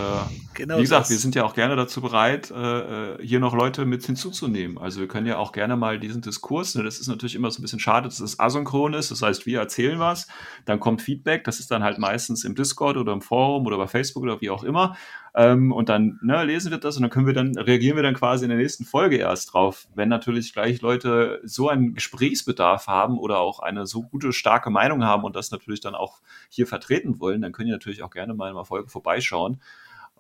Genau 0.54 0.76
wie 0.76 0.82
gesagt, 0.82 1.02
das. 1.02 1.10
wir 1.10 1.18
sind 1.18 1.34
ja 1.34 1.44
auch 1.44 1.54
gerne 1.54 1.74
dazu 1.74 2.00
bereit, 2.00 2.52
äh, 2.52 3.14
äh, 3.14 3.26
hier 3.26 3.40
noch 3.40 3.52
Leute 3.52 3.84
mit 3.84 4.04
hinzuzunehmen. 4.04 4.78
Also 4.78 5.00
wir 5.00 5.08
können 5.08 5.26
ja 5.26 5.38
auch 5.38 5.50
gerne 5.50 5.76
mal 5.76 5.98
diesen 5.98 6.22
Diskurs, 6.22 6.76
ne, 6.76 6.84
das 6.84 7.00
ist 7.00 7.08
natürlich 7.08 7.34
immer 7.34 7.50
so 7.50 7.58
ein 7.58 7.62
bisschen 7.62 7.80
schade, 7.80 8.08
dass 8.08 8.20
es 8.20 8.38
asynchron 8.38 8.94
ist. 8.94 9.10
Das 9.10 9.22
heißt, 9.22 9.44
wir 9.44 9.58
erzählen 9.58 9.98
was, 9.98 10.28
dann 10.66 10.78
kommt 10.78 11.02
Feedback, 11.02 11.42
das 11.42 11.58
ist 11.58 11.72
dann 11.72 11.82
halt 11.82 11.98
meistens 11.98 12.44
im 12.44 12.54
Discord 12.54 12.96
oder 12.96 13.12
im 13.12 13.22
Forum 13.22 13.66
oder 13.66 13.76
bei 13.76 13.88
Facebook 13.88 14.22
oder 14.22 14.40
wie 14.40 14.50
auch 14.50 14.62
immer. 14.62 14.96
Ähm, 15.34 15.72
und 15.72 15.88
dann 15.88 16.18
ne, 16.22 16.44
lesen 16.44 16.70
wir 16.70 16.78
das 16.78 16.96
und 16.96 17.02
dann 17.02 17.10
können 17.10 17.26
wir 17.26 17.34
dann, 17.34 17.56
reagieren 17.56 17.96
wir 17.96 18.02
dann 18.02 18.14
quasi 18.14 18.44
in 18.44 18.48
der 18.48 18.58
nächsten 18.58 18.84
Folge 18.84 19.16
erst 19.16 19.54
drauf. 19.54 19.86
Wenn 19.94 20.08
natürlich 20.08 20.52
gleich 20.52 20.80
Leute 20.80 21.40
so 21.44 21.68
einen 21.68 21.94
Gesprächsbedarf 21.94 22.86
haben 22.86 23.18
oder 23.18 23.38
auch 23.38 23.60
eine 23.60 23.86
so 23.86 24.02
gute, 24.02 24.32
starke 24.32 24.70
Meinung 24.70 25.04
haben 25.04 25.24
und 25.24 25.36
das 25.36 25.50
natürlich 25.50 25.80
dann 25.80 25.94
auch 25.94 26.20
hier 26.48 26.66
vertreten 26.66 27.20
wollen, 27.20 27.42
dann 27.42 27.52
können 27.52 27.66
die 27.66 27.72
natürlich 27.72 28.02
auch 28.02 28.10
gerne 28.10 28.34
mal 28.34 28.50
in 28.50 28.56
einer 28.56 28.64
Folge 28.64 28.88
vorbeischauen. 28.88 29.60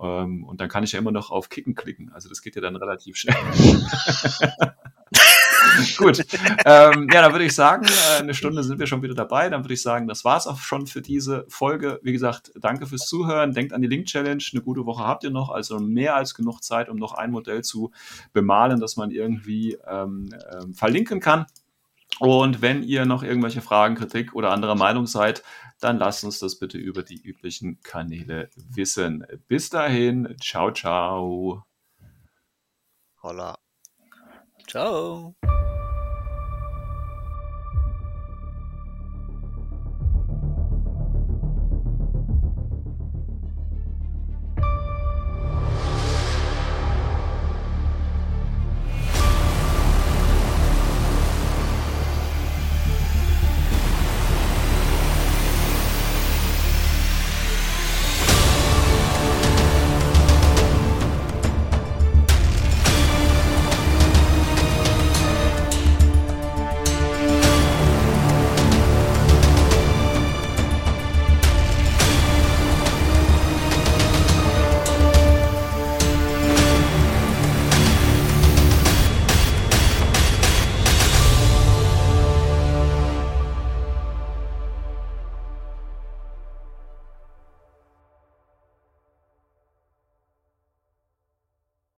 Ähm, 0.00 0.44
und 0.44 0.60
dann 0.60 0.68
kann 0.68 0.84
ich 0.84 0.92
ja 0.92 0.98
immer 0.98 1.12
noch 1.12 1.30
auf 1.30 1.48
Kicken 1.48 1.74
klicken. 1.74 2.12
Also 2.12 2.28
das 2.28 2.42
geht 2.42 2.54
ja 2.56 2.62
dann 2.62 2.76
relativ 2.76 3.16
schnell. 3.16 3.36
Gut. 5.98 6.24
Ähm, 6.64 7.08
ja, 7.12 7.22
dann 7.22 7.32
würde 7.32 7.44
ich 7.44 7.54
sagen, 7.54 7.86
äh, 7.86 8.20
eine 8.20 8.34
Stunde 8.34 8.62
sind 8.62 8.78
wir 8.78 8.86
schon 8.86 9.02
wieder 9.02 9.14
dabei. 9.14 9.48
Dann 9.48 9.64
würde 9.64 9.74
ich 9.74 9.82
sagen, 9.82 10.08
das 10.08 10.24
war's 10.24 10.46
auch 10.46 10.58
schon 10.58 10.86
für 10.86 11.02
diese 11.02 11.44
Folge. 11.48 12.00
Wie 12.02 12.12
gesagt, 12.12 12.52
danke 12.60 12.86
fürs 12.86 13.06
Zuhören. 13.06 13.52
Denkt 13.52 13.72
an 13.72 13.82
die 13.82 13.88
Link-Challenge. 13.88 14.42
Eine 14.52 14.62
gute 14.62 14.86
Woche 14.86 15.04
habt 15.04 15.24
ihr 15.24 15.30
noch, 15.30 15.50
also 15.50 15.78
mehr 15.78 16.16
als 16.16 16.34
genug 16.34 16.62
Zeit, 16.62 16.88
um 16.88 16.96
noch 16.96 17.14
ein 17.14 17.30
Modell 17.30 17.62
zu 17.62 17.90
bemalen, 18.32 18.80
das 18.80 18.96
man 18.96 19.10
irgendwie 19.10 19.78
ähm, 19.86 20.34
ähm, 20.52 20.74
verlinken 20.74 21.20
kann. 21.20 21.46
Und 22.18 22.60
wenn 22.60 22.82
ihr 22.82 23.06
noch 23.06 23.22
irgendwelche 23.22 23.62
Fragen, 23.62 23.94
Kritik 23.94 24.34
oder 24.34 24.50
anderer 24.50 24.74
Meinung 24.74 25.06
seid, 25.06 25.42
dann 25.80 25.98
lasst 25.98 26.24
uns 26.24 26.38
das 26.38 26.58
bitte 26.58 26.76
über 26.76 27.02
die 27.02 27.20
üblichen 27.20 27.80
Kanäle 27.82 28.50
wissen. 28.56 29.24
Bis 29.48 29.70
dahin, 29.70 30.36
ciao, 30.40 30.70
ciao. 30.72 31.64
Holla. 33.22 33.59
Ciao. 34.70 35.34